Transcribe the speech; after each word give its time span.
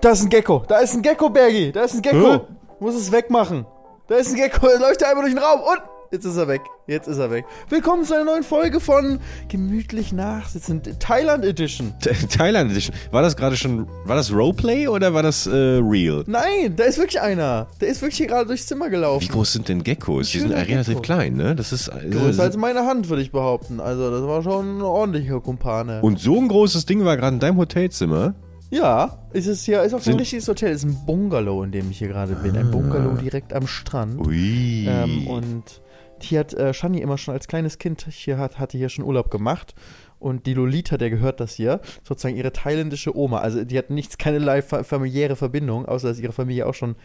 Da 0.00 0.10
ist 0.10 0.22
ein 0.22 0.28
Gecko. 0.28 0.62
Da 0.68 0.78
ist 0.78 0.94
ein 0.94 1.02
Gecko, 1.02 1.28
Bergi. 1.28 1.72
Da 1.72 1.82
ist 1.82 1.94
ein 1.94 2.02
Gecko. 2.02 2.32
Hä? 2.34 2.40
Muss 2.78 2.94
es 2.94 3.10
wegmachen. 3.10 3.66
Da 4.06 4.14
ist 4.14 4.30
ein 4.30 4.36
Gecko. 4.36 4.68
Er 4.68 4.78
läuft 4.78 5.02
einmal 5.02 5.24
durch 5.24 5.34
den 5.34 5.42
Raum. 5.42 5.60
Und 5.60 5.80
jetzt 6.12 6.24
ist 6.24 6.36
er 6.36 6.46
weg. 6.46 6.60
Jetzt 6.86 7.08
ist 7.08 7.18
er 7.18 7.32
weg. 7.32 7.44
Willkommen 7.68 8.04
zu 8.04 8.14
einer 8.14 8.24
neuen 8.24 8.44
Folge 8.44 8.78
von 8.78 9.18
Gemütlich 9.48 10.12
Nachsitzen. 10.12 10.82
Thailand 11.00 11.44
Edition. 11.44 11.94
Thailand 12.30 12.70
Edition. 12.70 12.94
War 13.10 13.22
das 13.22 13.36
gerade 13.36 13.56
schon, 13.56 13.88
war 14.04 14.14
das 14.14 14.32
Roleplay 14.32 14.86
oder 14.86 15.14
war 15.14 15.24
das 15.24 15.48
äh, 15.48 15.50
real? 15.50 16.22
Nein, 16.28 16.76
da 16.76 16.84
ist 16.84 16.98
wirklich 16.98 17.20
einer. 17.20 17.66
Der 17.80 17.88
ist 17.88 18.00
wirklich 18.00 18.18
hier 18.18 18.28
gerade 18.28 18.46
durchs 18.46 18.66
Zimmer 18.66 18.90
gelaufen. 18.90 19.24
Wie 19.24 19.32
groß 19.32 19.52
sind 19.52 19.68
denn 19.68 19.82
Geckos? 19.82 20.30
Die 20.30 20.38
sind 20.38 20.50
schöner 20.52 20.64
relativ 20.68 20.94
Gecko. 20.94 21.02
klein, 21.02 21.34
ne? 21.34 21.56
Das 21.56 21.72
ist 21.72 21.88
äh, 21.88 22.08
Größer 22.08 22.44
als 22.44 22.56
meine 22.56 22.86
Hand, 22.86 23.08
würde 23.08 23.22
ich 23.22 23.32
behaupten. 23.32 23.80
Also, 23.80 24.12
das 24.12 24.22
war 24.22 24.44
schon 24.44 24.78
ein 24.78 24.82
ordentlicher 24.82 25.40
Kumpane. 25.40 26.02
Und 26.02 26.20
so 26.20 26.36
ein 26.36 26.46
großes 26.46 26.86
Ding 26.86 27.04
war 27.04 27.16
gerade 27.16 27.34
in 27.34 27.40
deinem 27.40 27.56
Hotelzimmer. 27.56 28.34
Ja, 28.70 29.18
ist 29.32 29.46
es 29.46 29.64
hier, 29.64 29.82
ist 29.82 29.94
auch 29.94 30.00
so 30.00 30.10
ein 30.10 30.18
richtiges 30.18 30.48
Hotel. 30.48 30.72
Ist 30.72 30.84
ein 30.84 31.06
Bungalow, 31.06 31.62
in 31.62 31.72
dem 31.72 31.90
ich 31.90 31.98
hier 31.98 32.08
gerade 32.08 32.34
bin. 32.34 32.56
Ah. 32.56 32.60
Ein 32.60 32.70
Bungalow 32.70 33.16
direkt 33.16 33.52
am 33.52 33.66
Strand. 33.66 34.26
Ui. 34.26 34.86
Ähm, 34.86 35.26
und 35.26 35.80
hier 36.20 36.40
hat 36.40 36.54
äh, 36.54 36.74
Shani 36.74 37.00
immer 37.00 37.18
schon 37.18 37.34
als 37.34 37.48
kleines 37.48 37.78
Kind 37.78 38.06
hier 38.10 38.38
hat, 38.38 38.58
hatte 38.58 38.76
hier 38.76 38.88
schon 38.88 39.04
Urlaub 39.04 39.30
gemacht. 39.30 39.74
Und 40.18 40.46
die 40.46 40.54
Lolita, 40.54 40.96
der 40.96 41.10
gehört 41.10 41.38
das 41.38 41.54
hier, 41.54 41.80
sozusagen 42.02 42.36
ihre 42.36 42.52
thailändische 42.52 43.16
Oma. 43.16 43.38
Also 43.38 43.64
die 43.64 43.78
hat 43.78 43.90
nichts, 43.90 44.18
keinerlei 44.18 44.62
fa 44.62 44.82
familiäre 44.82 45.36
Verbindung, 45.36 45.86
außer 45.86 46.08
dass 46.08 46.18
ihre 46.18 46.32
Familie 46.32 46.66
auch 46.66 46.74
schon 46.74 46.96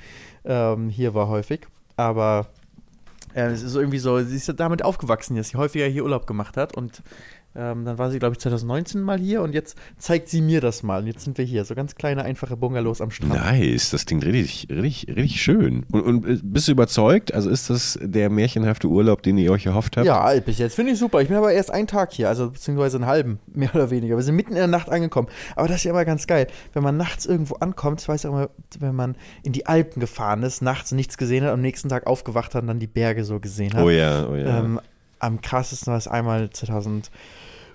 ähm, 0.45 0.89
hier 0.89 1.13
war 1.13 1.27
häufig. 1.27 1.67
Aber 1.95 2.47
äh, 3.35 3.45
es 3.45 3.61
ist 3.61 3.75
irgendwie 3.75 3.99
so, 3.99 4.19
sie 4.23 4.35
ist 4.35 4.51
damit 4.57 4.83
aufgewachsen, 4.83 5.35
dass 5.35 5.49
sie 5.49 5.57
häufiger 5.57 5.85
hier 5.85 6.03
Urlaub 6.03 6.25
gemacht 6.25 6.57
hat. 6.57 6.75
Und 6.75 7.03
ähm, 7.55 7.85
dann 7.85 7.97
war 7.97 8.09
sie, 8.09 8.19
glaube 8.19 8.33
ich, 8.33 8.39
2019 8.39 9.01
mal 9.01 9.19
hier 9.19 9.41
und 9.41 9.53
jetzt 9.53 9.77
zeigt 9.97 10.27
sie 10.29 10.41
mir 10.41 10.59
das 10.59 10.81
mal. 10.81 11.01
Und 11.01 11.07
jetzt 11.07 11.23
sind 11.23 11.37
wir 11.37 11.45
hier, 11.45 11.65
so 11.65 11.75
ganz 11.75 11.95
kleine, 11.95 12.23
einfache 12.23 12.57
Bungalows 12.57 12.99
am 12.99 13.11
Strand. 13.11 13.33
Nice, 13.33 13.91
das 13.91 14.05
klingt 14.05 14.25
richtig, 14.25 14.67
richtig, 14.71 15.15
richtig 15.15 15.41
schön. 15.41 15.85
Und, 15.91 16.01
und 16.01 16.25
äh, 16.27 16.39
bist 16.41 16.67
du 16.67 16.71
überzeugt? 16.71 17.33
Also 17.33 17.49
ist 17.49 17.69
das 17.69 17.99
der 18.01 18.29
märchenhafte 18.29 18.87
Urlaub, 18.87 19.21
den 19.21 19.37
ihr 19.37 19.51
euch 19.51 19.67
erhofft 19.67 19.97
habt? 19.97 20.07
Ja, 20.07 20.33
bis 20.39 20.57
jetzt 20.57 20.75
finde 20.75 20.93
ich 20.93 20.99
super. 20.99 21.21
Ich 21.21 21.27
bin 21.27 21.37
aber 21.37 21.53
erst 21.53 21.71
einen 21.71 21.87
Tag 21.87 22.13
hier, 22.13 22.27
also 22.27 22.49
beziehungsweise 22.49 22.97
einen 22.97 23.05
halben, 23.05 23.39
mehr 23.53 23.73
oder 23.75 23.91
weniger. 23.91 24.15
Wir 24.15 24.23
sind 24.23 24.35
mitten 24.35 24.51
in 24.51 24.57
der 24.57 24.67
Nacht 24.67 24.89
angekommen. 24.89 25.27
Aber 25.55 25.67
das 25.67 25.77
ist 25.77 25.83
ja 25.83 25.91
immer 25.91 26.05
ganz 26.05 26.25
geil. 26.25 26.47
Wenn 26.73 26.81
man 26.81 26.97
nachts 26.97 27.25
irgendwo 27.25 27.55
ankommt, 27.55 28.01
ich 28.01 28.07
weiß 28.07 28.23
ja 28.23 28.29
immer, 28.31 28.49
wenn 28.79 28.95
man 28.95 29.15
in 29.43 29.51
die 29.51 29.67
Alpen 29.67 29.99
gefahren 29.99 30.41
ist, 30.41 30.61
nachts 30.61 30.91
nichts 30.91 31.17
gesehen 31.17 31.43
hat, 31.43 31.51
am 31.51 31.61
nächsten 31.61 31.89
Tag 31.89 32.07
aufgewacht 32.07 32.55
hat 32.55 32.63
und 32.63 32.67
dann 32.67 32.79
die 32.79 32.87
Berge 32.87 33.23
so 33.23 33.39
gesehen 33.39 33.73
hat. 33.73 33.83
Oh 33.83 33.89
ja, 33.91 34.27
oh 34.27 34.35
ja. 34.35 34.59
Ähm, 34.59 34.79
am 35.19 35.41
krassesten 35.41 35.91
war 35.91 35.97
es 35.97 36.07
einmal 36.07 36.49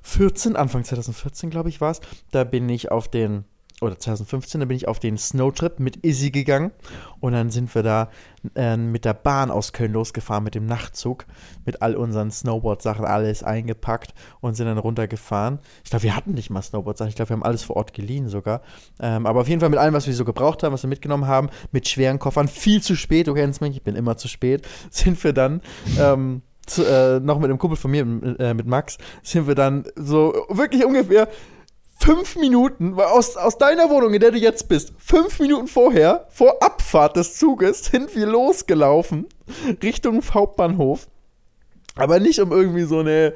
2014, 0.09 0.57
Anfang 0.57 0.85
2014, 0.85 1.51
glaube 1.51 1.69
ich, 1.69 1.81
war 1.81 1.91
es. 1.91 2.01
Da 2.31 2.45
bin 2.45 2.69
ich 2.69 2.91
auf 2.91 3.09
den, 3.09 3.45
oder 3.83 3.99
2015, 3.99 4.61
da 4.61 4.67
bin 4.67 4.77
ich 4.77 4.89
auf 4.89 4.99
den 4.99 5.19
Snowtrip 5.19 5.81
mit 5.81 6.05
Izzy 6.05 6.31
gegangen. 6.31 6.73
Und 7.21 7.33
dann 7.33 7.51
sind 7.51 7.75
wir 7.75 7.83
da 7.83 8.09
äh, 8.55 8.79
mit 8.79 9.05
der 9.05 9.13
Bahn 9.13 9.51
aus 9.51 9.75
Köln 9.75 9.93
losgefahren, 9.93 10.45
mit 10.45 10.55
dem 10.55 10.65
Nachtzug, 10.65 11.27
mit 11.67 11.83
all 11.83 11.95
unseren 11.95 12.31
Snowboard-Sachen, 12.31 13.05
alles 13.05 13.43
eingepackt 13.43 14.15
und 14.41 14.55
sind 14.55 14.67
dann 14.67 14.79
runtergefahren. 14.79 15.59
Ich 15.85 15.91
glaube, 15.91 16.05
wir 16.05 16.17
hatten 16.17 16.33
nicht 16.33 16.49
mal 16.49 16.63
Snowboard-Sachen, 16.63 17.11
ich 17.11 17.17
glaube, 17.17 17.31
wir 17.31 17.37
haben 17.37 17.45
alles 17.45 17.65
vor 17.65 17.77
Ort 17.77 17.93
geliehen 17.93 18.29
sogar. 18.29 18.63
Ähm, 19.01 19.27
aber 19.27 19.43
auf 19.43 19.49
jeden 19.49 19.61
Fall 19.61 19.69
mit 19.69 19.79
allem, 19.79 19.95
was 19.95 20.07
wir 20.07 20.15
so 20.15 20.25
gebraucht 20.25 20.63
haben, 20.63 20.73
was 20.73 20.83
wir 20.83 20.89
mitgenommen 20.91 21.27
haben, 21.27 21.51
mit 21.71 21.87
schweren 21.87 22.19
Koffern, 22.19 22.49
viel 22.49 22.83
zu 22.83 22.97
spät, 22.97 23.27
du 23.27 23.35
kennst 23.35 23.61
mich, 23.61 23.77
ich 23.77 23.83
bin 23.83 23.95
immer 23.95 24.17
zu 24.17 24.27
spät, 24.27 24.67
sind 24.91 25.23
wir 25.23 25.35
dann. 25.35 25.61
Ähm, 25.99 26.43
äh, 26.77 27.21
noch 27.21 27.39
mit 27.39 27.49
einem 27.49 27.59
Kumpel 27.59 27.79
von 27.79 27.91
mir, 27.91 28.03
äh, 28.39 28.53
mit 28.53 28.67
Max, 28.67 28.99
sind 29.23 29.47
wir 29.47 29.55
dann 29.55 29.85
so 29.97 30.35
wirklich 30.51 30.85
ungefähr 30.85 31.29
fünf 31.99 32.37
Minuten, 32.37 32.97
weil 32.97 33.07
aus, 33.07 33.37
aus 33.37 33.59
deiner 33.59 33.91
Wohnung, 33.91 34.15
in 34.15 34.21
der 34.21 34.31
du 34.31 34.39
jetzt 34.39 34.69
bist, 34.69 34.93
fünf 34.99 35.41
Minuten 35.41 35.67
vorher, 35.67 36.27
vor 36.31 36.63
Abfahrt 36.63 37.17
des 37.17 37.37
Zuges, 37.37 37.85
sind 37.87 38.15
wir 38.15 38.27
losgelaufen 38.27 39.27
Richtung 39.83 40.23
Hauptbahnhof. 40.33 41.09
Aber 41.99 42.21
nicht, 42.21 42.39
um 42.39 42.53
irgendwie 42.53 42.85
so 42.85 43.01
eine 43.01 43.35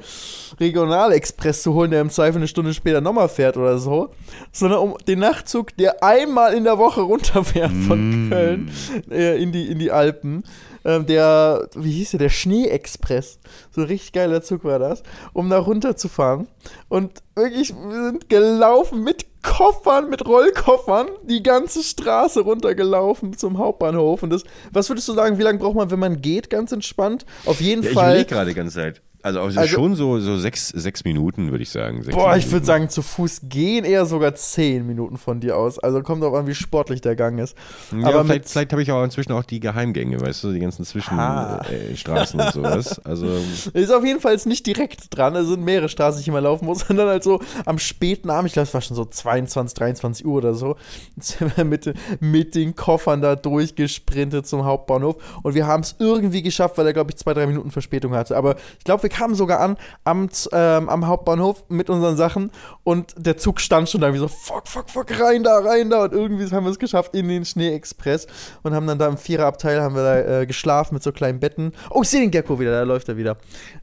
Regionalexpress 0.57 1.63
zu 1.63 1.73
holen, 1.73 1.91
der 1.91 1.99
im 1.99 2.09
Zweifel 2.09 2.37
eine 2.37 2.47
Stunde 2.47 2.73
später 2.73 3.01
nochmal 3.01 3.27
fährt 3.27 3.57
oder 3.57 3.77
so, 3.77 4.11
sondern 4.53 4.79
um 4.79 4.95
den 5.05 5.19
Nachtzug, 5.19 5.75
der 5.75 6.01
einmal 6.01 6.53
in 6.53 6.63
der 6.63 6.77
Woche 6.77 7.01
runterfährt 7.01 7.73
von 7.87 8.27
Mm. 8.27 8.29
Köln 8.29 8.71
äh, 9.11 9.41
in, 9.41 9.51
die, 9.51 9.69
in 9.69 9.79
die 9.79 9.91
Alpen. 9.91 10.45
Ähm, 10.85 11.05
der, 11.05 11.69
wie 11.75 11.91
hieß 11.91 12.11
der, 12.11 12.19
der 12.19 12.29
Schneeexpress. 12.29 13.39
So 13.71 13.81
ein 13.81 13.87
richtig 13.87 14.11
geiler 14.11 14.41
Zug 14.41 14.63
war 14.63 14.79
das, 14.79 15.03
um 15.33 15.49
da 15.49 15.59
runterzufahren. 15.59 16.47
Und 16.89 17.21
wirklich, 17.35 17.73
wir 17.73 18.05
sind 18.05 18.29
gelaufen 18.29 19.03
mit 19.03 19.25
Koffern, 19.43 20.09
mit 20.09 20.25
Rollkoffern, 20.25 21.07
die 21.23 21.43
ganze 21.43 21.83
Straße 21.83 22.41
runtergelaufen 22.41 23.37
zum 23.37 23.57
Hauptbahnhof. 23.57 24.23
Und 24.23 24.29
das, 24.29 24.43
was 24.71 24.89
würdest 24.89 25.07
du 25.09 25.13
sagen, 25.13 25.37
wie 25.37 25.43
lange 25.43 25.59
braucht 25.59 25.75
man, 25.75 25.91
wenn 25.91 25.99
man 25.99 26.21
geht, 26.21 26.49
ganz 26.49 26.71
entspannt? 26.71 27.25
Auf 27.45 27.61
jeden 27.61 27.83
ja 27.83 27.89
ich 27.89 27.95
Fall. 27.95 28.11
überlege 28.11 28.29
gerade 28.29 28.49
die 28.49 28.55
ganze 28.55 28.75
Zeit. 28.75 29.01
Also, 29.23 29.39
also, 29.39 29.59
Also- 29.59 29.73
schon 29.73 29.95
so, 29.95 30.19
so 30.19 30.37
sechs, 30.37 30.67
sechs 30.69 31.03
Minuten, 31.05 31.49
würde 31.51 31.63
ich 31.63 31.69
sagen. 31.69 32.03
Sechs 32.03 32.15
Boah, 32.15 32.31
ich 32.35 32.43
Minuten. 32.45 32.51
würde 32.51 32.65
sagen, 32.65 32.89
zu 32.89 33.01
Fuß 33.01 33.41
gehen 33.43 33.85
eher 33.85 34.05
sogar 34.05 34.35
10 34.35 34.85
Minuten 34.85 35.17
von 35.17 35.39
dir 35.39 35.57
aus. 35.57 35.79
Also 35.79 36.01
kommt 36.03 36.21
drauf 36.23 36.33
an, 36.33 36.45
wie 36.45 36.53
sportlich 36.53 36.99
der 37.01 37.15
Gang 37.15 37.39
ist. 37.39 37.55
Ja, 37.97 38.07
aber 38.09 38.25
vielleicht, 38.25 38.49
vielleicht 38.49 38.71
habe 38.73 38.81
ich 38.83 38.91
auch 38.91 39.03
inzwischen 39.03 39.31
auch 39.31 39.43
die 39.45 39.59
Geheimgänge, 39.61 40.19
weißt 40.21 40.43
du, 40.43 40.51
die 40.51 40.59
ganzen 40.59 40.83
Ah. 40.83 41.61
Zwischenstraßen 41.65 42.39
und 42.39 42.51
sowas. 42.53 42.99
Also, 43.05 43.27
Ist 43.73 43.91
auf 43.93 44.03
jeden 44.05 44.19
Fall 44.19 44.33
jetzt 44.33 44.45
nicht 44.45 44.65
direkt 44.67 45.15
dran. 45.15 45.35
Es 45.35 45.47
sind 45.47 45.63
mehrere 45.63 45.87
Straßen, 45.89 46.17
die 46.17 46.21
ich 46.23 46.27
immer 46.27 46.41
laufen 46.41 46.65
muss, 46.65 46.79
sondern 46.87 47.07
halt 47.07 47.23
so 47.23 47.39
am 47.65 47.79
späten 47.79 48.29
Abend, 48.29 48.47
ich 48.47 48.53
glaube, 48.53 48.67
es 48.67 48.73
war 48.73 48.81
schon 48.81 48.95
so 48.97 49.05
22, 49.05 49.73
23 49.73 50.25
Uhr 50.25 50.35
oder 50.35 50.53
so, 50.53 50.75
sind 51.17 51.55
wir 51.57 51.63
mit, 51.63 51.93
mit 52.19 52.55
den 52.55 52.75
Koffern 52.75 53.21
da 53.21 53.35
durchgesprintet 53.37 54.45
zum 54.47 54.65
Hauptbahnhof. 54.65 55.15
Und 55.43 55.55
wir 55.55 55.65
haben 55.65 55.81
es 55.81 55.95
irgendwie 55.99 56.41
geschafft, 56.41 56.77
weil 56.77 56.87
er, 56.87 56.93
glaube 56.93 57.11
ich, 57.11 57.17
zwei, 57.17 57.33
drei 57.33 57.47
Minuten 57.47 57.71
Verspätung 57.71 58.13
hatte. 58.13 58.35
Aber 58.35 58.55
ich 58.77 58.83
glaube, 58.83 59.03
wir 59.03 59.09
kamen 59.13 59.35
sogar 59.35 59.59
an 59.59 59.77
am, 60.03 60.29
ähm, 60.51 60.89
am 60.89 61.07
Hauptbahnhof 61.07 61.65
mit 61.69 61.89
unseren 61.89 62.17
Sachen 62.17 62.51
und 62.83 63.13
der 63.17 63.37
Zug 63.37 63.61
stand 63.61 63.89
schon 63.89 64.01
da 64.01 64.13
wie 64.13 64.17
so, 64.17 64.27
fuck, 64.27 64.67
fuck, 64.67 64.89
fuck, 64.89 65.19
rein 65.19 65.43
da, 65.43 65.59
rein 65.59 65.89
da. 65.89 66.03
Und 66.03 66.13
irgendwie 66.13 66.49
haben 66.51 66.65
wir 66.65 66.71
es 66.71 66.79
geschafft 66.79 67.15
in 67.15 67.27
den 67.27 67.45
Schneeexpress 67.45 68.27
und 68.63 68.73
haben 68.73 68.87
dann 68.87 68.97
da 68.97 69.07
im 69.07 69.17
Viererabteil 69.17 69.81
haben 69.81 69.95
wir 69.95 70.03
da 70.03 70.41
äh, 70.41 70.45
geschlafen 70.45 70.95
mit 70.95 71.03
so 71.03 71.11
kleinen 71.11 71.39
Betten. 71.39 71.73
Oh, 71.91 72.01
ich 72.01 72.09
sehe 72.09 72.21
den 72.21 72.31
Gecko 72.31 72.59
wieder, 72.59 72.71
da 72.71 72.83
läuft 72.83 73.07
er 73.09 73.17
wieder. 73.17 73.37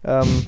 Ähm, 0.04 0.46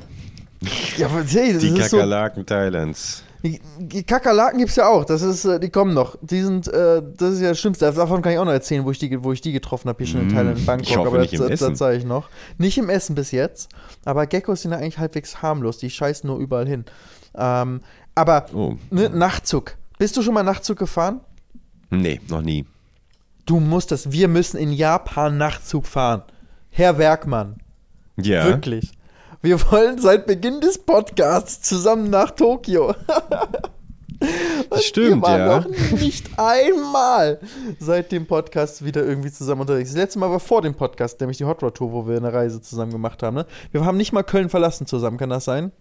ja, 0.96 1.06
aber 1.06 1.22
hey, 1.24 1.52
das 1.52 1.62
die 1.62 1.68
ist 1.68 1.90
so, 1.90 1.96
Kakerlaken 1.96 2.44
Thailands. 2.44 3.24
Die, 3.42 4.02
Kakerlaken 4.04 4.58
gibt's 4.58 4.76
ja 4.76 4.88
auch. 4.88 5.04
Das 5.04 5.22
ist, 5.22 5.44
äh, 5.44 5.58
die 5.58 5.68
kommen 5.70 5.94
noch. 5.94 6.16
Die 6.22 6.40
sind, 6.42 6.68
äh, 6.68 7.02
das 7.16 7.34
ist 7.34 7.40
ja 7.40 7.48
das 7.50 7.58
Schlimmste. 7.58 7.90
Davon 7.92 8.22
kann 8.22 8.32
ich 8.32 8.38
auch 8.38 8.44
noch 8.44 8.52
erzählen, 8.52 8.84
wo 8.84 8.90
ich 8.92 8.98
die, 8.98 9.22
wo 9.24 9.32
ich 9.32 9.40
die 9.40 9.52
getroffen 9.52 9.88
habe, 9.88 9.98
hier 10.04 10.06
schon 10.12 10.20
in 10.22 10.28
Mm, 10.28 10.34
Thailand, 10.34 10.58
in 10.58 10.66
Bangkok. 10.66 10.88
ich 10.88 10.96
hoffe 10.96 11.08
aber 11.08 11.18
nicht 11.18 11.32
das, 11.32 11.40
im 11.40 11.46
das, 11.46 11.50
Essen. 11.60 11.70
das 11.70 11.78
zeige 11.78 11.98
ich 11.98 12.04
noch. 12.04 12.28
Nicht 12.58 12.78
im 12.78 12.88
Essen 12.88 13.14
bis 13.14 13.30
jetzt. 13.32 13.68
Aber 14.04 14.26
Geckos 14.26 14.62
sind 14.62 14.70
ja 14.72 14.78
eigentlich 14.78 14.98
halbwegs 14.98 15.42
harmlos. 15.42 15.78
Die 15.78 15.90
scheißen 15.90 16.26
nur 16.28 16.38
überall 16.38 16.68
hin. 16.68 16.84
Ähm, 17.34 17.80
aber 18.14 18.46
Oh. 18.54 18.74
ne, 18.90 19.08
Nachtzug. 19.10 19.76
Bist 19.98 20.16
du 20.16 20.22
schon 20.22 20.34
mal 20.34 20.42
Nachtzug 20.44 20.78
gefahren? 20.78 21.20
Nee, 21.90 22.20
noch 22.28 22.42
nie. 22.42 22.64
Du 23.46 23.58
musst 23.60 23.90
das. 23.90 24.12
Wir 24.12 24.28
müssen 24.28 24.56
in 24.56 24.72
Japan 24.72 25.36
Nachtzug 25.36 25.86
fahren. 25.86 26.22
Herr 26.70 26.96
Werkmann. 26.98 27.56
Ja. 28.16 28.44
Wirklich. 28.46 28.92
Wir 29.44 29.60
wollen 29.72 29.98
seit 29.98 30.26
Beginn 30.26 30.60
des 30.60 30.78
Podcasts 30.78 31.68
zusammen 31.68 32.10
nach 32.10 32.30
Tokio. 32.30 32.94
Das 34.70 34.84
stimmt, 34.84 35.16
Wir 35.16 35.22
waren 35.22 35.40
ja. 35.40 35.60
noch 35.60 36.00
nicht 36.00 36.30
einmal 36.38 37.40
seit 37.80 38.12
dem 38.12 38.24
Podcast 38.28 38.84
wieder 38.84 39.04
irgendwie 39.04 39.32
zusammen 39.32 39.62
unterwegs. 39.62 39.90
Das 39.90 39.96
letzte 39.98 40.20
Mal 40.20 40.30
war 40.30 40.38
vor 40.38 40.62
dem 40.62 40.76
Podcast, 40.76 41.20
nämlich 41.20 41.38
die 41.38 41.44
Hot 41.44 41.60
Rod 41.60 41.74
Tour, 41.74 41.90
wo 41.90 42.06
wir 42.06 42.18
eine 42.18 42.32
Reise 42.32 42.62
zusammen 42.62 42.92
gemacht 42.92 43.20
haben. 43.24 43.34
Ne? 43.34 43.46
Wir 43.72 43.84
haben 43.84 43.96
nicht 43.96 44.12
mal 44.12 44.22
Köln 44.22 44.48
verlassen 44.48 44.86
zusammen, 44.86 45.18
kann 45.18 45.30
das 45.30 45.44
sein? 45.44 45.72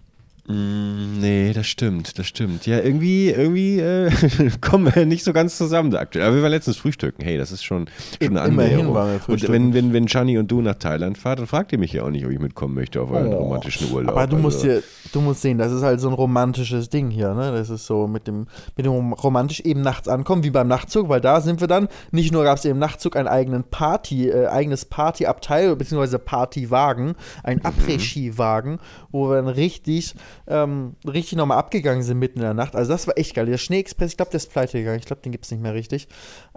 Mm, 0.48 1.20
Nee, 1.20 1.54
das 1.54 1.68
stimmt, 1.68 2.18
das 2.18 2.26
stimmt. 2.26 2.66
Ja, 2.66 2.80
irgendwie, 2.80 3.30
irgendwie 3.30 3.80
äh, 3.80 4.10
kommen 4.62 4.94
wir 4.94 5.06
nicht 5.06 5.24
so 5.24 5.34
ganz 5.34 5.56
zusammen 5.58 5.96
aktuell. 5.96 6.26
Aber 6.26 6.36
wir 6.36 6.42
waren 6.44 6.52
letztens 6.52 6.78
frühstücken. 6.78 7.24
Hey, 7.24 7.38
das 7.38 7.52
ist 7.52 7.64
schon, 7.64 7.88
schon 8.22 8.38
eine 8.38 8.48
Immerhin 8.48 8.72
Annäherung. 8.74 8.94
waren 8.96 9.20
wir 9.26 9.30
Und 9.34 9.50
wenn, 9.50 9.74
wenn, 9.76 9.94
wenn 9.94 10.08
Shani 10.08 10.38
und 10.40 10.50
du 10.50 10.62
nach 10.62 10.76
Thailand 10.76 11.18
fahrt, 11.20 11.40
dann 11.40 11.48
fragt 11.48 11.72
ihr 11.74 11.78
mich 11.78 11.94
ja 11.94 12.04
auch 12.04 12.10
nicht, 12.10 12.26
ob 12.26 12.32
ich 12.32 12.40
mitkommen 12.40 12.74
möchte 12.74 13.02
auf 13.02 13.12
euren 13.12 13.32
Oh. 13.34 13.38
romantischen 13.44 13.92
Urlaub. 13.92 14.16
Aber 14.16 14.26
du 14.28 14.38
musst 14.38 14.64
Also, 14.64 14.68
dir, 14.80 14.84
du 15.14 15.22
musst 15.22 15.42
sehen, 15.42 15.58
das 15.60 15.72
ist 15.72 15.84
halt 15.84 16.00
so 16.02 16.08
ein 16.08 16.14
romantisches 16.16 16.90
Ding 16.90 17.12
hier, 17.12 17.34
ne? 17.36 17.52
Das 17.52 17.70
ist 17.70 17.86
so 17.86 18.08
mit 18.08 18.26
dem, 18.28 18.48
mit 18.76 18.86
dem 18.86 18.92
rom- 18.94 19.14
romantisch 19.14 19.60
eben 19.60 19.82
nachts 19.82 20.08
ankommen, 20.08 20.44
wie 20.44 20.50
beim 20.50 20.68
Nachtzug, 20.68 21.08
weil 21.08 21.22
da 21.22 21.42
sind 21.42 21.62
wir 21.62 21.68
dann, 21.68 21.88
nicht 22.12 22.32
nur 22.34 22.44
gab 22.44 22.58
es 22.58 22.66
im 22.66 22.80
Nachtzug 22.80 23.16
einen 23.16 23.28
eigenen 23.28 23.64
Party, 23.64 24.30
äh, 24.30 24.48
eigenes 24.48 24.86
Partyabteil, 24.86 25.76
beziehungsweise 25.76 26.18
Partywagen, 26.20 27.14
ein 27.44 27.64
Après-Ski-Wagen, 27.64 28.80
wo 29.12 29.30
wir 29.30 29.36
dann 29.36 29.48
richtig, 29.48 30.16
ähm, 30.48 30.96
richtig 31.06 31.38
nochmal 31.38 31.58
abgegangen 31.58 32.04
sind 32.04 32.20
mitten 32.20 32.40
in 32.40 32.46
der 32.46 32.54
Nacht. 32.54 32.76
Also 32.76 32.92
das 32.92 33.08
war 33.08 33.18
echt 33.18 33.36
geil. 33.36 33.46
Der 33.46 33.58
Schneeexpress, 33.58 34.12
ich 34.12 34.18
glaube, 34.18 34.32
der 34.32 34.38
ist 34.38 34.52
pleite 34.52 34.78
gegangen. 34.78 35.00
Ich 35.00 35.06
glaube, 35.06 35.22
den 35.22 35.32
gibt 35.32 35.46
es 35.46 35.52
nicht 35.52 35.62
mehr 35.62 35.74
richtig. 35.74 36.08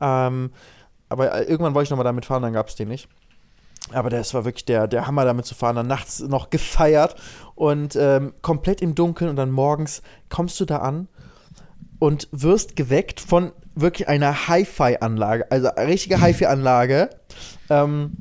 Ähm, 0.00 0.50
aber 1.08 1.34
äh, 1.34 1.42
irgendwann 1.44 1.74
wollte 1.74 1.84
ich 1.84 1.90
nochmal 1.90 2.04
damit 2.04 2.24
fahren, 2.24 2.42
dann 2.42 2.52
gab 2.52 2.68
es 2.68 2.74
den 2.74 2.88
nicht. 2.88 3.08
Aber 3.92 4.08
das 4.08 4.32
war 4.32 4.44
wirklich 4.44 4.64
der, 4.64 4.88
der 4.88 5.06
Hammer, 5.06 5.24
damit 5.24 5.46
zu 5.46 5.54
fahren. 5.54 5.76
Dann 5.76 5.86
nachts 5.86 6.20
noch 6.20 6.50
gefeiert 6.50 7.16
und 7.54 7.96
ähm, 7.96 8.34
komplett 8.40 8.80
im 8.80 8.94
Dunkeln 8.94 9.30
und 9.30 9.36
dann 9.36 9.50
morgens 9.50 10.02
kommst 10.30 10.58
du 10.60 10.64
da 10.64 10.78
an 10.78 11.08
und 11.98 12.28
wirst 12.32 12.76
geweckt 12.76 13.20
von 13.20 13.52
wirklich 13.74 14.08
eine 14.08 14.48
Hi-Fi-Anlage, 14.48 15.50
also 15.50 15.68
eine 15.74 15.88
richtige 15.88 16.20
Hi-Fi-Anlage. 16.20 17.10
Ähm, 17.70 18.16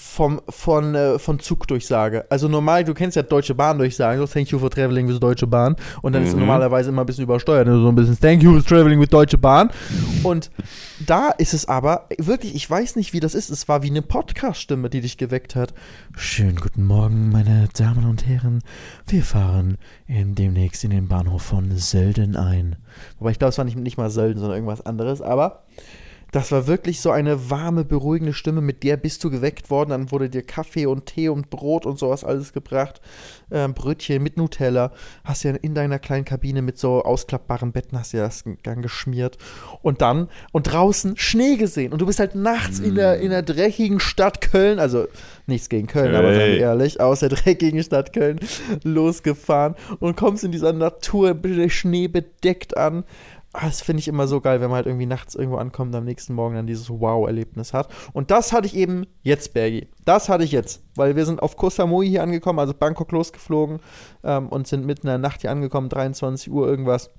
vom, 0.00 0.40
von, 0.48 0.94
äh, 0.94 1.18
von 1.18 1.40
Zugdurchsage. 1.40 2.24
Also 2.30 2.46
normal, 2.46 2.84
du 2.84 2.94
kennst 2.94 3.16
ja 3.16 3.22
Deutsche 3.22 3.54
Bahn 3.54 3.78
Durchsagen, 3.78 4.20
so 4.20 4.32
thank 4.32 4.48
you 4.50 4.58
for 4.58 4.70
traveling 4.70 5.08
with 5.08 5.18
Deutsche 5.18 5.46
Bahn. 5.46 5.74
Und 6.02 6.12
dann 6.12 6.22
mhm. 6.22 6.28
ist 6.28 6.36
normalerweise 6.36 6.90
immer 6.90 7.02
ein 7.02 7.06
bisschen 7.06 7.24
übersteuert, 7.24 7.66
also 7.66 7.82
so 7.82 7.88
ein 7.88 7.96
bisschen 7.96 8.18
thank 8.18 8.40
you 8.40 8.52
for 8.52 8.64
traveling 8.64 9.00
with 9.00 9.08
Deutsche 9.08 9.36
Bahn. 9.36 9.70
Und 10.22 10.52
da 11.04 11.30
ist 11.30 11.52
es 11.52 11.66
aber, 11.66 12.06
wirklich, 12.16 12.54
ich 12.54 12.70
weiß 12.70 12.94
nicht, 12.94 13.12
wie 13.12 13.18
das 13.18 13.34
ist. 13.34 13.50
Es 13.50 13.66
war 13.66 13.82
wie 13.82 13.90
eine 13.90 14.02
Podcast-Stimme, 14.02 14.88
die 14.88 15.00
dich 15.00 15.18
geweckt 15.18 15.56
hat. 15.56 15.74
Schönen 16.16 16.56
guten 16.56 16.84
Morgen, 16.84 17.30
meine 17.30 17.68
Damen 17.76 18.04
und 18.04 18.24
Herren. 18.24 18.60
Wir 19.08 19.24
fahren 19.24 19.78
in, 20.06 20.36
demnächst 20.36 20.84
in 20.84 20.90
den 20.90 21.08
Bahnhof 21.08 21.42
von 21.42 21.76
Sölden 21.76 22.36
ein. 22.36 22.76
Wobei 23.18 23.32
ich 23.32 23.40
glaube, 23.40 23.50
es 23.50 23.58
war 23.58 23.64
nicht, 23.64 23.76
nicht 23.76 23.98
mal 23.98 24.10
Sölden, 24.10 24.38
sondern 24.38 24.58
irgendwas 24.58 24.86
anderes, 24.86 25.20
aber 25.20 25.64
das 26.30 26.52
war 26.52 26.66
wirklich 26.66 27.00
so 27.00 27.10
eine 27.10 27.50
warme, 27.50 27.84
beruhigende 27.84 28.34
Stimme, 28.34 28.60
mit 28.60 28.82
der 28.82 28.96
bist 28.96 29.24
du 29.24 29.30
geweckt 29.30 29.70
worden. 29.70 29.90
Dann 29.90 30.10
wurde 30.10 30.28
dir 30.28 30.42
Kaffee 30.42 30.86
und 30.86 31.06
Tee 31.06 31.28
und 31.28 31.48
Brot 31.48 31.86
und 31.86 31.98
sowas 31.98 32.22
alles 32.22 32.52
gebracht. 32.52 33.00
Ähm, 33.50 33.72
Brötchen 33.72 34.22
mit 34.22 34.36
Nutella. 34.36 34.92
Hast 35.24 35.44
ja 35.44 35.52
in 35.52 35.74
deiner 35.74 35.98
kleinen 35.98 36.26
Kabine 36.26 36.60
mit 36.60 36.78
so 36.78 37.02
ausklappbaren 37.02 37.72
Betten 37.72 37.98
hast 37.98 38.12
ja 38.12 38.20
das 38.20 38.44
dann 38.62 38.82
geschmiert. 38.82 39.38
Und 39.80 40.02
dann, 40.02 40.28
und 40.52 40.64
draußen 40.64 41.16
Schnee 41.16 41.56
gesehen. 41.56 41.92
Und 41.92 42.02
du 42.02 42.06
bist 42.06 42.20
halt 42.20 42.34
nachts 42.34 42.80
mm. 42.80 42.84
in, 42.84 42.94
der, 42.94 43.20
in 43.20 43.30
der 43.30 43.42
dreckigen 43.42 44.00
Stadt 44.00 44.42
Köln, 44.42 44.78
also 44.78 45.06
nichts 45.46 45.70
gegen 45.70 45.86
Köln, 45.86 46.10
hey. 46.10 46.16
aber 46.16 46.34
seien 46.34 46.52
wir 46.52 46.58
ehrlich, 46.58 47.00
aus 47.00 47.20
der 47.20 47.30
dreckigen 47.30 47.82
Stadt 47.82 48.12
Köln 48.12 48.38
losgefahren 48.84 49.76
und 49.98 50.16
kommst 50.16 50.44
in 50.44 50.52
dieser 50.52 50.74
Natur, 50.74 51.36
Schnee 51.68 52.08
bedeckt 52.08 52.76
an 52.76 53.04
Ah, 53.54 53.66
das 53.66 53.80
finde 53.80 54.00
ich 54.00 54.08
immer 54.08 54.28
so 54.28 54.42
geil, 54.42 54.60
wenn 54.60 54.68
man 54.68 54.76
halt 54.76 54.86
irgendwie 54.86 55.06
nachts 55.06 55.34
irgendwo 55.34 55.56
ankommt 55.56 55.94
und 55.94 55.98
am 55.98 56.04
nächsten 56.04 56.34
Morgen 56.34 56.54
dann 56.54 56.66
dieses 56.66 56.90
Wow-Erlebnis 56.90 57.72
hat. 57.72 57.88
Und 58.12 58.30
das 58.30 58.52
hatte 58.52 58.66
ich 58.66 58.76
eben 58.76 59.06
jetzt, 59.22 59.54
Bergi. 59.54 59.88
Das 60.04 60.28
hatte 60.28 60.44
ich 60.44 60.52
jetzt, 60.52 60.82
weil 60.96 61.16
wir 61.16 61.24
sind 61.24 61.42
auf 61.42 61.56
Koh 61.56 61.70
Samui 61.70 62.08
hier 62.08 62.22
angekommen, 62.22 62.58
also 62.58 62.74
Bangkok 62.74 63.10
losgeflogen 63.10 63.80
ähm, 64.22 64.48
und 64.48 64.66
sind 64.66 64.84
mitten 64.84 65.06
in 65.06 65.12
der 65.12 65.18
Nacht 65.18 65.40
hier 65.40 65.50
angekommen, 65.50 65.88
23 65.88 66.52
Uhr 66.52 66.68
irgendwas. 66.68 67.10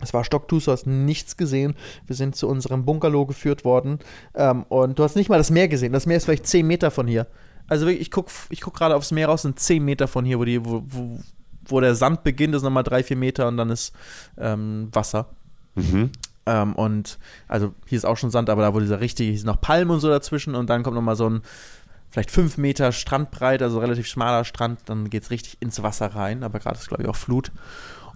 Es 0.00 0.12
war 0.12 0.24
stocktus, 0.24 0.64
du 0.64 0.72
hast 0.72 0.86
nichts 0.86 1.36
gesehen. 1.36 1.76
Wir 2.06 2.16
sind 2.16 2.34
zu 2.34 2.48
unserem 2.48 2.84
Bungalow 2.84 3.26
geführt 3.26 3.64
worden 3.64 4.00
ähm, 4.34 4.64
und 4.68 4.98
du 4.98 5.04
hast 5.04 5.14
nicht 5.14 5.28
mal 5.28 5.38
das 5.38 5.50
Meer 5.50 5.68
gesehen. 5.68 5.92
Das 5.92 6.06
Meer 6.06 6.16
ist 6.16 6.24
vielleicht 6.24 6.46
10 6.46 6.66
Meter 6.66 6.90
von 6.90 7.06
hier. 7.06 7.28
Also 7.68 7.86
wirklich, 7.86 8.02
ich 8.02 8.10
gucke 8.10 8.32
ich 8.50 8.60
guck 8.60 8.74
gerade 8.74 8.96
aufs 8.96 9.12
Meer 9.12 9.28
raus, 9.28 9.42
sind 9.42 9.60
10 9.60 9.84
Meter 9.84 10.08
von 10.08 10.24
hier, 10.24 10.40
wo, 10.40 10.44
die, 10.44 10.64
wo, 10.64 10.82
wo, 10.86 11.20
wo 11.66 11.80
der 11.80 11.94
Sand 11.94 12.24
beginnt, 12.24 12.54
ist 12.54 12.62
nochmal 12.62 12.82
3, 12.82 13.04
4 13.04 13.16
Meter 13.16 13.46
und 13.46 13.56
dann 13.56 13.70
ist 13.70 13.92
ähm, 14.38 14.88
Wasser. 14.92 15.28
Mhm. 15.74 16.10
Ähm, 16.46 16.74
und 16.74 17.18
also 17.48 17.74
hier 17.86 17.98
ist 17.98 18.04
auch 18.04 18.16
schon 18.16 18.30
Sand, 18.30 18.50
aber 18.50 18.62
da 18.62 18.74
wo 18.74 18.80
dieser 18.80 19.00
richtige, 19.00 19.30
hier 19.30 19.38
sind 19.38 19.46
noch 19.46 19.60
Palmen 19.60 19.90
und 19.90 20.00
so 20.00 20.08
dazwischen 20.08 20.54
und 20.54 20.68
dann 20.68 20.82
kommt 20.82 20.96
nochmal 20.96 21.16
so 21.16 21.28
ein 21.28 21.42
vielleicht 22.10 22.30
fünf 22.30 22.58
Meter 22.58 22.92
Strandbreit, 22.92 23.62
also 23.62 23.78
relativ 23.78 24.06
schmaler 24.06 24.44
Strand, 24.44 24.80
dann 24.86 25.08
geht 25.08 25.22
es 25.22 25.30
richtig 25.30 25.56
ins 25.60 25.82
Wasser 25.82 26.14
rein, 26.14 26.42
aber 26.42 26.58
gerade 26.58 26.78
ist 26.78 26.88
glaube 26.88 27.04
ich 27.04 27.08
auch 27.08 27.16
Flut. 27.16 27.52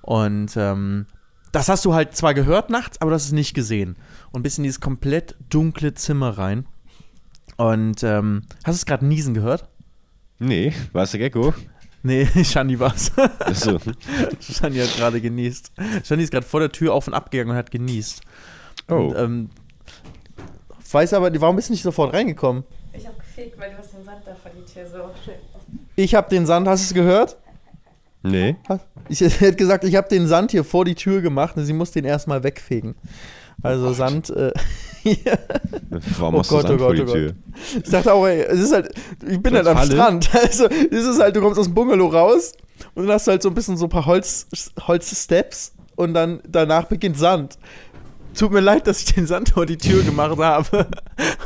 Und 0.03 0.57
ähm, 0.57 1.07
das 1.53 1.69
hast 1.69 1.85
du 1.85 1.95
halt 1.95 2.15
zwar 2.15 2.35
gehört 2.35 2.69
nachts, 2.69 3.01
aber 3.01 3.13
hast 3.13 3.25
es 3.25 3.33
nicht 3.33 3.55
gesehen. 3.55 3.97
Und 4.33 4.43
bis 4.43 4.59
in 4.59 4.65
dieses 4.65 4.81
komplett 4.81 5.37
dunkle 5.49 5.95
Zimmer 5.95 6.37
rein. 6.37 6.67
Und 7.57 8.03
ähm, 8.03 8.43
hast 8.65 8.75
du 8.75 8.81
es 8.81 8.87
gerade 8.87 9.07
niesen 9.07 9.33
gehört? 9.33 9.69
Nee, 10.39 10.75
war 10.93 11.05
es 11.05 11.13
der 11.13 11.21
Gecko? 11.21 11.55
Nee, 12.07 12.29
Shani 12.45 12.79
war's. 12.79 13.11
Achso. 13.41 13.79
Shani 14.41 14.79
hat 14.79 14.97
gerade 14.97 15.21
genießt. 15.21 15.73
Shani 16.05 16.23
ist 16.23 16.31
gerade 16.31 16.47
vor 16.47 16.61
der 16.61 16.71
Tür 16.71 16.95
auf 16.95 17.09
und 17.09 17.15
ab 17.15 17.33
gegangen 17.33 17.51
und 17.51 17.57
hat 17.57 17.73
genießt. 17.73 18.21
Oh. 18.89 18.95
Und, 18.95 19.17
ähm, 19.17 19.51
weiß 20.93 21.15
aber, 21.15 21.41
warum 21.41 21.57
bist 21.57 21.69
du 21.69 21.73
nicht 21.73 21.83
sofort 21.83 22.15
reingekommen? 22.15 22.63
Ich 22.93 23.05
hab 23.07 23.19
gefegt, 23.19 23.59
weil 23.59 23.73
du 23.73 23.79
hast 23.79 23.93
den 23.93 24.05
Sand 24.05 24.19
da 24.25 24.37
vor 24.37 24.53
die 24.57 24.73
Tür 24.73 24.87
so 24.87 25.11
schön. 25.25 25.35
Ich 25.97 26.15
hab 26.15 26.29
den 26.29 26.47
Sand, 26.47 26.69
hast 26.69 26.83
du 26.83 26.87
es 26.87 26.95
gehört? 26.95 27.37
Nee. 28.23 28.57
Ich 29.09 29.21
hätte 29.21 29.57
gesagt, 29.57 29.83
ich 29.83 29.97
habe 29.97 30.09
den 30.09 30.29
Sand 30.29 30.53
hier 30.53 30.63
vor 30.63 30.85
die 30.85 30.95
Tür 30.95 31.23
gemacht 31.23 31.57
und 31.57 31.65
sie 31.65 31.73
muss 31.73 31.91
den 31.91 32.05
erstmal 32.05 32.45
wegfegen. 32.45 32.95
Also 33.63 33.89
oh 33.89 33.93
Sand. 33.93 34.31
Äh, 34.31 34.53
Warum 36.19 36.35
oh 36.35 36.39
machst 36.39 36.51
Gott, 36.51 36.65
du 36.65 36.69
Sand 36.69 36.81
oh 36.81 36.85
Gott, 36.85 36.87
vor 36.87 36.95
die 36.95 37.03
oh 37.03 37.13
Tür? 37.13 37.35
Ich 37.83 37.91
dachte 37.91 38.13
auch, 38.13 38.27
ey, 38.27 38.43
es 38.43 38.61
ist 38.61 38.73
halt, 38.73 38.91
ich 39.27 39.41
bin 39.41 39.55
halt 39.55 39.67
am 39.67 39.77
Falle? 39.77 39.93
Strand. 39.93 40.31
Also, 40.35 40.67
es 40.67 41.05
ist 41.05 41.21
halt, 41.21 41.37
du 41.37 41.41
kommst 41.41 41.59
aus 41.59 41.67
dem 41.67 41.75
Bungalow 41.75 42.09
raus 42.09 42.53
und 42.95 43.05
dann 43.07 43.15
hast 43.15 43.27
du 43.27 43.33
halt 43.33 43.43
so 43.43 43.49
ein 43.49 43.55
bisschen 43.55 43.77
so 43.77 43.87
ein 43.87 43.91
paar 43.91 44.07
Holz, 44.07 44.47
Holzsteps 44.87 45.73
und 45.95 46.15
dann 46.15 46.41
danach 46.47 46.85
beginnt 46.85 47.19
Sand 47.19 47.59
tut 48.37 48.53
mir 48.53 48.61
leid, 48.61 48.87
dass 48.87 49.01
ich 49.01 49.15
den 49.15 49.27
Sand 49.27 49.51
vor 49.51 49.67
die 49.67 49.79
Tür 49.79 50.03
gemacht 50.03 50.39
habe. 50.39 50.87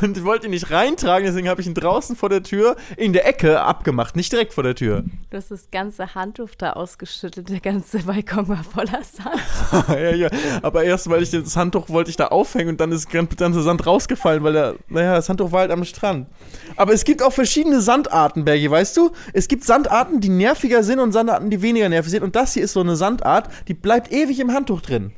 Und 0.01 0.23
wollte 0.23 0.47
ihn 0.47 0.51
nicht 0.51 0.71
reintragen, 0.71 1.25
deswegen 1.25 1.47
habe 1.47 1.61
ich 1.61 1.67
ihn 1.67 1.73
draußen 1.73 2.15
vor 2.15 2.29
der 2.29 2.43
Tür 2.43 2.75
in 2.97 3.13
der 3.13 3.27
Ecke 3.27 3.61
abgemacht, 3.61 4.15
nicht 4.15 4.31
direkt 4.31 4.53
vor 4.53 4.63
der 4.63 4.75
Tür. 4.75 5.03
Du 5.29 5.37
hast 5.37 5.51
das 5.51 5.69
ganze 5.71 6.13
Handtuch 6.15 6.49
da 6.57 6.73
ausgeschüttet, 6.73 7.49
der 7.49 7.59
ganze 7.59 7.99
Balkon 7.99 8.47
war 8.47 8.63
voller 8.63 9.01
Sand. 9.03 9.89
ja, 9.89 10.15
ja. 10.15 10.29
Aber 10.61 10.83
erst, 10.83 11.09
weil 11.09 11.23
ich 11.23 11.31
das 11.31 11.55
Handtuch 11.55 11.89
wollte 11.89 12.09
ich 12.09 12.17
da 12.17 12.27
aufhängen 12.27 12.69
und 12.69 12.81
dann 12.81 12.91
ist 12.91 13.13
der 13.13 13.23
ganze 13.25 13.61
Sand 13.61 13.85
rausgefallen, 13.85 14.43
weil 14.43 14.53
der, 14.53 14.75
naja, 14.87 15.15
das 15.15 15.29
Handtuch 15.29 15.51
war 15.51 15.61
halt 15.61 15.71
am 15.71 15.85
Strand. 15.85 16.27
Aber 16.75 16.93
es 16.93 17.03
gibt 17.03 17.23
auch 17.23 17.33
verschiedene 17.33 17.81
Sandarten, 17.81 18.45
Bergi, 18.45 18.69
weißt 18.69 18.97
du? 18.97 19.11
Es 19.33 19.47
gibt 19.47 19.63
Sandarten, 19.63 20.19
die 20.19 20.29
nerviger 20.29 20.83
sind 20.83 20.99
und 20.99 21.11
Sandarten, 21.11 21.49
die 21.49 21.61
weniger 21.61 21.89
nervig 21.89 22.11
sind. 22.11 22.23
Und 22.23 22.35
das 22.35 22.53
hier 22.53 22.63
ist 22.63 22.73
so 22.73 22.81
eine 22.81 22.95
Sandart, 22.95 23.49
die 23.67 23.73
bleibt 23.73 24.11
ewig 24.11 24.39
im 24.39 24.53
Handtuch 24.53 24.81
drin. 24.81 25.11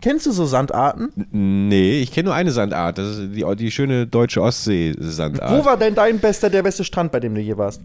Kennst 0.00 0.26
du 0.26 0.32
so 0.32 0.46
Sandarten? 0.46 1.10
Nee, 1.32 2.00
ich 2.00 2.12
kenne 2.12 2.26
nur 2.26 2.34
eine 2.34 2.52
Sandart. 2.52 2.98
Das 2.98 3.18
ist 3.18 3.34
die, 3.34 3.44
die 3.56 3.70
schöne 3.70 4.06
deutsche 4.06 4.40
Ostsee-Sandart. 4.40 5.50
Wo 5.50 5.64
war 5.64 5.76
denn 5.76 5.94
dein 5.94 6.20
bester, 6.20 6.48
der 6.50 6.62
beste 6.62 6.84
Strand, 6.84 7.10
bei 7.10 7.18
dem 7.18 7.34
du 7.34 7.40
hier 7.40 7.58
warst? 7.58 7.80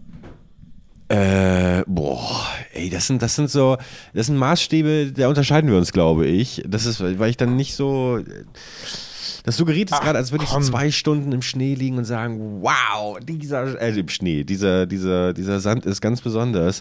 Äh, 1.08 1.82
boah, 1.86 2.46
ey, 2.72 2.88
das 2.88 3.08
sind, 3.08 3.20
das 3.20 3.34
sind 3.34 3.50
so, 3.50 3.76
das 4.14 4.26
sind 4.26 4.36
Maßstäbe, 4.36 5.12
da 5.12 5.28
unterscheiden 5.28 5.68
wir 5.70 5.76
uns, 5.76 5.92
glaube 5.92 6.26
ich. 6.26 6.62
Das 6.66 6.86
ist, 6.86 7.00
weil 7.00 7.30
ich 7.30 7.36
dann 7.36 7.56
nicht 7.56 7.74
so. 7.74 8.20
Das 9.44 9.58
suggeriert 9.58 9.92
es 9.92 10.00
gerade, 10.00 10.18
als 10.18 10.32
würde 10.32 10.44
ich 10.44 10.50
so 10.50 10.58
zwei 10.60 10.90
Stunden 10.90 11.30
im 11.30 11.42
Schnee 11.42 11.74
liegen 11.74 11.98
und 11.98 12.06
sagen, 12.06 12.62
wow, 12.62 13.18
dieser, 13.20 13.78
äh, 13.78 13.90
im 13.90 14.08
Schnee, 14.08 14.42
dieser, 14.42 14.86
dieser, 14.86 15.34
dieser 15.34 15.60
Sand 15.60 15.84
ist 15.84 16.00
ganz 16.00 16.22
besonders. 16.22 16.80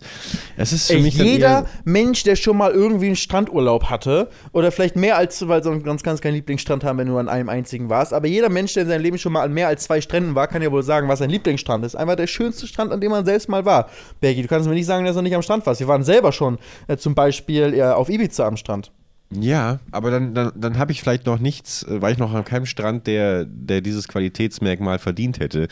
Es 0.56 0.72
ist 0.72 0.88
für 0.88 0.94
Ey, 0.94 1.02
mich 1.02 1.16
jeder 1.16 1.66
Mensch, 1.84 2.24
der 2.24 2.38
schon 2.38 2.56
mal 2.56 2.72
irgendwie 2.72 3.08
einen 3.08 3.18
Strandurlaub 3.18 3.90
hatte, 3.90 4.30
oder 4.54 4.72
vielleicht 4.72 4.96
mehr 4.96 5.18
als, 5.18 5.46
weil 5.46 5.62
so 5.62 5.72
ein 5.72 5.84
ganz, 5.84 6.04
ganz 6.04 6.22
kein 6.22 6.34
Lieblingsstrand 6.36 6.86
haben, 6.86 6.98
wenn 7.00 7.08
du 7.08 7.18
an 7.18 7.28
einem 7.28 7.50
einzigen 7.50 7.90
warst, 7.90 8.14
aber 8.14 8.28
jeder 8.28 8.48
Mensch, 8.48 8.74
der 8.74 8.84
in 8.84 8.90
seinem 8.90 9.02
Leben 9.02 9.18
schon 9.18 9.34
mal 9.34 9.44
an 9.44 9.52
mehr 9.52 9.68
als 9.68 9.84
zwei 9.84 10.00
Stränden 10.00 10.34
war, 10.34 10.48
kann 10.48 10.62
ja 10.62 10.72
wohl 10.72 10.84
sagen, 10.84 11.10
was 11.10 11.20
sein 11.20 11.30
Lieblingsstrand 11.30 11.84
ist. 11.84 11.96
Einfach 11.96 12.16
der 12.16 12.28
schönste 12.28 12.66
Strand, 12.66 12.94
an 12.94 13.02
dem 13.02 13.12
man 13.12 13.26
selbst 13.26 13.50
mal 13.50 13.66
war. 13.66 13.90
Bergi, 14.22 14.42
du 14.42 14.48
kannst 14.48 14.70
mir 14.70 14.74
nicht 14.74 14.86
sagen, 14.86 15.06
dass 15.06 15.18
du 15.18 15.22
nicht 15.22 15.36
am 15.36 15.42
Strand 15.42 15.66
warst. 15.66 15.82
Wir 15.82 15.90
waren 15.90 16.04
selber 16.06 16.32
schon 16.32 16.58
äh, 16.88 16.96
zum 16.96 17.14
Beispiel 17.14 17.74
äh, 17.74 17.82
auf 17.84 18.08
Ibiza 18.08 18.48
am 18.48 18.56
Strand. 18.56 18.94
Ja, 19.40 19.80
aber 19.92 20.12
dann, 20.12 20.34
dann, 20.34 20.52
dann 20.56 20.78
habe 20.78 20.92
ich 20.92 21.02
vielleicht 21.02 21.26
noch 21.26 21.40
nichts, 21.40 21.84
äh, 21.84 22.02
war 22.02 22.12
ich 22.12 22.18
noch 22.18 22.34
an 22.34 22.46
keinem 22.46 22.66
Strand, 22.66 23.08
der, 23.08 23.46
der 23.46 23.82
dieses 23.82 24.08
Qualitätsmerkmal 24.08 25.00
verdient 25.00 25.40
hätte, 25.40 25.68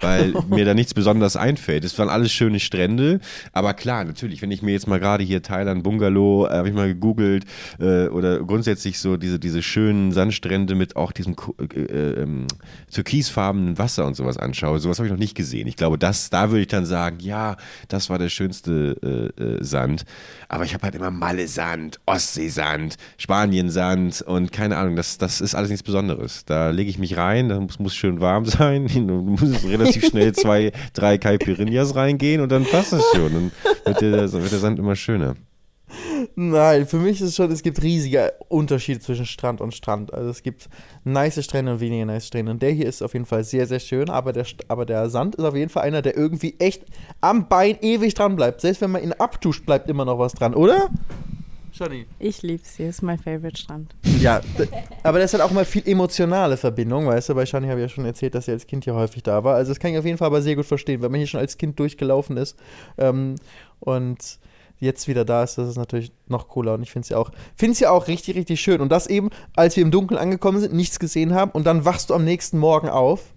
weil 0.00 0.32
mir 0.48 0.64
da 0.64 0.74
nichts 0.74 0.94
besonders 0.94 1.36
einfällt. 1.36 1.84
Es 1.84 1.98
waren 1.98 2.08
alles 2.08 2.32
schöne 2.32 2.60
Strände, 2.60 3.20
aber 3.52 3.74
klar, 3.74 4.04
natürlich, 4.04 4.40
wenn 4.42 4.50
ich 4.50 4.62
mir 4.62 4.72
jetzt 4.72 4.86
mal 4.86 5.00
gerade 5.00 5.24
hier 5.24 5.42
Thailand, 5.42 5.82
Bungalow, 5.82 6.46
äh, 6.46 6.54
habe 6.54 6.68
ich 6.68 6.74
mal 6.74 6.88
gegoogelt, 6.88 7.44
äh, 7.78 8.06
oder 8.08 8.40
grundsätzlich 8.40 8.98
so 8.98 9.16
diese, 9.16 9.38
diese 9.38 9.62
schönen 9.62 10.12
Sandstrände 10.12 10.74
mit 10.74 10.96
auch 10.96 11.12
diesem 11.12 11.36
äh, 11.58 11.80
äh, 11.80 12.22
ähm, 12.22 12.46
türkisfarbenen 12.90 13.78
Wasser 13.78 14.06
und 14.06 14.14
sowas 14.14 14.38
anschaue, 14.38 14.78
sowas 14.78 14.98
habe 14.98 15.06
ich 15.08 15.12
noch 15.12 15.18
nicht 15.18 15.34
gesehen. 15.34 15.66
Ich 15.66 15.76
glaube, 15.76 15.98
das, 15.98 16.30
da 16.30 16.50
würde 16.50 16.62
ich 16.62 16.68
dann 16.68 16.86
sagen, 16.86 17.18
ja, 17.20 17.56
das 17.88 18.08
war 18.08 18.18
der 18.18 18.30
schönste 18.30 19.32
äh, 19.38 19.62
Sand. 19.62 20.04
Aber 20.48 20.64
ich 20.64 20.74
habe 20.74 20.84
halt 20.84 20.94
immer 20.94 21.10
Malle-Sand, 21.10 22.00
Ostseesand, 22.06 22.96
Spanien-Sand 23.18 24.22
und 24.22 24.52
keine 24.52 24.76
Ahnung, 24.76 24.96
das, 24.96 25.18
das 25.18 25.40
ist 25.40 25.54
alles 25.54 25.70
nichts 25.70 25.82
Besonderes. 25.82 26.44
Da 26.44 26.70
lege 26.70 26.90
ich 26.90 26.98
mich 26.98 27.16
rein, 27.16 27.48
da 27.48 27.60
muss, 27.60 27.78
muss 27.78 27.94
schön 27.94 28.20
warm 28.20 28.44
sein, 28.46 28.86
du 28.94 29.22
musst 29.22 29.64
relativ 29.64 30.06
schnell 30.06 30.32
zwei, 30.32 30.72
drei 30.92 31.18
Caipirinhas 31.18 31.94
reingehen 31.94 32.40
und 32.40 32.50
dann 32.50 32.64
passt 32.64 32.92
es 32.92 33.04
schon. 33.14 33.32
Dann 33.32 33.52
wird 33.84 34.00
der, 34.00 34.32
wird 34.32 34.52
der 34.52 34.58
Sand 34.58 34.78
immer 34.78 34.96
schöner. 34.96 35.34
Nein, 36.34 36.86
für 36.86 36.98
mich 36.98 37.20
ist 37.20 37.28
es 37.28 37.36
schon, 37.36 37.50
es 37.50 37.62
gibt 37.62 37.82
riesige 37.82 38.32
Unterschiede 38.48 39.00
zwischen 39.00 39.26
Strand 39.26 39.60
und 39.60 39.74
Strand. 39.74 40.12
Also 40.14 40.30
es 40.30 40.42
gibt 40.42 40.68
nice 41.04 41.42
Strände 41.44 41.72
und 41.72 41.80
weniger 41.80 42.06
nice 42.06 42.26
Strände. 42.26 42.52
Und 42.52 42.62
der 42.62 42.70
hier 42.70 42.86
ist 42.86 43.02
auf 43.02 43.12
jeden 43.12 43.26
Fall 43.26 43.44
sehr, 43.44 43.66
sehr 43.66 43.80
schön, 43.80 44.08
aber 44.08 44.32
der, 44.32 44.46
aber 44.68 44.86
der 44.86 45.10
Sand 45.10 45.34
ist 45.34 45.44
auf 45.44 45.56
jeden 45.56 45.68
Fall 45.68 45.82
einer, 45.82 46.02
der 46.02 46.16
irgendwie 46.16 46.54
echt 46.58 46.84
am 47.20 47.48
Bein 47.48 47.76
ewig 47.80 48.14
dran 48.14 48.36
bleibt. 48.36 48.60
Selbst 48.60 48.80
wenn 48.80 48.90
man 48.90 49.02
ihn 49.02 49.12
abtuscht, 49.12 49.66
bleibt 49.66 49.88
immer 49.90 50.04
noch 50.04 50.18
was 50.18 50.32
dran, 50.32 50.54
oder? 50.54 50.88
Johnny. 51.72 52.06
Ich 52.18 52.42
lieb's 52.42 52.76
hier, 52.76 52.88
ist 52.88 53.02
mein 53.02 53.18
Favorite 53.18 53.56
Strand. 53.56 53.94
Ja, 54.20 54.40
aber 55.02 55.18
das 55.18 55.34
hat 55.34 55.40
auch 55.40 55.50
mal 55.50 55.64
viel 55.64 55.82
emotionale 55.88 56.56
Verbindung, 56.56 57.06
weißt 57.06 57.30
du? 57.30 57.34
Bei 57.34 57.46
Shani 57.46 57.68
habe 57.68 57.80
ich 57.80 57.84
ja 57.84 57.88
schon 57.88 58.04
erzählt, 58.04 58.34
dass 58.34 58.46
er 58.46 58.54
als 58.54 58.66
Kind 58.66 58.84
hier 58.84 58.94
häufig 58.94 59.22
da 59.22 59.42
war. 59.42 59.56
Also 59.56 59.70
das 59.70 59.80
kann 59.80 59.92
ich 59.92 59.98
auf 59.98 60.04
jeden 60.04 60.18
Fall 60.18 60.26
aber 60.26 60.42
sehr 60.42 60.56
gut 60.56 60.66
verstehen, 60.66 61.02
wenn 61.02 61.10
man 61.10 61.18
hier 61.18 61.26
schon 61.26 61.40
als 61.40 61.56
Kind 61.56 61.78
durchgelaufen 61.78 62.36
ist 62.36 62.56
ähm, 62.98 63.36
und 63.80 64.38
jetzt 64.82 65.06
wieder 65.06 65.24
da 65.24 65.44
ist, 65.44 65.58
das 65.58 65.68
ist 65.68 65.76
natürlich 65.76 66.12
noch 66.26 66.48
cooler. 66.48 66.74
Und 66.74 66.82
ich 66.82 66.90
finde 66.90 67.04
es 67.04 67.08
ja 67.08 67.16
auch, 67.16 67.30
finde 67.56 67.72
es 67.72 67.80
ja 67.80 67.90
auch 67.90 68.08
richtig, 68.08 68.36
richtig 68.36 68.60
schön. 68.60 68.80
Und 68.80 68.90
das 68.90 69.06
eben, 69.06 69.30
als 69.54 69.76
wir 69.76 69.82
im 69.82 69.92
Dunkeln 69.92 70.18
angekommen 70.18 70.60
sind, 70.60 70.74
nichts 70.74 70.98
gesehen 70.98 71.34
haben 71.34 71.52
und 71.52 71.64
dann 71.64 71.84
wachst 71.84 72.10
du 72.10 72.14
am 72.14 72.24
nächsten 72.24 72.58
Morgen 72.58 72.88
auf 72.88 73.32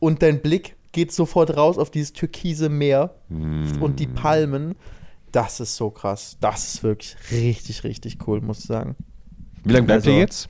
und 0.00 0.22
dein 0.22 0.42
Blick 0.42 0.76
geht 0.90 1.12
sofort 1.12 1.56
raus 1.56 1.78
auf 1.78 1.90
dieses 1.90 2.12
türkise 2.12 2.68
Meer 2.68 3.14
und 3.28 3.96
die 3.98 4.06
Palmen. 4.06 4.74
Das 5.34 5.60
ist 5.60 5.76
so 5.76 5.90
krass. 5.90 6.36
Das 6.40 6.74
ist 6.74 6.82
wirklich 6.82 7.16
richtig, 7.30 7.84
richtig 7.84 8.18
cool, 8.26 8.40
muss 8.40 8.60
ich 8.60 8.66
sagen. 8.66 8.94
Wie 9.64 9.72
lange 9.72 9.86
bleibt 9.86 10.02
Also- 10.06 10.10
ihr 10.10 10.18
jetzt? 10.18 10.48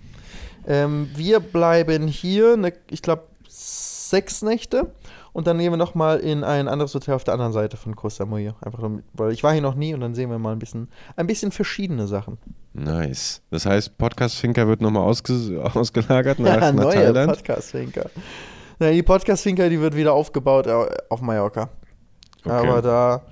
Ähm, 0.66 1.10
wir 1.14 1.40
bleiben 1.40 2.06
hier, 2.08 2.56
ne, 2.56 2.72
ich 2.90 3.02
glaube, 3.02 3.24
sechs 3.48 4.42
Nächte. 4.42 4.92
Und 5.32 5.46
dann 5.48 5.58
gehen 5.58 5.72
wir 5.72 5.76
noch 5.76 5.94
mal 5.96 6.18
in 6.20 6.44
ein 6.44 6.68
anderes 6.68 6.94
Hotel 6.94 7.14
auf 7.14 7.24
der 7.24 7.34
anderen 7.34 7.52
Seite 7.52 7.76
von 7.76 7.96
Koh 7.96 8.08
Samui. 8.08 8.52
Einfach, 8.60 8.78
nur, 8.78 9.02
weil 9.14 9.32
ich 9.32 9.42
war 9.42 9.52
hier 9.52 9.62
noch 9.62 9.74
nie 9.74 9.92
und 9.92 10.00
dann 10.00 10.14
sehen 10.14 10.30
wir 10.30 10.38
mal 10.38 10.52
ein 10.52 10.60
bisschen, 10.60 10.88
ein 11.16 11.26
bisschen 11.26 11.50
verschiedene 11.50 12.06
Sachen. 12.06 12.38
Nice. 12.72 13.42
Das 13.50 13.66
heißt, 13.66 13.98
Podcast-Finker 13.98 14.68
wird 14.68 14.80
nochmal 14.80 15.02
ausge 15.02 15.60
ausgelagert 15.74 16.38
nach, 16.38 16.60
Ja, 16.62 16.72
nach 16.72 16.92
Thailand? 16.92 17.32
Podcast-Finker. 17.32 18.10
Ja, 18.78 18.90
die 18.92 19.02
Podcast-Finker, 19.02 19.68
die 19.68 19.80
wird 19.80 19.96
wieder 19.96 20.12
aufgebaut 20.12 20.68
auf 21.08 21.20
Mallorca. 21.20 21.68
Aber 22.44 22.80
da, 22.82 23.22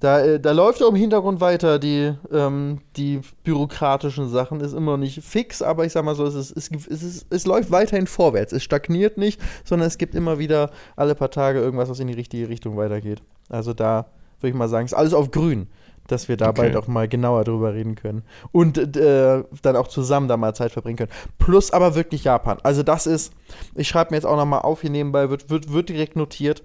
da, 0.00 0.20
äh, 0.20 0.40
da 0.40 0.52
läuft 0.52 0.82
auch 0.82 0.90
im 0.90 0.94
Hintergrund 0.94 1.40
weiter. 1.40 1.78
Die, 1.78 2.14
ähm, 2.32 2.80
die 2.96 3.20
bürokratischen 3.42 4.28
Sachen 4.28 4.60
ist 4.60 4.72
immer 4.72 4.96
nicht 4.96 5.22
fix, 5.24 5.60
aber 5.60 5.84
ich 5.84 5.92
sag 5.92 6.04
mal 6.04 6.14
so, 6.14 6.24
es, 6.24 6.34
ist, 6.34 6.56
es, 6.56 6.86
es, 6.86 7.02
ist, 7.02 7.26
es 7.30 7.46
läuft 7.46 7.70
weiterhin 7.70 8.06
vorwärts. 8.06 8.52
Es 8.52 8.62
stagniert 8.62 9.18
nicht, 9.18 9.40
sondern 9.64 9.88
es 9.88 9.98
gibt 9.98 10.14
immer 10.14 10.38
wieder 10.38 10.70
alle 10.96 11.14
paar 11.14 11.30
Tage 11.30 11.58
irgendwas, 11.58 11.88
was 11.88 12.00
in 12.00 12.06
die 12.06 12.14
richtige 12.14 12.48
Richtung 12.48 12.76
weitergeht. 12.76 13.22
Also 13.48 13.72
da 13.72 14.06
würde 14.40 14.50
ich 14.50 14.54
mal 14.54 14.68
sagen, 14.68 14.84
ist 14.86 14.94
alles 14.94 15.14
auf 15.14 15.32
grün, 15.32 15.66
dass 16.06 16.28
wir 16.28 16.36
da 16.36 16.50
Okay. 16.50 16.62
bald 16.62 16.76
auch 16.76 16.86
mal 16.86 17.08
genauer 17.08 17.42
drüber 17.42 17.74
reden 17.74 17.96
können. 17.96 18.22
Und 18.52 18.78
äh, 18.78 19.42
dann 19.62 19.76
auch 19.76 19.88
zusammen 19.88 20.28
da 20.28 20.36
mal 20.36 20.54
Zeit 20.54 20.70
verbringen 20.70 20.96
können. 20.96 21.12
Plus 21.38 21.72
aber 21.72 21.96
wirklich 21.96 22.22
Japan. 22.22 22.58
Also 22.62 22.84
das 22.84 23.08
ist, 23.08 23.32
ich 23.74 23.88
schreibe 23.88 24.12
mir 24.12 24.16
jetzt 24.16 24.26
auch 24.26 24.36
noch 24.36 24.46
mal 24.46 24.60
auf 24.60 24.82
hier 24.82 24.90
nebenbei, 24.90 25.28
wird, 25.28 25.50
wird, 25.50 25.72
wird 25.72 25.88
direkt 25.88 26.14
notiert, 26.14 26.62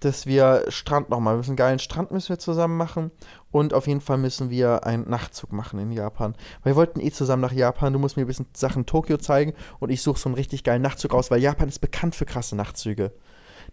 dass 0.00 0.26
wir 0.26 0.64
Strand 0.68 1.10
noch 1.10 1.20
mal, 1.20 1.32
wir 1.32 1.38
müssen 1.38 1.50
einen 1.50 1.56
geilen 1.56 1.78
Strand 1.78 2.10
müssen 2.10 2.30
wir 2.30 2.38
zusammen 2.38 2.76
machen 2.76 3.10
und 3.50 3.74
auf 3.74 3.86
jeden 3.86 4.00
Fall 4.00 4.18
müssen 4.18 4.50
wir 4.50 4.84
einen 4.84 5.08
Nachtzug 5.08 5.52
machen 5.52 5.78
in 5.78 5.92
Japan. 5.92 6.34
Weil 6.62 6.72
wir 6.72 6.76
wollten 6.76 7.00
eh 7.00 7.10
zusammen 7.10 7.42
nach 7.42 7.52
Japan, 7.52 7.92
du 7.92 7.98
musst 7.98 8.16
mir 8.16 8.24
ein 8.24 8.26
bisschen 8.26 8.46
Sachen 8.54 8.86
Tokio 8.86 9.18
zeigen 9.18 9.54
und 9.78 9.90
ich 9.90 10.02
suche 10.02 10.18
so 10.18 10.28
einen 10.28 10.36
richtig 10.36 10.64
geilen 10.64 10.82
Nachtzug 10.82 11.14
aus, 11.14 11.30
weil 11.30 11.40
Japan 11.40 11.68
ist 11.68 11.80
bekannt 11.80 12.14
für 12.14 12.26
krasse 12.26 12.56
Nachtzüge. 12.56 13.12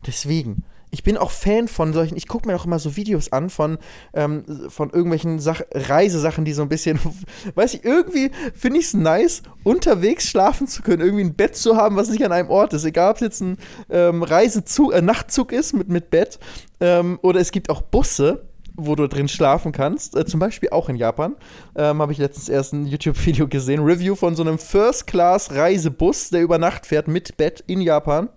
Deswegen, 0.06 0.64
ich 0.90 1.04
bin 1.04 1.18
auch 1.18 1.32
Fan 1.32 1.68
von 1.68 1.94
solchen, 1.94 2.16
ich 2.16 2.28
gucke 2.28 2.48
mir 2.48 2.56
auch 2.56 2.66
immer 2.66 2.80
so 2.80 2.96
Videos 2.96 3.32
an 3.32 3.50
von, 3.50 3.78
ähm, 4.14 4.44
von 4.70 4.90
irgendwelchen 4.90 5.40
Sach 5.40 5.62
Reisesachen, 5.74 6.46
die 6.46 6.54
so 6.54 6.62
ein 6.62 6.70
bisschen, 6.70 7.00
weiß 7.56 7.76
ich, 7.76 7.84
irgendwie 7.84 8.32
finde 8.54 8.80
ich 8.80 8.86
es 8.86 8.94
nice, 8.94 9.44
unterwegs 9.64 10.30
schlafen 10.30 10.68
zu 10.68 10.82
können, 10.82 11.02
irgendwie 11.02 11.26
ein 11.26 11.36
Bett 11.36 11.56
zu 11.56 11.76
haben, 11.76 11.96
was 11.96 12.10
nicht 12.10 12.24
an 12.24 12.32
einem 12.32 12.50
Ort 12.50 12.74
ist. 12.74 12.86
Egal, 12.86 13.12
ob 13.12 13.18
es 13.18 13.22
jetzt 13.22 13.42
ein 13.42 13.58
ähm, 13.90 14.24
Reisezug, 14.24 14.94
äh, 14.94 15.02
Nachtzug 15.02 15.52
ist 15.52 15.74
mit, 15.74 15.90
mit 15.90 16.10
Bett 16.10 16.40
ähm, 16.80 17.20
oder 17.22 17.40
es 17.42 17.52
gibt 17.52 17.70
auch 17.70 17.82
Busse, 17.82 18.48
wo 18.78 18.96
du 18.96 19.08
drin 19.08 19.28
schlafen 19.28 19.72
kannst. 19.72 20.16
Äh, 20.16 20.26
zum 20.26 20.40
Beispiel 20.40 20.70
auch 20.70 20.88
in 20.88 20.96
Japan. 20.96 21.36
Ähm, 21.76 22.02
Habe 22.02 22.14
ich 22.14 22.20
letztens 22.20 22.48
erst 22.48 22.74
ein 22.74 22.86
YouTube-Video 22.86 23.48
gesehen. 23.48 23.84
Review 23.84 24.16
von 24.16 24.36
so 24.36 24.44
einem 24.44 24.60
First-Class-Reisebus, 24.60 26.30
der 26.30 26.44
über 26.44 26.58
Nacht 26.58 26.86
fährt 26.86 27.08
mit 27.08 27.36
Bett 27.36 27.64
in 27.68 27.82
Japan. 27.82 28.30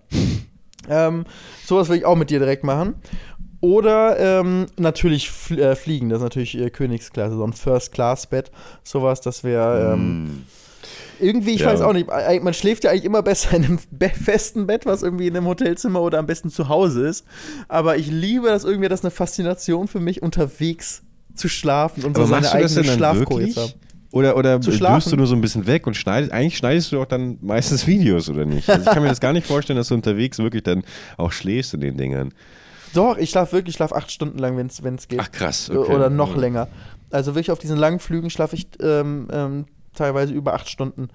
Ähm, 0.89 1.25
sowas 1.65 1.89
will 1.89 1.97
ich 1.97 2.05
auch 2.05 2.15
mit 2.15 2.29
dir 2.29 2.39
direkt 2.39 2.63
machen. 2.63 2.95
Oder 3.61 4.19
ähm, 4.19 4.65
natürlich 4.77 5.29
fl 5.29 5.59
äh, 5.59 5.75
fliegen, 5.75 6.09
das 6.09 6.17
ist 6.17 6.23
natürlich 6.23 6.57
äh, 6.57 6.71
Königsklasse, 6.71 7.35
so 7.35 7.43
ein 7.45 7.53
First-Class-Bett, 7.53 8.51
sowas, 8.83 9.21
das 9.21 9.43
wäre 9.43 9.93
ähm, 9.93 10.45
irgendwie, 11.19 11.51
ich 11.51 11.61
Ja. 11.61 11.67
weiß 11.67 11.81
auch 11.81 11.93
nicht, 11.93 12.09
äh, 12.09 12.39
man 12.39 12.55
schläft 12.55 12.83
ja 12.83 12.89
eigentlich 12.89 13.05
immer 13.05 13.21
besser 13.21 13.55
in 13.55 13.63
einem 13.63 13.79
be 13.91 14.09
festen 14.09 14.65
Bett, 14.65 14.87
was 14.87 15.03
irgendwie 15.03 15.27
in 15.27 15.37
einem 15.37 15.45
Hotelzimmer 15.45 16.01
oder 16.01 16.17
am 16.17 16.25
besten 16.25 16.49
zu 16.49 16.69
Hause 16.69 17.05
ist. 17.07 17.25
Aber 17.67 17.97
ich 17.97 18.07
liebe 18.07 18.47
das 18.47 18.63
irgendwie, 18.63 18.89
das 18.89 19.01
ist 19.01 19.05
eine 19.05 19.11
Faszination 19.11 19.87
für 19.87 19.99
mich, 19.99 20.23
unterwegs 20.23 21.03
zu 21.35 21.47
schlafen 21.47 22.03
und 22.03 22.15
Aber 22.15 22.25
so 22.25 22.33
seine 22.33 22.51
eigene 22.51 22.83
Schlafkohle 22.83 23.49
zu 23.49 23.61
haben. 23.61 23.73
Oder, 24.11 24.35
oder 24.35 24.61
schlafen? 24.61 25.09
du 25.11 25.15
nur 25.17 25.27
so 25.27 25.35
ein 25.35 25.41
bisschen 25.41 25.67
weg 25.67 25.87
und 25.87 25.95
schneidest? 25.95 26.33
Eigentlich 26.33 26.57
schneidest 26.57 26.91
du 26.91 27.01
auch 27.01 27.05
dann 27.05 27.37
meistens 27.41 27.87
Videos, 27.87 28.29
oder 28.29 28.45
nicht? 28.45 28.69
Also 28.69 28.81
ich 28.83 28.93
kann 28.93 29.01
mir 29.03 29.09
das 29.09 29.21
gar 29.21 29.33
nicht 29.33 29.47
vorstellen, 29.47 29.77
dass 29.77 29.87
du 29.87 29.93
unterwegs 29.93 30.37
wirklich 30.39 30.63
dann 30.63 30.83
auch 31.17 31.31
schläfst 31.31 31.73
in 31.73 31.81
den 31.81 31.97
Dingern. 31.97 32.33
Doch, 32.93 33.17
ich 33.17 33.29
schlafe 33.29 33.53
wirklich, 33.53 33.73
ich 33.73 33.77
schlafe 33.77 33.95
acht 33.95 34.11
Stunden 34.11 34.37
lang, 34.37 34.57
wenn 34.57 34.67
es 34.95 35.07
geht. 35.07 35.19
Ach 35.21 35.31
krass, 35.31 35.69
okay. 35.69 35.93
Oder 35.93 36.09
noch 36.09 36.35
Ja. 36.35 36.41
länger. 36.41 36.67
Also 37.09 37.31
wirklich 37.35 37.51
auf 37.51 37.59
diesen 37.59 37.77
langen 37.77 37.99
Flügen 37.99 38.29
schlafe 38.29 38.55
ich 38.55 38.67
ähm, 38.81 39.27
ähm, 39.31 39.65
teilweise 39.95 40.33
über 40.33 40.53
acht 40.53 40.69
Stunden. 40.69 41.09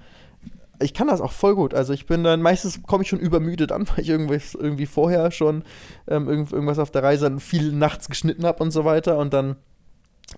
Ich 0.81 0.93
kann 0.93 1.09
das 1.09 1.21
auch 1.23 1.33
voll 1.33 1.55
gut. 1.55 1.73
Also 1.75 1.93
ich 1.93 2.07
bin 2.07 2.23
dann, 2.25 2.43
meistens 2.43 2.83
komme 2.83 3.03
ich 3.03 3.09
schon 3.09 3.19
übermüdet 3.19 3.73
an, 3.73 3.87
weil 3.88 4.00
ich 4.00 4.09
irgendwas, 4.09 4.55
irgendwie 4.55 4.87
vorher 4.87 5.31
schon 5.31 5.65
ähm, 6.09 6.29
irgend, 6.29 6.53
irgendwas 6.53 6.79
auf 6.79 6.91
der 6.91 7.03
Reise 7.03 7.38
viel 7.41 7.73
nachts 7.73 8.09
geschnitten 8.09 8.45
habe 8.47 8.62
und 8.62 8.71
so 8.71 8.85
weiter 8.85 9.19
und 9.19 9.35
dann 9.35 9.57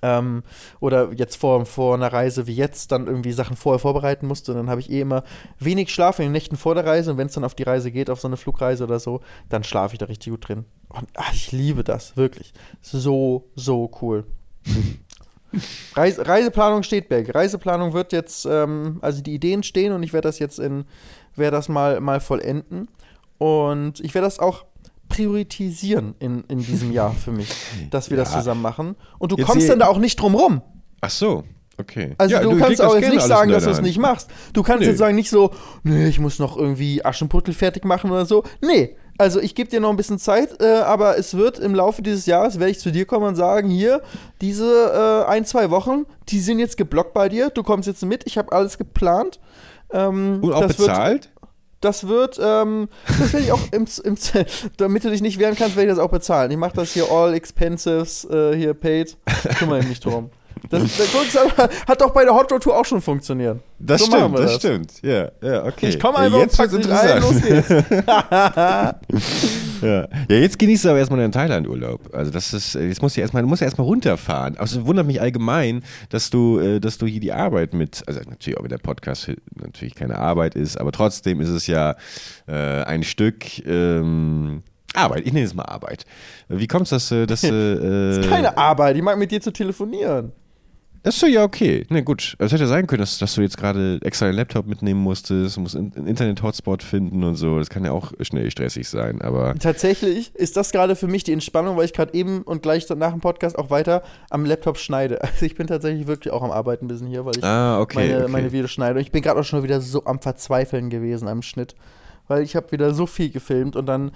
ähm, 0.02 0.42
oder 0.80 1.12
jetzt 1.12 1.36
vor, 1.36 1.64
vor 1.66 1.94
einer 1.94 2.12
Reise 2.12 2.46
wie 2.46 2.54
jetzt 2.54 2.92
dann 2.92 3.06
irgendwie 3.06 3.32
Sachen 3.32 3.56
vorher 3.56 3.78
vorbereiten 3.78 4.26
musste. 4.26 4.52
Und 4.52 4.58
dann 4.58 4.70
habe 4.70 4.80
ich 4.80 4.90
eh 4.90 5.00
immer 5.00 5.24
wenig 5.58 5.92
Schlaf 5.92 6.18
in 6.18 6.26
den 6.26 6.32
Nächten 6.32 6.56
vor 6.56 6.74
der 6.74 6.86
Reise. 6.86 7.12
Und 7.12 7.18
wenn 7.18 7.26
es 7.26 7.34
dann 7.34 7.44
auf 7.44 7.54
die 7.54 7.62
Reise 7.62 7.90
geht, 7.90 8.10
auf 8.10 8.20
so 8.20 8.28
eine 8.28 8.36
Flugreise 8.36 8.84
oder 8.84 9.00
so, 9.00 9.20
dann 9.48 9.64
schlafe 9.64 9.94
ich 9.94 9.98
da 9.98 10.06
richtig 10.06 10.30
gut 10.30 10.48
drin. 10.48 10.64
Und 10.88 11.08
ach, 11.14 11.32
ich 11.32 11.52
liebe 11.52 11.84
das, 11.84 12.16
wirklich. 12.16 12.52
So, 12.80 13.48
so 13.54 13.90
cool. 14.02 14.24
Reise, 15.94 16.26
Reiseplanung 16.26 16.82
steht, 16.82 17.08
Berg. 17.08 17.34
Reiseplanung 17.34 17.94
wird 17.94 18.12
jetzt, 18.12 18.44
ähm, 18.44 18.98
also 19.00 19.22
die 19.22 19.34
Ideen 19.34 19.62
stehen 19.62 19.92
und 19.92 20.02
ich 20.02 20.12
werde 20.12 20.28
das 20.28 20.38
jetzt 20.38 20.58
in, 20.58 20.84
werde 21.34 21.56
das 21.56 21.68
mal, 21.68 22.00
mal 22.00 22.20
vollenden. 22.20 22.88
Und 23.38 24.00
ich 24.00 24.14
werde 24.14 24.26
das 24.26 24.40
auch 24.40 24.64
priorisieren 25.08 26.14
in, 26.18 26.44
in 26.48 26.58
diesem 26.58 26.92
Jahr 26.92 27.12
für 27.12 27.32
mich, 27.32 27.48
dass 27.90 28.10
wir 28.10 28.16
das 28.16 28.32
Ja. 28.32 28.38
zusammen 28.38 28.62
machen. 28.62 28.96
Und 29.18 29.32
du 29.32 29.36
Jetzt 29.36 29.46
kommst 29.46 29.68
dann 29.68 29.78
da 29.78 29.86
auch 29.88 29.98
nicht 29.98 30.16
drum 30.20 30.34
rum. 30.34 30.62
Ach 31.00 31.10
so, 31.10 31.44
okay. 31.78 32.14
Also 32.18 32.34
Ja, 32.34 32.42
du, 32.42 32.50
leg 32.50 32.58
kannst 32.60 32.80
das 32.80 32.86
auch 32.86 32.94
jetzt 32.96 33.10
nicht 33.12 33.22
sagen, 33.22 33.50
dass 33.50 33.64
du 33.64 33.70
es 33.70 33.80
nicht 33.80 33.98
machst. 33.98 34.30
Du 34.52 34.62
kannst 34.62 34.80
Nee. 34.82 34.88
jetzt 34.88 34.98
sagen, 34.98 35.14
nicht 35.14 35.30
so, 35.30 35.52
nee, 35.82 36.08
ich 36.08 36.18
muss 36.18 36.38
noch 36.38 36.56
irgendwie 36.56 37.04
Aschenputtel 37.04 37.54
fertig 37.54 37.84
machen 37.84 38.10
oder 38.10 38.26
so. 38.26 38.42
Nee, 38.60 38.96
also 39.16 39.40
ich 39.40 39.54
gebe 39.54 39.68
dir 39.68 39.80
noch 39.80 39.90
ein 39.90 39.96
bisschen 39.96 40.18
Zeit, 40.18 40.60
äh, 40.60 40.66
aber 40.80 41.18
es 41.18 41.34
wird 41.36 41.58
im 41.58 41.74
Laufe 41.74 42.02
dieses 42.02 42.26
Jahres, 42.26 42.58
werde 42.60 42.70
ich 42.70 42.78
zu 42.78 42.90
dir 42.92 43.04
kommen 43.04 43.26
und 43.26 43.34
sagen, 43.36 43.68
hier, 43.68 44.00
diese 44.40 45.24
äh, 45.26 45.28
ein, 45.30 45.44
zwei 45.44 45.70
Wochen, 45.70 46.04
die 46.28 46.38
sind 46.40 46.58
jetzt 46.60 46.76
geblockt 46.76 47.14
bei 47.14 47.28
dir, 47.28 47.50
du 47.50 47.62
kommst 47.64 47.88
jetzt 47.88 48.04
mit, 48.04 48.22
ich 48.26 48.38
habe 48.38 48.52
alles 48.52 48.78
geplant. 48.78 49.40
Ähm, 49.90 50.40
Und 50.42 50.52
auch 50.52 50.60
das 50.60 50.78
Wird, 50.78 50.88
bezahlt? 50.90 51.30
Das 51.80 52.08
wird, 52.08 52.38
ähm, 52.42 52.88
das 53.06 53.32
werde 53.32 53.46
ich 53.46 53.52
auch, 53.52 53.60
im, 53.72 53.86
im, 54.04 54.16
damit 54.76 55.04
du 55.04 55.10
dich 55.10 55.20
nicht 55.22 55.38
wehren 55.38 55.54
kannst, 55.56 55.76
werde 55.76 55.90
ich 55.90 55.96
das 55.96 56.04
auch 56.04 56.10
bezahlen. 56.10 56.50
Ich 56.50 56.56
mache 56.56 56.74
das 56.74 56.92
hier 56.92 57.10
all 57.10 57.34
expenses, 57.34 58.24
äh, 58.24 58.56
hier 58.56 58.74
paid, 58.74 59.16
kümmere 59.58 59.78
mich 59.78 59.88
nicht 59.88 60.04
drum. 60.04 60.30
Das, 60.70 60.82
das 60.96 61.56
hat, 61.86 62.00
doch 62.00 62.10
bei 62.10 62.24
der 62.24 62.34
Hot 62.34 62.50
Rod 62.50 62.62
Tour 62.62 62.76
auch 62.76 62.84
schon 62.84 63.00
funktioniert. 63.00 63.60
Das 63.78 64.00
So 64.00 64.06
stimmt, 64.06 64.34
das, 64.38 64.44
das. 64.44 64.54
stimmt. 64.56 64.92
Ja, 65.02 65.30
ja, 65.40 65.64
okay. 65.64 65.88
Ich 65.88 66.00
komme 66.00 66.18
einfach, 66.18 66.38
jetzt 66.40 66.56
pack 66.56 66.72
wird's 66.72 66.86
dich 66.86 66.96
ein, 66.96 67.22
los 67.22 67.40
geht's. 67.40 67.68
Ja. 69.82 70.08
ja, 70.28 70.36
jetzt 70.36 70.58
genießt 70.58 70.84
du 70.84 70.90
aber 70.90 70.98
erstmal 70.98 71.20
deinen 71.20 71.32
Thailand-Urlaub. 71.32 72.14
Also 72.14 72.30
das 72.30 72.52
ist, 72.52 72.74
äh, 72.74 72.86
jetzt 72.86 73.02
musst 73.02 73.16
du 73.16 73.20
erstmal, 73.20 73.42
du 73.42 73.48
musst 73.48 73.60
ja 73.60 73.66
erstmal 73.66 73.86
runterfahren. 73.86 74.56
Also 74.56 74.80
es 74.80 74.86
wundert 74.86 75.06
mich 75.06 75.20
allgemein, 75.20 75.82
dass 76.08 76.30
du, 76.30 76.58
äh, 76.58 76.80
dass 76.80 76.98
du 76.98 77.06
hier 77.06 77.20
die 77.20 77.32
Arbeit 77.32 77.74
mit, 77.74 78.02
also 78.06 78.20
natürlich 78.28 78.58
auch 78.58 78.62
wenn 78.62 78.70
der 78.70 78.78
Podcast 78.78 79.30
natürlich 79.54 79.94
keine 79.94 80.18
Arbeit 80.18 80.54
ist, 80.54 80.78
aber 80.78 80.92
trotzdem 80.92 81.40
ist 81.40 81.48
es 81.48 81.66
ja 81.66 81.96
äh, 82.46 82.82
ein 82.82 83.02
Stück 83.02 83.64
ähm, 83.66 84.62
Arbeit. 84.94 85.26
Ich 85.26 85.32
nenne 85.32 85.46
es 85.46 85.54
mal 85.54 85.64
Arbeit. 85.64 86.04
Wie 86.48 86.66
kommt 86.66 86.84
es, 86.84 86.90
dass, 86.90 87.12
äh, 87.12 87.26
dass 87.26 87.44
äh, 87.44 87.50
Das 87.50 88.18
ist 88.18 88.30
keine 88.30 88.56
Arbeit, 88.56 88.96
ich 88.96 89.02
mag 89.02 89.18
mit 89.18 89.30
dir 89.30 89.40
zu 89.40 89.52
telefonieren. 89.52 90.32
Das 91.08 91.14
ist 91.14 91.20
so, 91.22 91.26
ja, 91.26 91.42
okay. 91.42 91.86
Ne, 91.88 92.04
gut. 92.04 92.36
Es 92.38 92.52
hätte 92.52 92.66
sein 92.66 92.86
können, 92.86 93.00
dass, 93.00 93.16
dass 93.16 93.34
du 93.34 93.40
jetzt 93.40 93.56
gerade 93.56 93.98
extra 94.02 94.26
deinen 94.26 94.34
Laptop 94.34 94.66
mitnehmen 94.66 95.00
musstest, 95.00 95.56
musst 95.56 95.74
einen 95.74 95.90
Internet-Hotspot 96.06 96.82
finden 96.82 97.24
und 97.24 97.36
so. 97.36 97.58
Das 97.58 97.70
kann 97.70 97.82
ja 97.82 97.92
auch 97.92 98.12
schnell 98.20 98.50
stressig 98.50 98.86
sein, 98.90 99.22
aber. 99.22 99.54
Tatsächlich 99.54 100.34
ist 100.34 100.58
das 100.58 100.70
gerade 100.70 100.96
für 100.96 101.06
mich 101.06 101.24
die 101.24 101.32
Entspannung, 101.32 101.78
weil 101.78 101.86
ich 101.86 101.94
gerade 101.94 102.12
eben 102.12 102.42
und 102.42 102.60
gleich 102.60 102.86
nach 102.90 103.12
dem 103.12 103.20
Podcast 103.20 103.58
auch 103.58 103.70
weiter 103.70 104.02
am 104.28 104.44
Laptop 104.44 104.76
schneide. 104.76 105.18
Also 105.28 105.46
ich 105.46 105.54
bin 105.54 105.66
tatsächlich 105.66 106.06
wirklich 106.06 106.30
auch 106.30 106.42
am 106.42 106.50
Arbeiten 106.50 106.84
ein 106.84 106.88
bisschen 106.88 107.06
hier, 107.06 107.24
weil 107.24 107.38
ich 107.38 107.42
Ah, 107.42 107.80
okay. 107.80 108.00
meine, 108.00 108.22
okay. 108.24 108.30
meine 108.30 108.52
Videos 108.52 108.70
schneide. 108.70 108.96
Und 108.96 109.00
ich 109.00 109.10
bin 109.10 109.22
gerade 109.22 109.40
auch 109.40 109.44
schon 109.44 109.62
wieder 109.62 109.80
so 109.80 110.04
am 110.04 110.18
Verzweifeln 110.18 110.90
gewesen 110.90 111.26
am 111.26 111.40
Schnitt, 111.40 111.74
weil 112.26 112.42
ich 112.42 112.54
habe 112.54 112.70
wieder 112.70 112.92
so 112.92 113.06
viel 113.06 113.30
gefilmt 113.30 113.76
und 113.76 113.86
dann 113.86 114.10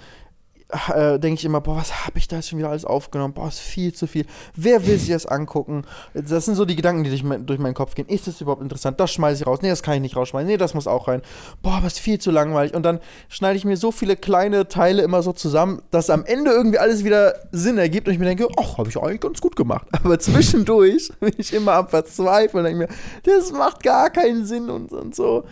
äh, 0.93 1.19
denke 1.19 1.39
ich 1.39 1.45
immer, 1.45 1.61
boah, 1.61 1.77
was 1.77 2.05
habe 2.05 2.17
ich 2.17 2.27
da 2.27 2.37
jetzt 2.37 2.49
schon 2.49 2.59
wieder 2.59 2.69
alles 2.69 2.85
aufgenommen? 2.85 3.33
Boah, 3.33 3.47
ist 3.47 3.59
viel 3.59 3.93
zu 3.93 4.07
viel. 4.07 4.25
Wer 4.55 4.85
will 4.85 4.97
sich 4.97 5.09
das 5.09 5.25
angucken? 5.25 5.83
Das 6.13 6.45
sind 6.45 6.55
so 6.55 6.65
die 6.65 6.75
Gedanken, 6.75 7.03
die 7.03 7.09
durch, 7.09 7.23
mein, 7.23 7.45
durch 7.45 7.59
meinen 7.59 7.73
Kopf 7.73 7.95
gehen. 7.95 8.07
Ist 8.07 8.27
das 8.27 8.41
überhaupt 8.41 8.61
interessant? 8.61 8.99
Das 8.99 9.11
schmeiße 9.11 9.41
ich 9.41 9.47
raus. 9.47 9.59
Nee, 9.61 9.69
das 9.69 9.83
kann 9.83 9.95
ich 9.95 10.01
nicht 10.01 10.15
rausschmeißen. 10.15 10.47
Nee, 10.47 10.57
das 10.57 10.73
muss 10.73 10.87
auch 10.87 11.07
rein. 11.07 11.21
Boah, 11.61 11.73
aber 11.73 11.87
ist 11.87 11.99
viel 11.99 12.19
zu 12.19 12.31
langweilig. 12.31 12.73
Und 12.73 12.83
dann 12.83 12.99
schneide 13.29 13.57
ich 13.57 13.65
mir 13.65 13.77
so 13.77 13.91
viele 13.91 14.15
kleine 14.15 14.67
Teile 14.67 15.03
immer 15.03 15.21
so 15.21 15.33
zusammen, 15.33 15.81
dass 15.91 16.09
am 16.09 16.25
Ende 16.25 16.51
irgendwie 16.51 16.79
alles 16.79 17.03
wieder 17.03 17.35
Sinn 17.51 17.77
ergibt 17.77 18.07
und 18.07 18.13
ich 18.13 18.19
mir 18.19 18.25
denke, 18.25 18.47
ach, 18.57 18.77
habe 18.77 18.89
ich 18.89 18.97
eigentlich 18.97 19.21
ganz 19.21 19.41
gut 19.41 19.55
gemacht. 19.55 19.87
Aber 20.03 20.19
zwischendurch 20.19 21.11
bin 21.19 21.33
ich 21.37 21.53
immer 21.53 21.73
am 21.73 21.87
Verzweifeln 21.87 22.65
und 22.65 22.71
denke 22.71 22.87
mir, 22.87 22.97
das 23.23 23.51
macht 23.51 23.83
gar 23.83 24.09
keinen 24.09 24.45
Sinn 24.45 24.69
und, 24.69 24.91
und 24.91 25.15
so. 25.15 25.45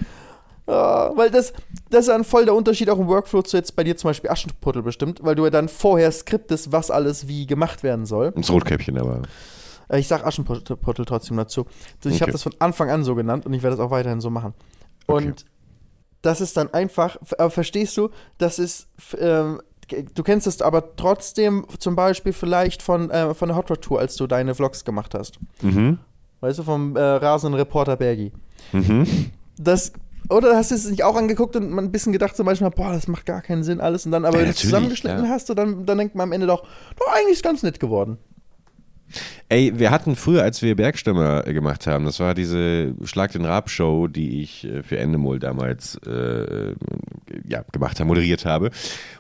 Ja, 0.72 1.12
weil 1.18 1.30
das, 1.30 1.52
das 1.90 2.02
ist 2.02 2.08
dann 2.10 2.24
voll 2.24 2.46
der 2.46 2.56
Unterschied 2.56 2.90
auch 2.90 2.98
im 3.00 3.08
Workflow 3.08 3.42
zu 3.42 3.58
jetzt 3.58 3.76
bei 3.76 3.84
dir 3.84 3.98
zum 3.98 4.10
Beispiel 4.10 4.30
Aschenputtel 4.30 4.82
bestimmt, 4.82 5.20
weil 5.22 5.36
du 5.36 5.44
ja 5.44 5.50
dann 5.50 5.68
vorher 5.68 6.12
skriptest, 6.12 6.72
was 6.72 6.90
alles 6.90 7.28
wie 7.28 7.46
gemacht 7.46 7.84
werden 7.84 8.06
soll. 8.06 8.32
Das 8.32 8.50
Rotkäppchen 8.50 8.98
aber. 8.98 9.24
Äh, 9.90 10.00
Ich 10.00 10.08
sag 10.08 10.26
Aschenputtel 10.26 11.06
trotzdem 11.06 11.36
dazu. 11.38 11.66
Ich 12.04 12.14
Okay. 12.14 12.20
habe 12.22 12.32
das 12.32 12.44
von 12.44 12.54
Anfang 12.60 12.90
an 12.90 13.04
so 13.04 13.16
genannt 13.16 13.46
und 13.46 13.54
ich 13.54 13.64
werde 13.64 13.76
das 13.76 13.86
auch 13.86 13.92
weiterhin 13.92 14.22
so 14.22 14.30
machen. 14.30 14.54
Okay. 15.08 15.28
Und 15.28 15.46
das 16.22 16.40
ist 16.40 16.56
dann 16.56 16.74
einfach, 16.74 17.18
aber 17.38 17.50
verstehst 17.50 17.98
du, 17.98 18.10
das 18.38 18.58
ist, 18.60 18.88
ähm, 19.18 19.60
du 20.14 20.24
kennst 20.24 20.48
es 20.48 20.62
aber 20.62 20.96
trotzdem 20.96 21.66
zum 21.80 21.96
Beispiel 21.98 22.32
vielleicht 22.32 22.82
von, 22.82 23.10
äh, 23.10 23.34
von 23.34 23.50
der 23.50 23.58
Hot 23.58 23.70
Rod 23.72 23.82
Tour, 23.82 24.00
als 24.00 24.16
du 24.16 24.28
deine 24.28 24.56
Vlogs 24.56 24.86
gemacht 24.86 25.14
hast. 25.16 25.40
Mhm. 25.62 25.98
Weißt 26.40 26.60
du, 26.60 26.64
vom 26.64 26.96
äh, 26.96 27.02
rasenden 27.02 27.60
Reporter 27.60 27.98
Bergi. 27.98 28.32
Mhm. 28.72 29.32
Das, 29.58 29.92
oder 30.30 30.56
hast 30.56 30.72
du 30.72 30.76
es 30.76 30.90
nicht 30.90 31.04
auch 31.04 31.16
angeguckt 31.16 31.56
und 31.56 31.72
man 31.72 31.86
ein 31.86 31.92
bisschen 31.92 32.14
gedacht 32.14 32.36
zum 32.36 32.46
Beispiel, 32.46 32.70
boah, 32.70 32.92
das 32.94 33.08
macht 33.08 33.26
gar 33.26 33.42
keinen 33.42 33.64
Sinn 33.64 33.80
alles 33.80 34.06
und 34.06 34.12
dann 34.12 34.26
aber 34.26 34.36
Ja, 34.36 34.42
wenn 34.42 34.50
du 34.50 34.52
es 34.52 34.60
zusammengeschnitten 34.60 35.26
ja. 35.26 35.30
hast, 35.30 35.50
dann, 35.50 35.86
dann 35.86 35.98
denkt 35.98 36.16
man 36.16 36.30
am 36.30 36.32
Ende 36.32 36.48
doch, 36.48 36.64
doch, 36.98 37.08
eigentlich 37.14 37.34
ist 37.34 37.44
ganz 37.44 37.64
nett 37.64 37.80
geworden. 37.80 38.18
Ey, 39.50 39.78
wir 39.78 39.92
hatten 39.92 40.16
früher, 40.16 40.44
als 40.44 40.62
wir 40.62 40.76
Bergstürmer 40.76 41.46
äh, 41.46 41.54
gemacht 41.54 41.86
haben, 41.86 42.06
das 42.06 42.20
war 42.20 42.34
diese 42.34 42.96
Schlag 43.04 43.34
den 43.34 43.44
Rab 43.44 43.70
Show, 43.70 44.08
die 44.08 44.42
ich 44.42 44.64
äh, 44.64 44.84
für 44.84 44.98
Endemol 44.98 45.40
damals 45.40 46.00
äh, 46.06 46.74
ja, 47.48 47.64
gemacht 47.72 48.00
habe, 48.00 48.08
moderiert 48.08 48.46
habe. 48.46 48.72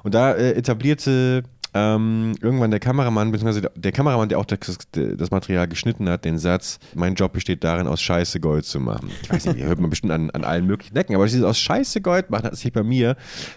Und 0.04 0.14
da 0.14 0.32
äh, 0.34 0.52
etablierte 0.54 1.44
ähm, 1.74 2.34
irgendwann 2.42 2.72
der 2.72 2.82
Kameramann, 2.82 3.32
beziehungsweise 3.32 3.72
der 3.76 3.92
Kameramann, 3.92 4.28
der 4.28 4.40
auch 4.40 4.46
das, 4.46 4.78
das 4.92 5.32
Material 5.32 5.68
geschnitten 5.68 6.10
hat, 6.10 6.26
den 6.26 6.38
Satz, 6.38 6.80
mein 6.94 7.16
Job 7.16 7.32
besteht 7.32 7.64
darin, 7.64 7.88
aus 7.88 8.02
Scheiße 8.02 8.42
Gold 8.42 8.66
zu 8.66 8.80
machen. 8.80 9.10
Ich 9.22 9.32
weiß 9.32 9.46
nicht, 9.46 9.64
hört 9.64 9.80
man 9.80 9.90
bestimmt 9.90 10.12
an, 10.12 10.30
an 10.32 10.44
allen 10.44 10.66
möglichen 10.68 10.96
Ecken, 10.98 11.16
aber 11.16 11.26
dieses 11.26 11.44
aus 11.44 11.60
Scheiße 11.60 12.02
Gold 12.02 12.30
machen 12.30 12.46
hat 12.46 12.58
sich 12.58 12.74
bei 12.74 12.84
mir 12.84 13.16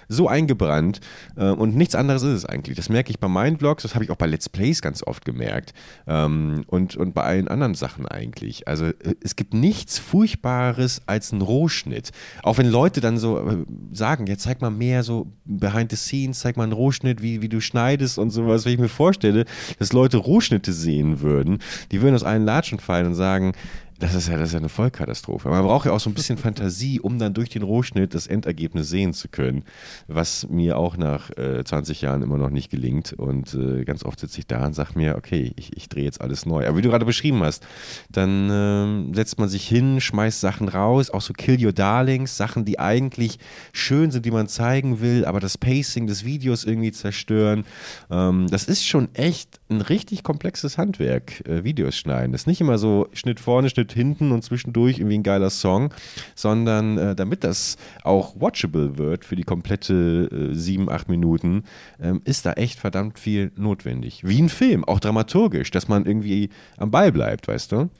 so 0.08 0.28
eingebrannt 0.28 1.00
äh, 1.36 1.46
und 1.46 1.74
nichts 1.74 1.96
anderes 1.96 2.22
ist 2.22 2.34
es 2.34 2.44
eigentlich. 2.46 2.76
Das 2.76 2.88
merke 2.88 3.10
ich 3.10 3.18
bei 3.18 3.28
meinen 3.28 3.58
Vlogs, 3.58 3.82
das 3.82 3.94
habe 3.94 4.04
ich 4.04 4.10
auch 4.10 4.16
bei 4.16 4.26
Let's 4.26 4.48
Plays 4.48 4.80
ganz 4.80 5.02
oft 5.02 5.24
gemerkt 5.24 5.72
ähm, 6.06 6.64
und, 6.68 6.96
und 6.96 7.14
bei 7.14 7.22
allen 7.22 7.48
anderen 7.48 7.74
Sachen 7.74 8.06
eigentlich. 8.06 8.68
Also 8.68 8.86
äh, 8.86 8.94
es 9.22 9.34
gibt 9.34 9.54
nichts 9.54 9.98
Furchtbares 9.98 11.02
als 11.06 11.32
ein 11.32 11.40
Rohschnitt. 11.40 12.12
Auch 12.44 12.58
wenn 12.58 12.68
Leute 12.68 13.00
dann 13.00 13.18
so 13.18 13.38
äh, 13.38 13.64
sagen, 13.92 14.28
ja 14.28 14.36
zeig 14.38 14.60
mal 14.60 14.70
mehr 14.70 15.02
so 15.02 15.32
behind 15.44 15.90
the 15.90 15.96
scenes, 15.96 16.38
zeig 16.40 16.56
mal 16.56 16.62
einen 16.64 16.72
Rohschnitt, 16.72 17.20
wie, 17.20 17.42
wie 17.42 17.48
du 17.48 17.60
schneidest 17.60 18.03
und 18.18 18.30
sowas. 18.30 18.64
Wenn 18.64 18.74
ich 18.74 18.78
mir 18.78 18.88
vorstelle, 18.88 19.44
dass 19.78 19.92
Leute 19.92 20.16
Rohschnitte 20.16 20.72
sehen 20.72 21.20
würden, 21.20 21.58
die 21.92 22.02
würden 22.02 22.14
aus 22.14 22.24
allen 22.24 22.44
Latschen 22.44 22.78
fallen 22.78 23.06
und 23.06 23.14
sagen, 23.14 23.52
das 23.98 24.14
ist 24.14 24.28
ja, 24.28 24.36
das 24.36 24.48
ist 24.48 24.52
ja 24.54 24.58
eine 24.58 24.68
Vollkatastrophe. 24.68 25.48
Man 25.48 25.62
braucht 25.62 25.86
ja 25.86 25.92
auch 25.92 26.00
so 26.00 26.10
ein 26.10 26.14
bisschen 26.14 26.36
Fantasie, 26.36 26.98
um 26.98 27.18
dann 27.18 27.32
durch 27.32 27.48
den 27.48 27.62
Rohschnitt 27.62 28.14
das 28.14 28.26
Endergebnis 28.26 28.88
sehen 28.88 29.12
zu 29.12 29.28
können, 29.28 29.64
was 30.08 30.48
mir 30.48 30.76
auch 30.78 30.96
nach 30.96 31.30
äh, 31.36 31.62
20 31.64 32.00
Jahren 32.00 32.22
immer 32.22 32.36
noch 32.36 32.50
nicht 32.50 32.70
gelingt. 32.70 33.12
Und 33.12 33.54
äh, 33.54 33.84
ganz 33.84 34.04
oft 34.04 34.18
sitze 34.18 34.40
ich 34.40 34.46
da 34.48 34.66
und 34.66 34.74
sage 34.74 34.90
mir, 34.96 35.16
okay, 35.16 35.52
ich, 35.56 35.76
ich 35.76 35.88
drehe 35.88 36.04
jetzt 36.04 36.20
alles 36.20 36.44
neu. 36.44 36.66
Aber 36.66 36.76
wie 36.76 36.82
du 36.82 36.88
gerade 36.88 37.04
beschrieben 37.04 37.40
hast, 37.44 37.64
dann 38.10 38.48
ähm, 38.50 39.14
setzt 39.14 39.38
man 39.38 39.48
sich 39.48 39.66
hin, 39.68 40.00
schmeißt 40.00 40.40
Sachen 40.40 40.68
raus, 40.68 41.10
auch 41.10 41.22
so 41.22 41.32
Kill 41.32 41.64
Your 41.64 41.72
Darlings, 41.72 42.36
Sachen, 42.36 42.64
die 42.64 42.80
eigentlich 42.80 43.38
schön 43.72 44.10
sind, 44.10 44.26
die 44.26 44.32
man 44.32 44.48
zeigen 44.48 45.00
will, 45.00 45.24
aber 45.24 45.38
das 45.38 45.56
Pacing 45.56 46.08
des 46.08 46.24
Videos 46.24 46.64
irgendwie 46.64 46.90
zerstören. 46.90 47.64
Ähm, 48.10 48.48
das 48.48 48.64
ist 48.64 48.84
schon 48.84 49.14
echt 49.14 49.60
ein 49.68 49.80
richtig 49.80 50.24
komplexes 50.24 50.78
Handwerk, 50.78 51.46
äh, 51.48 51.62
Videos 51.62 51.96
schneiden. 51.96 52.32
Das 52.32 52.42
ist 52.42 52.46
nicht 52.48 52.60
immer 52.60 52.78
so 52.78 53.08
Schnitt 53.12 53.38
vorne, 53.38 53.70
Schnitt 53.70 53.83
hinten 53.92 54.32
und 54.32 54.42
zwischendurch 54.42 54.98
irgendwie 54.98 55.18
ein 55.18 55.22
geiler 55.22 55.50
Song, 55.50 55.92
sondern 56.34 56.98
äh, 56.98 57.14
damit 57.14 57.44
das 57.44 57.76
auch 58.02 58.40
watchable 58.40 58.98
wird 58.98 59.24
für 59.24 59.36
die 59.36 59.44
komplette 59.44 60.28
äh, 60.52 60.54
sieben, 60.54 60.90
acht 60.90 61.08
Minuten, 61.08 61.64
ähm, 62.00 62.20
ist 62.24 62.46
da 62.46 62.52
echt 62.52 62.78
verdammt 62.78 63.18
viel 63.18 63.52
notwendig. 63.56 64.22
Wie 64.24 64.40
ein 64.40 64.48
Film, 64.48 64.84
auch 64.84 65.00
dramaturgisch, 65.00 65.70
dass 65.70 65.88
man 65.88 66.06
irgendwie 66.06 66.50
am 66.76 66.90
Ball 66.90 67.12
bleibt, 67.12 67.48
weißt 67.48 67.72
du? 67.72 67.90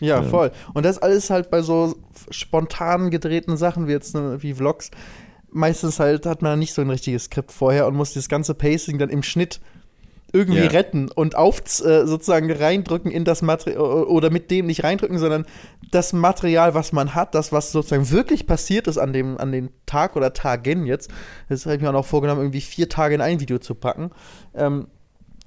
Ja, 0.00 0.22
voll. 0.22 0.52
Und 0.74 0.84
das 0.84 0.98
alles 0.98 1.30
halt 1.30 1.50
bei 1.50 1.62
so 1.62 1.96
spontan 2.30 3.10
gedrehten 3.10 3.56
Sachen 3.56 3.88
wie 3.88 3.92
jetzt 3.92 4.14
ne, 4.14 4.42
wie 4.42 4.54
Vlogs. 4.54 4.90
Meistens 5.50 5.98
halt 5.98 6.26
hat 6.26 6.42
man 6.42 6.58
nicht 6.58 6.74
so 6.74 6.82
ein 6.82 6.90
richtiges 6.90 7.24
Skript 7.24 7.50
vorher 7.50 7.86
und 7.86 7.94
muss 7.94 8.12
das 8.12 8.28
ganze 8.28 8.54
Pacing 8.54 8.98
dann 8.98 9.08
im 9.08 9.22
Schnitt 9.22 9.60
irgendwie 10.36 10.60
Ja. 10.60 10.68
retten 10.68 11.10
und 11.10 11.34
auf 11.36 11.58
äh, 11.60 12.06
sozusagen 12.06 12.50
reindrücken 12.52 13.10
in 13.10 13.24
das 13.24 13.40
Material 13.42 14.04
oder 14.04 14.30
mit 14.30 14.50
dem 14.50 14.66
nicht 14.66 14.84
reindrücken, 14.84 15.18
sondern 15.18 15.46
das 15.90 16.12
Material, 16.12 16.74
was 16.74 16.92
man 16.92 17.14
hat, 17.14 17.34
das, 17.34 17.52
was 17.52 17.72
sozusagen 17.72 18.10
wirklich 18.10 18.46
passiert 18.46 18.86
ist 18.86 18.98
an 18.98 19.12
dem, 19.12 19.38
an 19.38 19.52
dem 19.52 19.70
Tag 19.86 20.16
oder 20.16 20.32
Tagen 20.34 20.84
jetzt. 20.86 21.10
Das 21.48 21.64
habe 21.64 21.76
ich 21.76 21.82
mir 21.82 21.88
auch 21.88 21.92
noch 21.94 22.04
vorgenommen, 22.06 22.40
irgendwie 22.42 22.60
vier 22.60 22.88
Tage 22.88 23.14
in 23.14 23.20
ein 23.20 23.40
Video 23.40 23.58
zu 23.58 23.74
packen. 23.74 24.10
Ähm, 24.54 24.88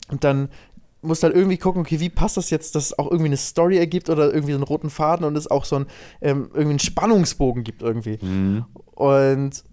und 0.09 0.23
dann 0.23 0.49
musst 1.01 1.23
halt 1.23 1.35
irgendwie 1.35 1.57
gucken, 1.57 1.81
okay, 1.81 1.99
wie 1.99 2.09
passt 2.09 2.35
das 2.37 2.49
jetzt, 2.49 2.75
dass 2.75 2.85
es 2.87 2.99
auch 2.99 3.05
irgendwie 3.05 3.27
eine 3.27 3.37
Story 3.37 3.77
ergibt 3.77 4.09
oder 4.09 4.33
irgendwie 4.33 4.51
so 4.53 4.57
einen 4.57 4.63
roten 4.63 4.89
Faden 4.89 5.25
und 5.25 5.37
es 5.37 5.49
auch 5.49 5.63
so 5.65 5.77
ein, 5.77 5.85
ähm, 6.21 6.49
irgendwie 6.51 6.71
einen 6.71 6.79
Spannungsbogen 6.79 7.63
gibt 7.63 7.81
irgendwie. 7.83 8.17
Und 8.95 9.63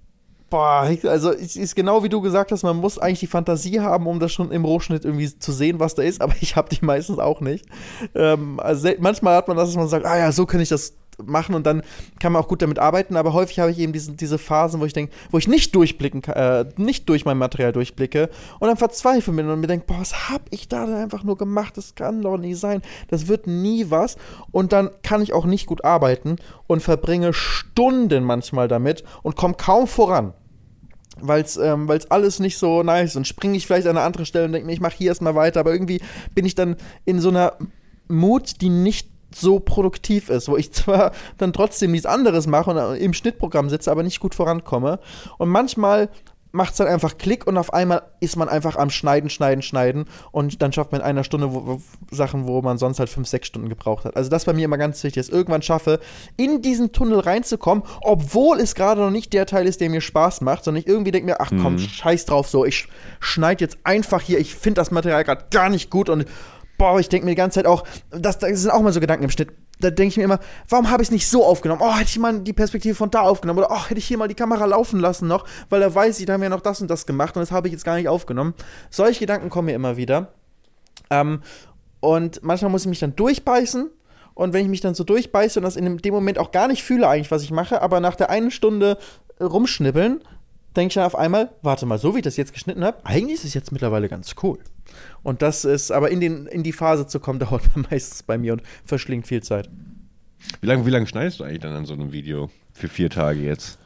boah, 0.51 0.89
also 1.05 1.33
es 1.33 1.57
ist 1.57 1.75
genau 1.75 2.03
wie 2.03 2.09
du 2.09 2.21
gesagt 2.21 2.53
hast, 2.53 2.63
man 2.63 2.77
muss 2.77 2.99
eigentlich 2.99 3.21
die 3.21 3.27
Fantasie 3.27 3.81
haben, 3.81 4.07
um 4.07 4.21
das 4.21 4.33
schon 4.33 4.53
im 4.53 4.65
Rohschnitt 4.65 5.05
irgendwie 5.05 5.39
zu 5.39 5.53
sehen, 5.53 5.81
was 5.81 5.95
da 5.95 6.03
ist, 6.03 6.21
aber 6.23 6.35
ich 6.41 6.57
habe 6.57 6.69
die 6.69 6.85
meistens 6.85 7.19
auch 7.19 7.41
nicht. 7.41 7.67
Ähm, 8.15 8.61
also 8.61 8.89
manchmal 8.99 9.37
hat 9.37 9.49
man 9.49 9.57
das, 9.57 9.69
dass 9.69 9.77
man 9.77 9.89
sagt, 9.89 10.07
ah 10.07 10.19
ja, 10.19 10.33
so 10.33 10.47
kann 10.47 10.61
ich 10.61 10.69
das 10.69 10.95
machen 11.25 11.55
und 11.55 11.67
dann 11.67 11.83
kann 12.21 12.33
man 12.33 12.43
auch 12.43 12.49
gut 12.49 12.63
damit 12.63 12.79
arbeiten, 12.79 13.17
aber 13.17 13.33
häufig 13.33 13.59
habe 13.59 13.71
ich 13.71 13.79
eben 13.79 13.93
diesen, 13.93 14.17
diese 14.17 14.39
Phasen, 14.39 14.81
wo 14.81 14.85
ich 14.85 14.93
denke, 14.93 15.13
wo 15.31 15.39
ich 15.39 15.49
nicht 15.49 15.75
durchblicken 15.75 16.23
äh, 16.25 16.67
nicht 16.77 17.09
durch 17.09 17.25
mein 17.25 17.39
Material 17.39 17.73
durchblicke 17.73 18.29
und 18.59 18.69
dann 18.69 18.77
verzweifle 18.77 19.33
bin 19.33 19.49
und 19.49 19.61
mir 19.61 19.67
denke, 19.67 19.87
boah, 19.87 20.01
was 20.01 20.29
habe 20.29 20.45
ich 20.51 20.69
da 20.69 20.87
denn 20.87 20.97
einfach 20.97 21.25
nur 21.25 21.37
gemacht? 21.37 21.77
Das 21.77 21.95
kann 21.95 22.23
doch 22.23 22.37
nicht 22.37 22.59
sein. 22.59 22.83
Das 23.09 23.29
wird 23.29 23.47
nie 23.47 23.91
was 23.91 24.17
und 24.51 24.73
dann 24.73 24.91
kann 25.03 25.23
ich 25.23 25.33
auch 25.33 25.47
nicht 25.47 25.67
gut 25.67 25.85
arbeiten 25.85 26.37
und 26.67 26.83
verbringe 26.83 27.33
Stunden 27.33 28.25
manchmal 28.25 28.69
damit 28.69 29.05
und 29.23 29.37
komme 29.37 29.55
kaum 29.55 29.87
voran 29.87 30.35
weil 31.19 31.43
es 31.43 31.57
ähm, 31.57 31.89
alles 32.11 32.41
nicht 32.41 32.59
so 32.59 32.83
nice 32.83 33.11
ist. 33.11 33.17
Und 33.17 33.27
springe 33.27 33.57
ich 33.57 33.67
vielleicht 33.67 33.87
an 33.87 33.97
eine 33.97 34.05
andere 34.05 34.27
Stelle 34.27 34.45
und 34.45 34.53
denke 34.53 34.67
mir, 34.67 34.75
ich 34.75 34.81
mache 34.81 34.97
hier 34.97 35.09
erstmal 35.09 35.35
weiter, 35.35 35.61
aber 35.61 35.73
irgendwie 35.73 36.03
bin 36.35 36.45
ich 36.45 36.55
dann 36.55 36.77
in 37.07 37.21
so 37.21 37.31
einer 37.31 37.55
Mut, 38.09 38.61
die 38.61 38.69
nicht 38.69 39.16
so 39.41 39.61
produktiv 39.61 40.29
ist, 40.29 40.49
wo 40.49 40.57
ich 40.57 40.73
zwar 40.73 41.13
dann 41.39 41.53
trotzdem 41.53 41.93
nichts 41.93 42.07
anderes 42.07 42.47
mache 42.47 42.71
und 42.71 42.97
im 42.97 43.13
Schnittprogramm 43.13 43.69
sitze, 43.69 43.91
aber 43.91 44.03
nicht 44.03 44.21
gut 44.21 44.35
vorankomme. 44.35 44.99
Und 45.39 45.49
manchmal 45.49 46.09
macht 46.57 46.73
es 46.73 46.79
dann 46.79 46.89
einfach 46.89 47.19
Klick 47.19 47.47
und 47.47 47.59
auf 47.59 47.73
einmal 47.73 48.03
ist 48.21 48.37
man 48.37 48.49
einfach 48.49 48.77
am 48.77 48.91
Schneiden, 48.91 49.31
Schneiden, 49.31 49.63
Schneiden 49.63 50.07
und 50.33 50.63
dann 50.63 50.73
schafft 50.73 50.91
man 50.91 51.03
in 51.03 51.07
einer 51.07 51.23
Stunde 51.23 51.53
wo, 51.53 51.67
wo, 51.67 51.81
Sachen, 52.11 52.47
wo 52.47 52.63
man 52.63 52.79
sonst 52.79 52.99
halt 52.99 53.11
fünf, 53.11 53.29
sechs 53.29 53.47
Stunden 53.47 53.69
gebraucht 53.69 54.05
hat. 54.05 54.17
Also 54.17 54.31
das 54.31 54.47
bei 54.47 54.55
mir 54.55 54.65
immer 54.65 54.79
ganz 54.79 55.05
wichtig, 55.05 55.21
dass 55.21 55.29
ich 55.29 55.35
irgendwann 55.35 55.63
schaffe, 55.63 56.01
in 56.37 56.63
diesen 56.63 56.93
Tunnel 56.93 57.21
reinzukommen, 57.21 57.85
obwohl 58.01 58.59
es 58.59 58.75
gerade 58.75 59.03
noch 59.03 59.11
nicht 59.11 59.33
der 59.33 59.47
Teil 59.47 59.67
ist, 59.67 59.81
der 59.81 59.91
mir 59.91 60.01
Spaß 60.01 60.41
macht, 60.41 60.65
sondern 60.65 60.81
ich 60.81 60.89
irgendwie 60.89 61.11
denke 61.11 61.27
mir, 61.27 61.41
ach 61.41 61.51
komm, 61.63 61.79
scheiß 61.79 62.25
drauf 62.25 62.49
so, 62.49 62.65
ich 62.65 62.89
schneide 63.21 63.63
jetzt 63.63 63.79
einfach 63.85 64.23
hier, 64.23 64.39
ich 64.39 64.55
finde 64.55 64.81
das 64.81 64.91
Material 64.91 65.25
gerade 65.25 65.45
gar 65.51 65.69
nicht 65.69 65.91
gut 65.91 66.09
und 66.09 66.25
boah, 66.79 66.99
ich 67.01 67.09
denke 67.09 67.25
mir 67.25 67.33
die 67.33 67.37
ganze 67.37 67.57
Zeit 67.57 67.67
auch, 67.67 67.85
das, 68.11 68.39
das 68.39 68.61
sind 68.61 68.71
auch 68.71 68.83
mal 68.83 68.93
so 68.93 69.01
Gedanken 69.01 69.25
im 69.25 69.31
Schnitt. 69.31 69.53
Da 69.79 69.91
denke 69.91 70.09
ich 70.09 70.17
mir 70.17 70.25
immer, 70.25 70.41
warum 70.69 70.91
habe 70.91 71.03
ich 71.03 71.09
es 71.09 71.13
nicht 71.13 71.29
so 71.29 71.45
aufgenommen? 71.45 71.83
Oh, 71.85 71.95
hätte 71.95 72.09
ich 72.09 72.19
mal 72.19 72.41
die 72.41 72.55
Perspektive 72.55 72.95
von 72.95 73.11
da 73.11 73.21
aufgenommen. 73.21 73.59
Oder 73.59 73.71
oh, 73.71 73.85
hätte 73.89 73.99
ich 73.99 74.07
hier 74.07 74.17
mal 74.17 74.29
die 74.29 74.35
Kamera 74.35 74.65
laufen 74.65 75.01
lassen 75.01 75.29
noch, 75.29 75.47
weil 75.69 75.81
da 75.81 75.95
weiß 75.95 76.19
ich, 76.19 76.27
da 76.27 76.35
haben 76.35 76.43
wir 76.43 76.49
noch 76.49 76.63
das 76.63 76.81
und 76.81 76.91
das 76.91 77.07
gemacht 77.07 77.37
und 77.37 77.41
das 77.41 77.51
habe 77.51 77.69
ich 77.69 77.73
jetzt 77.73 77.85
gar 77.85 77.97
nicht 77.97 78.09
aufgenommen. 78.09 78.55
Solche 78.91 79.21
Gedanken 79.21 79.51
kommen 79.51 79.67
mir 79.67 79.75
immer 79.75 79.97
wieder. 79.97 80.33
Ähm, 81.11 81.43
und 82.01 82.43
manchmal 82.43 82.71
muss 82.71 82.83
ich 82.83 82.89
mich 82.89 83.01
dann 83.01 83.17
durchbeißen. 83.17 83.91
Und 84.35 84.53
wenn 84.53 84.63
ich 84.63 84.69
mich 84.69 84.83
dann 84.83 84.95
so 84.95 85.05
durchbeiße 85.05 85.59
und 85.59 85.65
das 85.65 85.77
in 85.77 85.99
dem 85.99 86.15
Moment 86.15 86.39
auch 86.39 86.53
gar 86.53 86.69
nicht 86.69 86.83
fühle, 86.83 87.09
eigentlich, 87.09 87.31
was 87.31 87.43
ich 87.43 87.51
mache, 87.51 87.81
aber 87.81 88.01
nach 88.01 88.17
der 88.17 88.31
einen 88.31 88.51
Stunde 88.51 88.99
äh, 89.39 89.45
rumschnippeln, 89.45 90.23
denke 90.77 90.89
ich 90.89 90.95
dann 90.95 91.05
auf 91.05 91.17
einmal, 91.17 91.53
warte 91.63 91.87
mal, 91.87 91.99
so 91.99 92.15
wie 92.15 92.19
ich 92.19 92.25
das 92.25 92.37
jetzt 92.37 92.53
geschnitten 92.53 92.85
habe, 92.85 92.99
eigentlich 93.05 93.39
ist 93.39 93.45
es 93.45 93.55
jetzt 93.55 93.73
mittlerweile 93.73 94.09
ganz 94.09 94.35
cool. 94.43 94.59
Und 95.23 95.43
das 95.43 95.65
ist, 95.65 95.91
aber 95.91 96.11
in, 96.11 96.21
den, 96.21 96.47
in 96.47 96.63
die 96.63 96.73
Phase 96.73 97.07
zu 97.07 97.21
kommen, 97.21 97.39
dauert 97.41 97.63
meistens 97.91 98.23
bei 98.23 98.39
mir 98.39 98.53
und 98.55 98.63
verschlingt 98.85 99.27
viel 99.27 99.43
Zeit. 99.43 99.69
Wie 100.61 100.67
lange 100.67 100.87
wie 100.87 100.91
lang 100.91 101.07
schneidest 101.07 101.41
du 101.41 101.45
eigentlich 101.45 101.61
dann 101.61 101.75
an 101.75 101.87
so 101.87 101.95
einem 101.95 102.13
Video 102.13 102.51
für 102.73 102.89
vier 102.89 103.11
Tage 103.11 103.41
jetzt? 103.41 103.79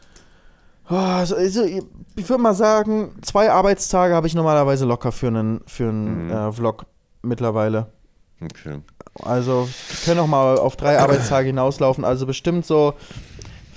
Oh, 0.90 0.96
also, 0.96 1.37
ich 1.37 2.29
würde 2.29 2.42
mal 2.42 2.55
sagen, 2.55 3.12
zwei 3.23 3.51
Arbeitstage 3.51 4.12
habe 4.14 4.27
ich 4.27 4.35
normalerweise 4.35 4.85
locker 4.85 5.12
für 5.12 5.29
einen, 5.29 5.61
für 5.66 5.88
einen 5.88 6.27
Mhm. 6.27 6.33
äh, 6.33 6.53
Vlog 6.53 6.87
mittlerweile. 7.23 7.87
Okay. 8.42 8.81
Also 9.23 9.68
wir 9.68 10.05
können 10.05 10.20
auch 10.20 10.27
mal 10.27 10.59
auf 10.59 10.77
drei 10.77 10.99
Arbeitstage 11.01 11.46
hinauslaufen. 11.49 12.05
Also 12.05 12.27
bestimmt 12.27 12.66
so, 12.66 12.94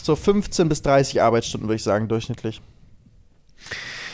so 0.01 0.15
15 0.15 0.67
bis 0.69 0.81
30 0.81 1.21
Arbeitsstunden, 1.21 1.67
würde 1.67 1.75
ich 1.75 1.83
sagen, 1.83 2.07
durchschnittlich. 2.07 2.61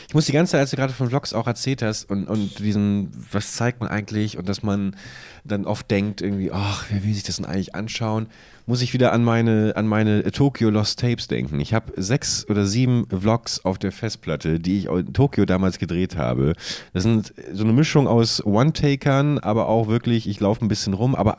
Ich 0.10 0.16
muss 0.16 0.26
die 0.26 0.32
ganze 0.32 0.54
Zeit, 0.54 0.62
als 0.62 0.72
du 0.72 0.76
gerade 0.76 0.92
von 0.92 1.10
Vlogs 1.10 1.34
auch 1.34 1.46
erzählt 1.46 1.84
hast 1.84 2.10
und, 2.10 2.28
und 2.28 2.58
diesen, 2.58 3.12
was 3.32 3.54
zeigt 3.54 3.80
man 3.80 3.90
eigentlich 3.90 4.40
und 4.40 4.50
dass 4.50 4.64
man 4.64 4.96
dann 5.44 5.66
oft 5.66 5.92
denkt, 5.92 6.22
irgendwie, 6.22 6.52
ach, 6.52 6.88
wer 6.90 7.04
will 7.04 7.14
sich 7.14 7.22
das 7.22 7.36
denn 7.36 7.46
eigentlich 7.46 7.76
anschauen, 7.76 8.26
muss 8.66 8.82
ich 8.82 8.92
wieder 8.94 9.14
an 9.14 9.24
meine, 9.24 9.74
an 9.76 9.86
meine 9.86 10.24
Tokyo 10.32 10.72
Lost 10.72 11.00
Tapes 11.00 11.28
denken. 11.28 11.60
Ich 11.60 11.76
habe 11.76 11.94
sechs 12.02 12.50
oder 12.50 12.66
sieben 12.66 13.06
Vlogs 13.08 13.64
auf 13.64 13.78
der 13.78 13.92
Festplatte, 13.92 14.60
die 14.60 14.80
ich 14.80 14.86
in 14.86 15.14
Tokio 15.14 15.46
damals 15.46 15.78
gedreht 15.78 16.18
habe. 16.18 16.56
Das 16.92 17.04
sind 17.04 17.32
so 17.54 17.64
eine 17.64 17.74
Mischung 17.74 18.08
aus 18.08 18.44
One-Takern, 18.44 19.38
aber 19.38 19.70
auch 19.70 19.90
wirklich, 19.90 20.28
ich 20.28 20.40
laufe 20.40 20.66
ein 20.66 20.70
bisschen 20.70 20.96
rum, 20.96 21.14
aber 21.14 21.38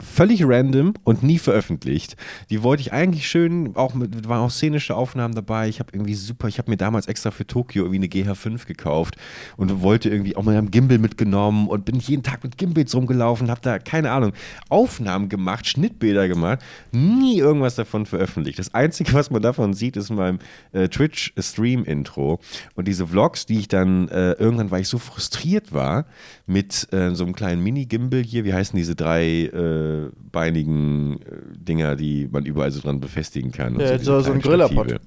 völlig 0.00 0.44
random 0.44 0.94
und 1.04 1.22
nie 1.22 1.38
veröffentlicht. 1.38 2.16
Die 2.50 2.62
wollte 2.62 2.82
ich 2.82 2.92
eigentlich 2.92 3.28
schön, 3.28 3.74
auch 3.76 3.94
mit, 3.94 4.28
waren 4.28 4.40
auch 4.40 4.50
szenische 4.50 4.94
Aufnahmen 4.94 5.34
dabei. 5.34 5.68
Ich 5.68 5.80
habe 5.80 5.90
irgendwie 5.92 6.14
super, 6.14 6.48
ich 6.48 6.58
habe 6.58 6.70
mir 6.70 6.76
damals 6.76 7.06
extra 7.06 7.30
für 7.30 7.46
Tokio 7.46 7.84
irgendwie 7.84 8.18
eine 8.18 8.32
GH5 8.32 8.66
gekauft 8.66 9.16
und 9.56 9.82
wollte 9.82 10.08
irgendwie 10.08 10.36
auch 10.36 10.42
mal 10.42 10.56
einen 10.56 10.70
Gimbal 10.70 10.98
mitgenommen 10.98 11.68
und 11.68 11.84
bin 11.84 11.98
jeden 11.98 12.22
Tag 12.22 12.44
mit 12.44 12.58
Gimbals 12.58 12.94
rumgelaufen, 12.94 13.50
habe 13.50 13.60
da, 13.62 13.78
keine 13.78 14.10
Ahnung, 14.10 14.32
Aufnahmen 14.68 15.28
gemacht, 15.28 15.66
Schnittbilder 15.66 16.28
gemacht, 16.28 16.60
nie 16.92 17.38
irgendwas 17.38 17.74
davon 17.74 18.06
veröffentlicht. 18.06 18.58
Das 18.58 18.74
Einzige, 18.74 19.12
was 19.14 19.30
man 19.30 19.42
davon 19.42 19.74
sieht, 19.74 19.96
ist 19.96 20.10
in 20.10 20.16
meinem 20.16 20.38
äh, 20.72 20.88
Twitch-Stream-Intro 20.88 22.40
und 22.74 22.88
diese 22.88 23.06
Vlogs, 23.06 23.46
die 23.46 23.58
ich 23.60 23.68
dann 23.68 24.08
äh, 24.08 24.32
irgendwann, 24.32 24.70
weil 24.70 24.82
ich 24.82 24.88
so 24.88 24.98
frustriert 24.98 25.72
war, 25.72 26.06
mit 26.46 26.92
äh, 26.92 27.14
so 27.14 27.24
einem 27.24 27.34
kleinen 27.34 27.62
Mini-Gimbal 27.62 28.22
hier, 28.22 28.44
wie 28.44 28.54
heißen 28.54 28.76
diese 28.76 28.94
drei 28.94 29.44
äh, 29.46 29.87
beinigen 30.32 31.20
äh, 31.22 31.56
Dinger, 31.56 31.96
die 31.96 32.28
man 32.30 32.44
überall 32.46 32.70
so 32.70 32.80
dran 32.80 33.00
befestigen 33.00 33.52
kann. 33.52 33.78
Ja, 33.80 33.98
so- 33.98 34.20
so 34.20 34.32
ein 34.32 34.40
kleinen 34.40 34.42
Grillerpot. 34.42 34.86
Stative. 34.90 35.00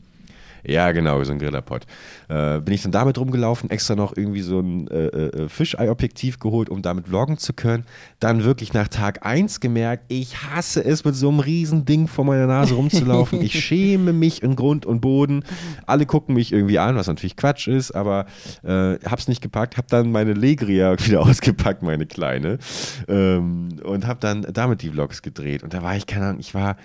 Ja, 0.63 0.91
genau, 0.91 1.23
so 1.23 1.31
ein 1.31 1.39
Grillerpot. 1.39 1.85
Äh, 2.29 2.59
bin 2.61 2.73
ich 2.73 2.83
dann 2.83 2.91
damit 2.91 3.17
rumgelaufen, 3.17 3.69
extra 3.69 3.95
noch 3.95 4.15
irgendwie 4.15 4.41
so 4.41 4.59
ein 4.59 4.87
äh, 4.87 5.07
äh, 5.07 5.49
Fischei-Objektiv 5.49 6.39
geholt, 6.39 6.69
um 6.69 6.81
damit 6.81 7.07
vloggen 7.07 7.37
zu 7.37 7.53
können. 7.53 7.85
Dann 8.19 8.43
wirklich 8.43 8.73
nach 8.73 8.87
Tag 8.87 9.25
1 9.25 9.59
gemerkt, 9.59 10.05
ich 10.07 10.37
hasse 10.43 10.83
es, 10.83 11.03
mit 11.03 11.15
so 11.15 11.29
einem 11.29 11.39
riesen 11.39 11.85
Ding 11.85 12.07
vor 12.07 12.25
meiner 12.25 12.47
Nase 12.47 12.75
rumzulaufen. 12.75 13.41
ich 13.41 13.59
schäme 13.65 14.13
mich 14.13 14.43
in 14.43 14.55
Grund 14.55 14.85
und 14.85 15.01
Boden. 15.01 15.43
Alle 15.85 16.05
gucken 16.05 16.35
mich 16.35 16.51
irgendwie 16.51 16.79
an, 16.79 16.95
was 16.95 17.07
natürlich 17.07 17.35
Quatsch 17.35 17.67
ist, 17.67 17.91
aber 17.91 18.25
äh, 18.63 18.97
hab's 19.05 19.27
nicht 19.27 19.41
gepackt. 19.41 19.77
Hab 19.77 19.87
dann 19.87 20.11
meine 20.11 20.33
Legria 20.33 20.95
wieder 21.05 21.21
ausgepackt, 21.21 21.81
meine 21.81 22.05
kleine. 22.05 22.59
Ähm, 23.07 23.69
und 23.83 24.07
hab 24.07 24.19
dann 24.19 24.45
damit 24.53 24.81
die 24.81 24.89
Vlogs 24.89 25.21
gedreht. 25.21 25.63
Und 25.63 25.73
da 25.73 25.81
war 25.81 25.95
ich, 25.95 26.05
keine 26.05 26.27
Ahnung, 26.27 26.39
ich 26.39 26.53
war 26.53 26.77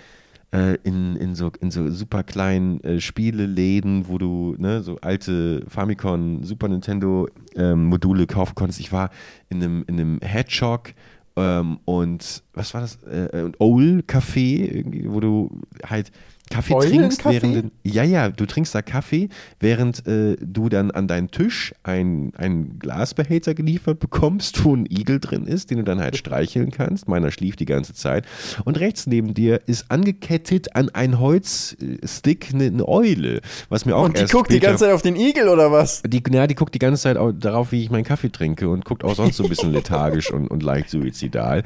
in, 0.51 1.17
in, 1.17 1.35
so, 1.35 1.51
in 1.59 1.71
so 1.71 1.89
super 1.89 2.23
kleinen 2.23 2.81
äh, 2.81 3.01
Spieleläden, 3.01 4.07
wo 4.07 4.17
du 4.17 4.55
ne, 4.57 4.81
so 4.81 4.97
alte 5.01 5.65
Famicom, 5.67 6.43
Super 6.43 6.69
Nintendo 6.69 7.27
ähm, 7.55 7.85
Module 7.85 8.27
kaufen 8.27 8.55
konntest. 8.55 8.79
Ich 8.79 8.91
war 8.91 9.09
in 9.49 9.61
einem, 9.61 9.83
in 9.87 9.99
einem 9.99 10.19
Hedgehog 10.21 10.93
ähm, 11.35 11.79
und 11.85 12.43
was 12.53 12.73
war 12.73 12.81
das? 12.81 12.97
Äh, 13.03 13.43
und 13.43 13.59
Owl 13.59 14.03
Café, 14.07 14.83
wo 15.07 15.19
du 15.19 15.61
halt 15.85 16.11
Kaffee 16.49 16.73
trinkst, 16.79 17.21
Eulencafé? 17.25 17.31
während 17.41 17.55
den- 17.55 17.71
ja, 17.83 18.03
ja, 18.03 18.29
du 18.29 18.45
trinkst 18.45 18.73
da 18.73 18.81
Kaffee, 18.81 19.29
während 19.59 20.05
äh, 20.07 20.35
du 20.41 20.69
dann 20.69 20.91
an 20.91 21.07
deinen 21.07 21.29
Tisch 21.31 21.73
ein- 21.83 22.31
einen 22.37 22.79
Glasbehälter 22.79 23.53
geliefert 23.53 23.99
bekommst, 23.99 24.63
wo 24.63 24.75
ein 24.75 24.85
Igel 24.85 25.19
drin 25.19 25.45
ist, 25.45 25.69
den 25.71 25.77
du 25.79 25.83
dann 25.83 25.99
halt 25.99 26.17
streicheln 26.17 26.71
kannst. 26.71 27.07
Meiner 27.07 27.31
schlief 27.31 27.55
die 27.55 27.65
ganze 27.65 27.93
Zeit. 27.93 28.25
Und 28.65 28.79
rechts 28.79 29.07
neben 29.07 29.33
dir 29.33 29.61
ist 29.67 29.89
angekettet 29.91 30.75
an 30.75 30.89
einen 30.89 31.19
Holzstick 31.19 32.49
eine, 32.53 32.65
eine 32.65 32.87
Eule, 32.87 33.41
was 33.69 33.85
mir 33.85 33.95
auch 33.95 34.05
Und 34.05 34.17
die 34.17 34.21
erst 34.21 34.33
guckt 34.33 34.49
die 34.51 34.55
später- 34.55 34.67
ganze 34.71 34.85
Zeit 34.85 34.93
auf 34.93 35.01
den 35.01 35.15
Igel 35.15 35.49
oder 35.49 35.71
was? 35.71 36.01
die, 36.05 36.21
ja, 36.31 36.47
die 36.47 36.55
guckt 36.55 36.73
die 36.73 36.79
ganze 36.79 37.01
Zeit 37.03 37.17
darauf, 37.39 37.71
wie 37.71 37.81
ich 37.83 37.89
meinen 37.89 38.03
Kaffee 38.03 38.29
trinke 38.29 38.69
und 38.69 38.85
guckt 38.85 39.03
auch 39.03 39.15
sonst 39.15 39.37
so 39.37 39.43
ein 39.43 39.49
bisschen 39.49 39.71
lethargisch 39.71 40.31
und, 40.31 40.47
und 40.47 40.63
leicht 40.63 40.89
suizidal. 40.89 41.63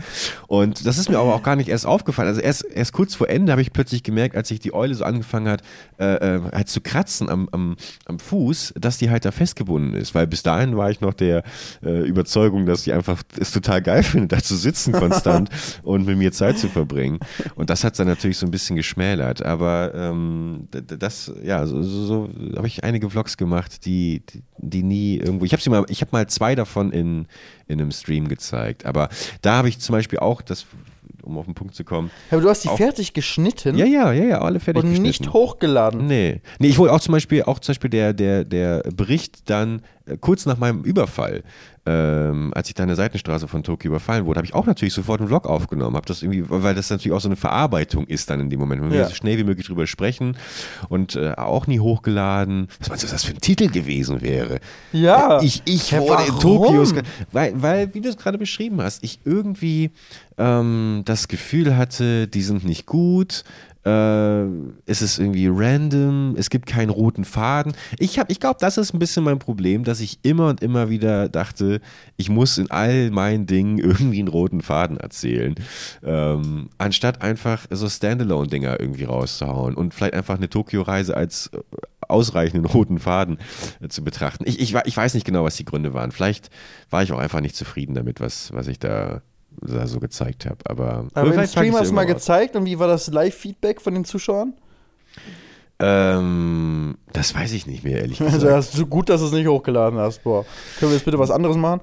Und 0.48 0.86
das 0.86 0.98
ist 0.98 1.10
mir 1.10 1.20
aber 1.20 1.36
auch 1.36 1.44
gar 1.44 1.56
nicht 1.56 1.70
erst 1.70 1.86
aufgefallen. 1.86 2.28
Also 2.28 2.42
erst, 2.42 2.66
erst 2.74 2.94
kurz 2.94 3.16
vor 3.16 3.30
Ende 3.30 3.52
habe 3.52 3.62
ich 3.62 3.74
plötzlich 3.74 4.04
gemerkt, 4.04 4.36
als 4.36 4.48
sich 4.50 4.60
die 4.60 4.71
Eule 4.74 4.96
so 4.96 5.04
angefangen 5.04 5.48
hat, 5.48 5.62
äh, 6.00 6.36
äh, 6.36 6.42
halt 6.52 6.70
zu 6.70 6.82
kratzen 6.82 7.30
am, 7.30 7.48
am, 7.52 7.76
am 8.06 8.20
Fuß, 8.20 8.74
dass 8.80 8.98
die 8.98 9.10
halt 9.10 9.26
da 9.26 9.32
festgebunden 9.32 9.94
ist. 9.94 10.16
Weil 10.16 10.28
bis 10.28 10.44
dahin 10.44 10.78
war 10.78 10.92
ich 10.92 11.02
noch 11.02 11.14
der 11.14 11.44
äh, 11.84 12.02
Überzeugung, 12.08 12.66
dass 12.66 12.84
die 12.84 12.94
einfach 12.94 13.22
es 13.40 13.52
total 13.52 13.82
geil 13.82 14.04
findet, 14.04 14.32
da 14.32 14.40
zu 14.40 14.56
sitzen 14.56 14.94
konstant 14.94 15.50
und 15.84 16.06
mit 16.06 16.18
mir 16.18 16.32
Zeit 16.32 16.58
zu 16.58 16.70
verbringen. 16.70 17.20
Und 17.56 17.70
das 17.70 17.84
hat 17.84 17.98
dann 18.00 18.08
natürlich 18.08 18.38
so 18.38 18.46
ein 18.46 18.52
bisschen 18.52 18.76
geschmälert. 18.76 19.44
Aber 19.44 19.94
ähm, 19.94 20.68
das, 20.72 21.32
ja, 21.44 21.66
so, 21.66 21.82
so, 21.84 22.06
so 22.06 22.30
habe 22.58 22.68
ich 22.68 22.84
einige 22.84 23.10
Vlogs 23.10 23.38
gemacht, 23.38 23.86
die, 23.86 24.24
die, 24.28 24.44
die 24.58 24.84
nie 24.84 25.18
irgendwo. 25.18 25.46
Ich 25.46 25.54
habe 25.54 25.62
sie 25.62 25.70
mal, 25.70 25.86
ich 25.90 26.02
habe 26.02 26.10
mal 26.12 26.28
zwei 26.28 26.56
davon 26.56 26.92
in, 26.92 27.28
in 27.68 27.80
einem 27.80 27.92
Stream 27.92 28.28
gezeigt. 28.28 28.86
Aber 28.86 29.10
da 29.42 29.58
habe 29.58 29.70
ich 29.70 29.80
zum 29.80 29.94
Beispiel 29.94 30.20
auch 30.20 30.42
das, 30.42 30.66
um 31.24 31.38
auf 31.38 31.46
den 31.46 31.54
Punkt 31.56 31.76
zu 31.76 31.84
kommen. 31.84 32.12
Aber 32.32 32.42
du 32.42 32.50
hast 32.50 32.64
die 32.64 32.70
Auch- 32.70 32.78
fertig 32.78 33.14
geschnitten 33.14 33.78
Ja, 33.78 33.86
ja, 33.86 34.12
ja, 34.12 34.24
ja, 34.24 34.42
alle 34.42 34.60
fertig 34.60 34.84
und 34.84 34.90
geschnitten. 34.90 35.08
nicht 35.08 35.34
hochgeladen. 35.34 36.08
Nee. 36.08 36.42
Nee, 36.60 36.68
ich 36.68 36.78
wollte 36.78 36.94
auch 36.94 37.00
zum 37.00 37.12
Beispiel, 37.14 37.44
auch 37.44 37.60
zum 37.60 37.74
Beispiel 37.74 37.90
der, 37.90 38.14
der, 38.14 38.44
der 38.46 38.84
Bericht 38.96 39.50
dann 39.50 39.82
äh, 40.06 40.18
kurz 40.18 40.46
nach 40.46 40.58
meinem 40.58 40.84
Überfall, 40.84 41.44
ähm, 41.86 42.52
als 42.54 42.68
ich 42.70 42.76
da 42.76 42.84
in 42.84 42.90
der 42.90 42.96
Seitenstraße 42.96 43.48
von 43.48 43.64
Tokio 43.64 43.90
überfallen 43.90 44.26
wurde, 44.26 44.38
habe 44.38 44.46
ich 44.46 44.54
auch 44.54 44.68
natürlich 44.68 44.94
sofort 44.94 45.20
einen 45.20 45.28
Vlog 45.30 45.48
aufgenommen. 45.48 45.96
Hab 45.96 46.06
das 46.06 46.22
irgendwie, 46.22 46.44
weil 46.48 46.76
das 46.76 46.90
natürlich 46.92 47.12
auch 47.16 47.22
so 47.22 47.28
eine 47.28 47.36
Verarbeitung 47.36 48.06
ist 48.06 48.30
dann 48.30 48.40
in 48.40 48.50
dem 48.52 48.60
Moment. 48.60 48.82
Man 48.82 48.92
will 48.92 49.00
Ja. 49.00 49.08
so 49.08 49.16
schnell 49.16 49.38
wie 49.40 49.44
möglich 49.44 49.66
drüber 49.66 49.88
sprechen 49.88 50.38
und 50.90 51.16
äh, 51.16 51.32
auch 51.38 51.66
nie 51.66 51.80
hochgeladen. 51.80 52.68
Was 52.80 52.90
meinst 52.90 53.04
du, 53.04 53.08
was 53.08 53.14
das 53.14 53.24
für 53.24 53.34
ein 53.34 53.42
Titel 53.42 53.68
gewesen 53.70 54.22
wäre? 54.22 54.60
Ja. 54.92 55.42
Ich, 55.42 55.64
ich 55.66 55.92
Hä, 55.92 56.00
wurde 56.00 56.24
in 56.24 56.34
warum? 56.36 56.40
Tokio. 56.76 57.04
Weil, 57.32 57.60
weil, 57.62 57.94
wie 57.96 58.02
du 58.02 58.10
es 58.10 58.18
gerade 58.18 58.38
beschrieben 58.38 58.80
hast, 58.82 59.04
ich 59.04 59.20
irgendwie 59.26 59.90
ähm, 60.38 61.02
das 61.06 61.28
Gefühl 61.28 61.78
hatte, 61.78 62.28
die 62.28 62.42
sind 62.44 62.64
nicht 62.64 62.86
gut. 62.86 63.44
Äh, 63.86 64.44
es 64.86 65.02
ist 65.02 65.18
irgendwie 65.18 65.48
random, 65.52 66.36
es 66.38 66.50
gibt 66.50 66.68
keinen 66.68 66.90
roten 66.90 67.26
Faden. 67.26 67.74
Ich, 67.98 68.20
ich 68.28 68.40
glaube, 68.40 68.58
das 68.60 68.78
ist 68.78 68.94
ein 68.94 69.00
bisschen 69.00 69.24
mein 69.24 69.40
Problem, 69.40 69.84
dass 69.84 70.02
ich 70.02 70.20
immer 70.24 70.50
und 70.50 70.62
immer 70.62 70.90
wieder 70.90 71.30
dachte, 71.30 71.82
ich 72.18 72.30
muss 72.30 72.58
in 72.58 72.70
all 72.70 73.10
meinen 73.12 73.48
Dingen 73.48 73.78
irgendwie 73.80 74.20
einen 74.20 74.28
roten 74.28 74.62
Faden 74.62 74.98
erzählen. 74.98 75.56
Ähm, 76.04 76.70
anstatt 76.78 77.22
einfach 77.22 77.66
so 77.70 77.90
Standalone-Dinger 77.90 78.80
irgendwie 78.80 79.06
rauszuhauen 79.06 79.76
und 79.76 79.94
vielleicht 79.94 80.14
einfach 80.14 80.38
eine 80.38 80.50
Tokio-Reise 80.50 81.16
als 81.16 81.48
äh, 81.48 81.60
ausreichenden 82.08 82.66
roten 82.66 83.00
Faden 83.00 83.40
äh, 83.82 83.88
zu 83.88 84.04
betrachten. 84.04 84.44
Ich, 84.48 84.60
ich, 84.60 84.76
ich 84.86 84.98
weiß 84.98 85.14
nicht 85.14 85.26
genau, 85.26 85.44
was 85.44 85.56
die 85.56 85.66
Gründe 85.66 85.94
waren. 85.94 86.12
Vielleicht 86.12 86.50
war 86.90 87.02
ich 87.04 87.12
auch 87.12 87.20
einfach 87.20 87.42
nicht 87.42 87.56
zufrieden 87.56 87.96
damit, 87.96 88.20
was, 88.20 88.54
was 88.54 88.68
ich 88.68 88.80
da, 88.80 89.22
da 89.62 89.88
so 89.88 90.00
gezeigt 90.00 90.46
habe. 90.46 90.58
Aber, 90.66 91.08
Aber 91.14 91.34
im 91.34 91.48
Stream 91.48 91.76
hast 91.76 91.90
du 91.90 91.94
mal 91.96 92.06
gezeigt 92.06 92.56
und 92.56 92.66
wie 92.66 92.80
war 92.80 92.88
das 92.88 93.08
Live-Feedback 93.08 93.82
von 93.82 93.94
den 93.94 94.06
Zuschauern? 94.06 94.54
Ähm, 95.84 96.96
das 97.12 97.34
weiß 97.34 97.54
ich 97.54 97.66
nicht 97.66 97.84
mehr, 97.84 98.02
ehrlich 98.02 98.22
Also 98.22 98.34
gesagt. 98.38 98.54
hast 98.56 98.78
du 98.78 98.86
gut, 98.86 99.10
dass 99.10 99.20
du 99.22 99.28
es 99.28 99.34
nicht 99.34 99.48
hochgeladen 99.48 99.98
hast. 99.98 100.22
Boah. 100.24 100.46
Können 100.80 100.92
wir 100.92 100.96
jetzt 100.98 101.06
bitte 101.06 101.18
was 101.18 101.32
anderes 101.32 101.58
machen? 101.58 101.82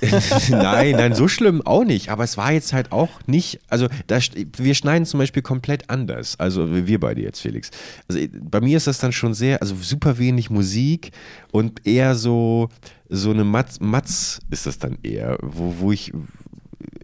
nein, 0.50 0.92
nein, 0.96 1.14
so 1.14 1.26
schlimm 1.26 1.60
auch 1.66 1.82
nicht. 1.84 2.10
Aber 2.10 2.22
es 2.22 2.36
war 2.36 2.52
jetzt 2.52 2.72
halt 2.72 2.92
auch 2.92 3.08
nicht, 3.26 3.58
also 3.68 3.88
da, 4.06 4.16
st- 4.18 4.46
wir 4.58 4.74
schneiden 4.76 5.06
zum 5.06 5.18
Beispiel 5.18 5.42
komplett 5.42 5.90
anders. 5.90 6.38
Also 6.38 6.68
wir 6.86 7.00
beide 7.00 7.20
jetzt, 7.20 7.40
Felix. 7.40 7.70
Also 8.08 8.20
bei 8.40 8.60
mir 8.60 8.76
ist 8.76 8.86
das 8.86 8.98
dann 8.98 9.10
schon 9.10 9.34
sehr, 9.34 9.60
also 9.60 9.74
super 9.74 10.18
wenig 10.18 10.48
Musik 10.48 11.10
und 11.50 11.84
eher 11.84 12.14
so, 12.14 12.68
so 13.08 13.30
eine 13.30 13.42
Matz, 13.44 13.80
Matz 13.80 14.38
ist 14.50 14.66
das 14.66 14.78
dann 14.78 14.98
eher, 15.02 15.36
wo, 15.42 15.74
wo 15.80 15.90
ich 15.90 16.12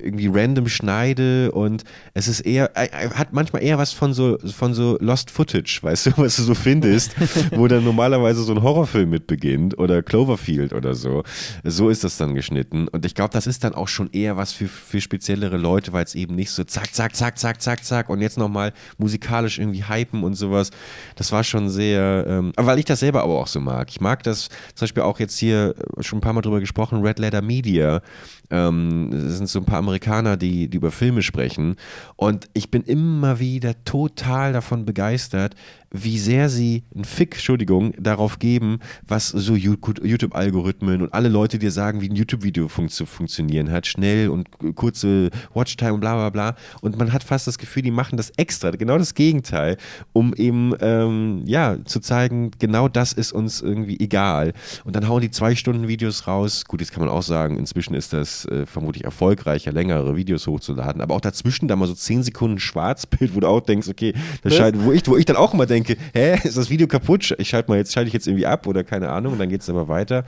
irgendwie 0.01 0.29
random 0.33 0.69
schneide 0.69 1.53
und 1.53 1.85
es 2.15 2.29
ist 2.29 2.41
eher, 2.41 2.77
äh, 2.77 2.87
äh, 2.87 3.11
hat 3.11 3.33
manchmal 3.33 3.63
eher 3.63 3.79
was 3.79 3.93
von 3.93 4.13
so, 4.13 4.39
von 4.39 4.75
so 4.75 4.97
Lost 5.01 5.31
Footage, 5.31 5.79
weißt 5.83 6.07
du, 6.07 6.11
was 6.17 6.37
du 6.37 6.43
so 6.43 6.55
findest, 6.55 7.15
wo 7.53 7.69
dann 7.69 7.85
normalerweise 7.85 8.43
so 8.43 8.53
ein 8.53 8.63
Horrorfilm 8.63 9.11
mit 9.11 9.27
beginnt 9.27 9.79
oder 9.79 10.03
Cloverfield 10.03 10.73
oder 10.73 10.95
so. 10.95 11.23
So 11.65 11.91
ist 11.91 12.05
das 12.05 12.17
dann 12.17 12.35
geschnitten 12.35 12.89
und 12.89 13.05
ich 13.05 13.15
glaube, 13.15 13.33
das 13.33 13.47
ist 13.47 13.65
dann 13.65 13.75
auch 13.75 13.89
schon 13.89 14.11
eher 14.13 14.37
was 14.37 14.53
für, 14.53 14.69
für 14.69 15.01
speziellere 15.01 15.57
Leute, 15.57 15.93
weil 15.93 16.05
es 16.05 16.15
eben 16.15 16.35
nicht 16.35 16.51
so 16.51 16.65
zack, 16.65 16.95
zack, 16.95 17.15
zack, 17.15 17.39
zack, 17.39 17.61
zack, 17.61 17.85
zack 17.85 18.09
und 18.09 18.21
jetzt 18.21 18.39
nochmal 18.39 18.73
musikalisch 18.99 19.59
irgendwie 19.59 19.85
hypen 19.85 20.25
und 20.25 20.35
sowas. 20.35 20.71
Das 21.17 21.33
war 21.33 21.45
schon 21.45 21.69
sehr, 21.69 22.25
ähm, 22.29 22.53
weil 22.57 22.79
ich 22.79 22.85
das 22.85 23.01
selber 23.01 23.23
aber 23.23 23.39
auch 23.39 23.47
so 23.47 23.61
mag. 23.61 23.89
Ich 23.91 24.01
mag 24.01 24.23
das 24.23 24.49
zum 24.75 24.87
Beispiel 24.87 25.03
auch 25.03 25.19
jetzt 25.19 25.39
hier 25.39 25.75
äh, 25.97 26.03
schon 26.03 26.19
ein 26.19 26.21
paar 26.21 26.33
Mal 26.33 26.43
drüber 26.43 26.61
gesprochen, 26.61 27.03
Red 27.03 27.19
Letter 27.19 27.43
Media. 27.43 28.03
Ähm, 28.51 29.09
das 29.11 29.37
sind 29.37 29.49
so 29.49 29.59
ein 29.59 29.65
paar 29.65 29.79
Amerikaner, 29.79 30.37
die, 30.37 30.69
die 30.69 30.77
über 30.77 30.91
Filme 30.91 31.23
sprechen. 31.23 31.77
Und 32.17 32.49
ich 32.55 32.71
bin 32.71 32.83
immer 32.83 33.39
wieder 33.39 33.85
total 33.85 34.53
davon 34.53 34.85
begeistert, 34.85 35.55
wie 35.91 36.19
sehr 36.19 36.49
sie 36.49 36.85
einen 36.95 37.05
Fick, 37.05 37.35
Entschuldigung, 37.35 37.95
darauf 37.99 38.39
geben, 38.39 38.81
was 39.07 39.29
so 39.29 39.55
YouTube-Algorithmen 39.55 41.03
und 41.03 41.15
alle 41.15 41.29
Leute 41.29 41.59
dir 41.59 41.71
sagen, 41.71 42.01
wie 42.01 42.11
ein 42.11 42.17
YouTube-Video 42.17 42.69
fun 42.69 42.89
zu 42.89 43.07
funktionieren 43.07 43.71
hat, 43.71 43.87
schnell 43.87 44.29
und 44.29 44.49
kurze 44.75 45.31
Watchtime 45.55 45.95
und 45.95 46.01
bla 46.01 46.15
bla 46.15 46.31
bla. 46.31 46.57
Und 46.83 46.99
man 46.99 47.13
hat 47.13 47.25
fast 47.25 47.47
das 47.47 47.59
Gefühl, 47.59 47.83
die 47.83 47.91
machen 47.91 48.17
das 48.17 48.31
extra, 48.37 48.71
genau 48.71 48.99
das 48.99 49.15
Gegenteil, 49.15 49.79
um 50.13 50.35
eben 50.35 50.75
ähm, 50.81 51.43
ja 51.47 51.79
zu 51.85 52.01
zeigen, 52.01 52.51
genau 52.59 52.89
das 52.89 53.13
ist 53.13 53.33
uns 53.33 53.63
irgendwie 53.63 53.99
egal. 53.99 54.53
Und 54.85 54.95
dann 54.95 55.09
hauen 55.09 55.23
die 55.23 55.31
zwei 55.31 55.55
Stunden 55.55 55.89
Videos 55.89 56.27
raus. 56.27 56.65
Gut, 56.67 56.81
jetzt 56.81 56.93
kann 56.93 57.03
man 57.03 57.09
auch 57.09 57.23
sagen, 57.23 57.57
inzwischen 57.57 57.95
ist 57.95 58.13
das 58.13 58.45
äh, 58.47 58.67
vermutlich 58.67 59.05
erfolgreicher, 59.05 59.73
längere 59.73 60.17
Videos 60.17 60.47
hochzuladen, 60.47 61.01
aber 61.01 61.15
auch 61.15 61.21
dazwischen 61.21 61.67
da 61.67 61.77
mal 61.77 61.87
so 61.87 61.95
zehn 61.95 62.23
Sekunden 62.23 62.59
Schwarzbild, 62.59 63.35
wo 63.35 63.41
du 63.41 63.47
auch 63.47 63.61
denkst, 63.61 63.89
okay, 63.89 64.13
das 64.43 64.55
scheint, 64.55 64.85
wo 64.85 64.93
ich, 64.93 65.07
wo 65.07 65.17
ich 65.17 65.25
dann 65.25 65.37
auch 65.37 65.55
immer 65.55 65.67
denke, 65.67 65.78
denke, 65.85 65.97
hä, 66.13 66.39
ist 66.45 66.57
das 66.57 66.71
Video 66.71 66.87
kaputt? 66.87 67.35
Ich 67.39 67.49
schalte 67.49 67.71
mal 67.71 67.79
jetzt, 67.79 67.93
schalte 67.93 68.09
ich 68.09 68.15
jetzt 68.15 68.27
irgendwie 68.27 68.47
ab 68.47 68.67
oder 68.67 68.85
keine 68.85 69.11
Ahnung, 69.11 69.35
und 69.35 69.39
dann 69.39 69.49
geht 69.49 69.63
es 69.63 69.71
aber 69.71 69.89
weiter. 69.89 70.25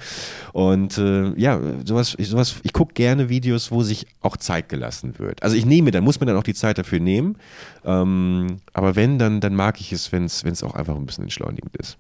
Und 0.52 0.98
äh, 0.98 1.32
ja, 1.38 1.60
sowas, 1.84 2.16
sowas, 2.18 2.56
ich 2.62 2.72
gucke 2.72 2.94
gerne 2.94 3.28
Videos, 3.28 3.70
wo 3.70 3.82
sich 3.82 4.06
auch 4.20 4.36
Zeit 4.36 4.68
gelassen 4.68 5.18
wird. 5.18 5.42
Also 5.42 5.56
ich 5.56 5.66
nehme, 5.66 5.90
dann 5.90 6.04
muss 6.04 6.20
man 6.20 6.26
dann 6.26 6.36
auch 6.36 6.42
die 6.42 6.54
Zeit 6.54 6.78
dafür 6.78 7.00
nehmen. 7.00 7.36
Ähm, 7.84 8.58
aber 8.72 8.96
wenn, 8.96 9.18
dann, 9.18 9.40
dann 9.40 9.54
mag 9.54 9.80
ich 9.80 9.92
es, 9.92 10.12
wenn 10.12 10.24
es 10.24 10.62
auch 10.62 10.74
einfach 10.74 10.96
ein 10.96 11.06
bisschen 11.06 11.24
entschleunigend 11.24 11.76
ist. 11.76 11.98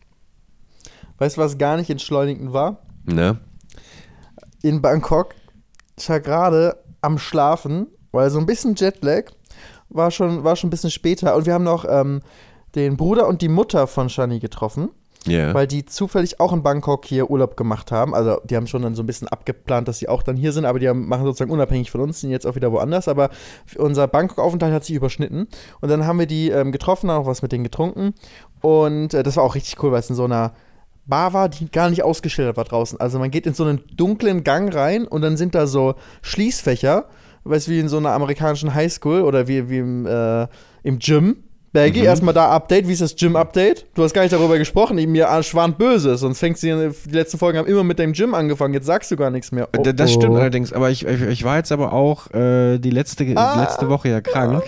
Weißt 1.18 1.36
du, 1.36 1.42
was 1.42 1.58
gar 1.58 1.76
nicht 1.76 1.90
entschleunigend 1.90 2.52
war? 2.52 2.82
Ne? 3.04 3.38
In 4.62 4.80
Bangkok, 4.80 5.34
ich 5.98 6.08
war 6.08 6.20
gerade 6.20 6.82
am 7.02 7.18
Schlafen, 7.18 7.86
weil 8.12 8.30
so 8.30 8.38
ein 8.38 8.46
bisschen 8.46 8.74
Jetlag 8.74 9.24
war 9.90 10.10
schon, 10.10 10.44
war 10.44 10.56
schon 10.56 10.68
ein 10.68 10.70
bisschen 10.70 10.90
später. 10.90 11.36
Und 11.36 11.46
wir 11.46 11.54
haben 11.54 11.64
noch 11.64 11.84
ähm, 11.88 12.22
den 12.74 12.96
Bruder 12.96 13.26
und 13.28 13.42
die 13.42 13.48
Mutter 13.48 13.86
von 13.86 14.08
Shani 14.08 14.38
getroffen. 14.38 14.90
Yeah. 15.28 15.52
Weil 15.52 15.66
die 15.66 15.84
zufällig 15.84 16.40
auch 16.40 16.52
in 16.52 16.62
Bangkok 16.62 17.04
hier 17.04 17.30
Urlaub 17.30 17.56
gemacht 17.56 17.92
haben. 17.92 18.14
Also 18.14 18.40
die 18.44 18.56
haben 18.56 18.66
schon 18.66 18.82
dann 18.82 18.94
so 18.94 19.02
ein 19.02 19.06
bisschen 19.06 19.28
abgeplant, 19.28 19.86
dass 19.86 19.98
sie 19.98 20.08
auch 20.08 20.22
dann 20.22 20.36
hier 20.36 20.52
sind, 20.52 20.64
aber 20.64 20.78
die 20.78 20.88
haben, 20.88 21.08
machen 21.08 21.24
sozusagen 21.24 21.50
unabhängig 21.50 21.90
von 21.90 22.00
uns, 22.00 22.20
sind 22.20 22.30
jetzt 22.30 22.46
auch 22.46 22.54
wieder 22.54 22.72
woanders. 22.72 23.06
Aber 23.06 23.28
unser 23.76 24.08
Bangkok-Aufenthalt 24.08 24.72
hat 24.72 24.84
sich 24.84 24.96
überschnitten. 24.96 25.48
Und 25.80 25.90
dann 25.90 26.06
haben 26.06 26.18
wir 26.18 26.26
die 26.26 26.48
ähm, 26.48 26.72
getroffen, 26.72 27.10
haben 27.10 27.22
auch 27.22 27.26
was 27.26 27.42
mit 27.42 27.52
denen 27.52 27.64
getrunken. 27.64 28.14
Und 28.62 29.12
äh, 29.12 29.22
das 29.22 29.36
war 29.36 29.44
auch 29.44 29.54
richtig 29.54 29.82
cool, 29.82 29.92
weil 29.92 30.00
es 30.00 30.08
in 30.08 30.16
so 30.16 30.24
einer 30.24 30.54
Bar 31.06 31.32
war, 31.34 31.48
die 31.48 31.70
gar 31.70 31.90
nicht 31.90 32.02
ausgeschildert 32.02 32.56
war 32.56 32.64
draußen. 32.64 32.98
Also 33.00 33.18
man 33.18 33.30
geht 33.30 33.46
in 33.46 33.52
so 33.52 33.64
einen 33.64 33.82
dunklen 33.94 34.44
Gang 34.44 34.74
rein 34.74 35.06
und 35.06 35.20
dann 35.22 35.36
sind 35.36 35.54
da 35.54 35.66
so 35.66 35.96
Schließfächer, 36.22 37.06
weißt 37.44 37.66
du, 37.66 37.72
wie 37.72 37.80
in 37.80 37.88
so 37.88 37.98
einer 37.98 38.12
amerikanischen 38.12 38.74
Highschool 38.74 39.22
oder 39.22 39.48
wie, 39.48 39.68
wie 39.68 39.78
im, 39.78 40.06
äh, 40.06 40.46
im 40.82 40.98
Gym 40.98 41.44
Bergi, 41.72 42.00
mhm. 42.00 42.06
erstmal 42.06 42.34
da 42.34 42.48
Update. 42.48 42.88
Wie 42.88 42.92
ist 42.92 43.00
das 43.00 43.14
Gym-Update? 43.14 43.86
Du 43.94 44.02
hast 44.02 44.12
gar 44.12 44.22
nicht 44.22 44.32
darüber 44.32 44.58
gesprochen. 44.58 44.98
Ich, 44.98 45.06
mir 45.06 45.28
schwant 45.44 45.78
böse. 45.78 46.16
Sonst 46.16 46.40
fängst 46.40 46.64
du 46.64 46.92
die 47.06 47.14
letzten 47.14 47.38
Folgen 47.38 47.58
haben 47.58 47.68
immer 47.68 47.84
mit 47.84 48.00
dem 48.00 48.12
Gym 48.12 48.34
angefangen. 48.34 48.74
Jetzt 48.74 48.86
sagst 48.86 49.08
du 49.12 49.16
gar 49.16 49.30
nichts 49.30 49.52
mehr. 49.52 49.68
Oh, 49.76 49.82
das 49.82 50.12
stimmt 50.12 50.34
oh. 50.34 50.38
allerdings. 50.38 50.72
Aber 50.72 50.90
ich, 50.90 51.06
ich, 51.06 51.22
ich, 51.22 51.44
war 51.44 51.58
jetzt 51.58 51.70
aber 51.70 51.92
auch 51.92 52.28
äh, 52.32 52.78
die 52.78 52.90
letzte, 52.90 53.24
ah. 53.36 53.60
letzte 53.60 53.88
Woche 53.88 54.08
ja 54.08 54.20
krank. 54.20 54.64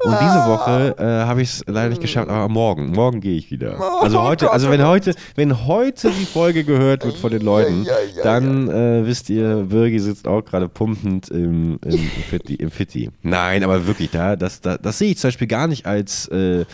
Und 0.00 0.16
diese 0.20 0.46
Woche 0.46 0.96
äh, 0.98 1.04
habe 1.04 1.40
ich 1.40 1.50
es 1.50 1.64
leider 1.68 1.90
nicht 1.90 2.00
geschafft. 2.00 2.28
Aber 2.28 2.48
morgen, 2.48 2.90
morgen 2.90 3.20
gehe 3.20 3.36
ich 3.36 3.52
wieder. 3.52 3.76
Oh, 3.78 4.02
also 4.02 4.20
heute, 4.20 4.50
also 4.50 4.70
wenn 4.70 4.84
heute, 4.84 5.14
wenn 5.36 5.68
heute 5.68 6.10
die 6.10 6.26
Folge 6.26 6.64
gehört 6.64 7.04
wird 7.04 7.16
von 7.16 7.30
den 7.30 7.42
Leuten, 7.42 7.84
ja, 7.84 7.92
ja, 7.92 8.16
ja, 8.16 8.22
dann 8.24 8.68
äh, 8.68 9.06
wisst 9.06 9.30
ihr, 9.30 9.66
Birgi 9.68 10.00
sitzt 10.00 10.26
auch 10.26 10.44
gerade 10.44 10.68
pumpend 10.68 11.28
im, 11.28 11.78
im, 11.84 11.92
im, 11.92 12.10
Fitti, 12.28 12.54
im 12.56 12.72
Fitti. 12.72 13.10
Nein, 13.22 13.62
aber 13.62 13.86
wirklich, 13.86 14.10
da, 14.10 14.34
das, 14.34 14.60
da, 14.60 14.76
das 14.78 14.98
sehe 14.98 15.12
ich 15.12 15.18
zum 15.18 15.28
Beispiel 15.28 15.46
gar 15.46 15.68
nicht 15.68 15.86
als 15.86 16.26
äh, 16.40 16.64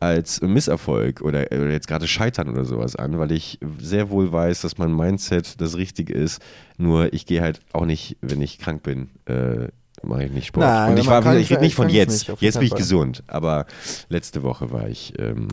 als 0.00 0.40
Misserfolg 0.40 1.20
oder, 1.22 1.46
oder 1.50 1.70
jetzt 1.70 1.88
gerade 1.88 2.06
Scheitern 2.06 2.48
oder 2.48 2.64
sowas 2.64 2.96
an, 2.96 3.18
weil 3.18 3.32
ich 3.32 3.58
sehr 3.78 4.10
wohl 4.10 4.32
weiß, 4.32 4.62
dass 4.62 4.78
mein 4.78 4.94
Mindset 4.94 5.60
das 5.60 5.76
Richtige 5.76 6.12
ist. 6.12 6.42
Nur 6.76 7.12
ich 7.12 7.26
gehe 7.26 7.40
halt 7.40 7.60
auch 7.72 7.86
nicht, 7.86 8.16
wenn 8.20 8.40
ich 8.40 8.58
krank 8.58 8.82
bin, 8.82 9.10
äh, 9.26 9.68
mache 10.02 10.24
ich 10.24 10.32
nicht 10.32 10.46
Sport. 10.46 10.66
Nein, 10.66 10.92
und 10.92 10.98
ich 10.98 11.06
war 11.06 11.24
wieder, 11.24 11.38
ich 11.38 11.50
rede 11.50 11.62
nicht 11.62 11.74
von 11.74 11.88
jetzt. 11.88 12.28
Nicht, 12.28 12.42
jetzt 12.42 12.58
bin 12.58 12.66
ich 12.66 12.74
gesund, 12.74 13.22
aber 13.26 13.66
letzte 14.08 14.42
Woche 14.42 14.70
war 14.70 14.88
ich. 14.88 15.14
Ähm, 15.18 15.48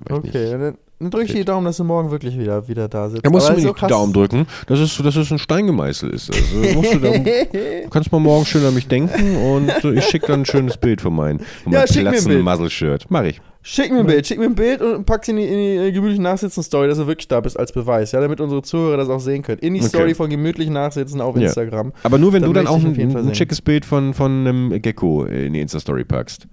war 0.00 0.18
okay, 0.18 0.54
ich 0.54 0.58
nicht, 0.58 0.78
dann 1.00 1.10
drücke 1.10 1.26
ich 1.26 1.30
dir 1.30 1.38
die 1.38 1.44
Daumen, 1.44 1.64
dass 1.64 1.76
du 1.76 1.84
morgen 1.84 2.10
wirklich 2.10 2.36
wieder, 2.36 2.66
wieder 2.66 2.88
da 2.88 3.08
sitzt. 3.08 3.24
Da 3.24 3.30
musst 3.30 3.48
du 3.48 3.52
mir 3.52 3.60
nicht 3.60 3.82
die 3.82 3.86
Daumen 3.86 4.12
drücken, 4.12 4.46
dass 4.66 4.80
es, 4.80 4.96
dass 4.96 5.14
es 5.14 5.30
ein 5.30 5.38
Stein 5.38 5.66
gemeißelt 5.66 6.12
ist. 6.12 6.34
Also 6.34 6.74
musst 6.74 6.92
du, 6.92 6.98
du 7.00 7.88
kannst 7.90 8.10
mal 8.10 8.18
morgen 8.18 8.44
schön 8.44 8.64
an 8.64 8.74
mich 8.74 8.88
denken 8.88 9.36
und 9.36 9.70
ich 9.96 10.04
schicke 10.04 10.26
dann 10.26 10.40
ein 10.40 10.46
schönes 10.46 10.76
Bild 10.76 11.00
von 11.00 11.14
meinem, 11.14 11.38
von 11.62 11.72
ja, 11.72 11.84
platzenden 11.84 12.42
Muzzle-Shirt. 12.42 13.06
Mach 13.10 13.22
ich. 13.22 13.40
Schick 13.62 13.92
mir 13.92 13.98
ein 13.98 14.06
Bild, 14.06 14.26
schick 14.26 14.38
mir 14.38 14.46
ein 14.46 14.54
Bild 14.54 14.80
und 14.80 15.04
pack 15.04 15.24
sie 15.24 15.32
in 15.32 15.36
die, 15.36 15.44
in 15.44 15.84
die 15.84 15.92
gemütlichen 15.92 16.22
Nachsitzen-Story, 16.22 16.88
dass 16.88 16.98
du 16.98 17.06
wirklich 17.06 17.28
da 17.28 17.40
bist 17.40 17.58
als 17.58 17.70
Beweis, 17.70 18.12
ja, 18.12 18.20
damit 18.20 18.40
unsere 18.40 18.62
Zuhörer 18.62 18.96
das 18.96 19.10
auch 19.10 19.20
sehen 19.20 19.42
können. 19.42 19.58
In 19.58 19.74
die 19.74 19.80
okay. 19.80 19.88
Story 19.90 20.14
von 20.14 20.30
gemütlichen 20.30 20.72
Nachsitzen 20.72 21.20
auf 21.20 21.36
Instagram. 21.36 21.88
Ja. 21.88 21.92
Aber 22.04 22.18
nur, 22.18 22.32
wenn 22.32 22.42
dann 22.42 22.52
du 22.52 22.54
dann 22.54 22.66
auch 22.66 22.82
ein, 22.82 23.16
ein 23.16 23.34
schickes 23.34 23.60
Bild 23.60 23.84
von, 23.84 24.14
von 24.14 24.46
einem 24.46 24.80
Gecko 24.80 25.24
in 25.24 25.52
die 25.52 25.60
Insta-Story 25.60 26.04
packst. 26.04 26.48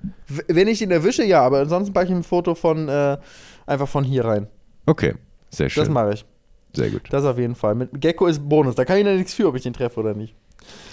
Wenn 0.48 0.68
ich 0.68 0.82
ihn 0.82 0.92
erwische, 0.92 1.24
ja, 1.24 1.42
aber 1.42 1.60
ansonsten 1.62 1.94
packe 1.94 2.08
ich 2.08 2.12
ein 2.12 2.24
Foto 2.24 2.54
von, 2.54 2.90
äh, 2.90 3.18
einfach 3.66 3.88
von 3.88 4.04
hier 4.04 4.26
rein. 4.26 4.48
Okay, 4.86 5.16
sehr 5.50 5.70
schön. 5.70 5.84
Das 5.84 5.90
mache 5.90 6.14
ich. 6.14 6.26
Sehr 6.74 6.90
gut. 6.90 7.04
Das 7.10 7.24
auf 7.24 7.38
jeden 7.38 7.56
Fall. 7.56 7.76
Mit 7.76 8.02
Gecko 8.02 8.28
ist 8.28 8.48
Bonus. 8.48 8.76
Da 8.76 8.86
kann 8.86 8.98
ich 8.98 9.06
ja 9.06 9.14
nichts 9.14 9.34
für, 9.34 9.48
ob 9.48 9.56
ich 9.56 9.64
den 9.64 9.74
treffe 9.74 10.00
oder 10.00 10.14
nicht. 10.14 10.36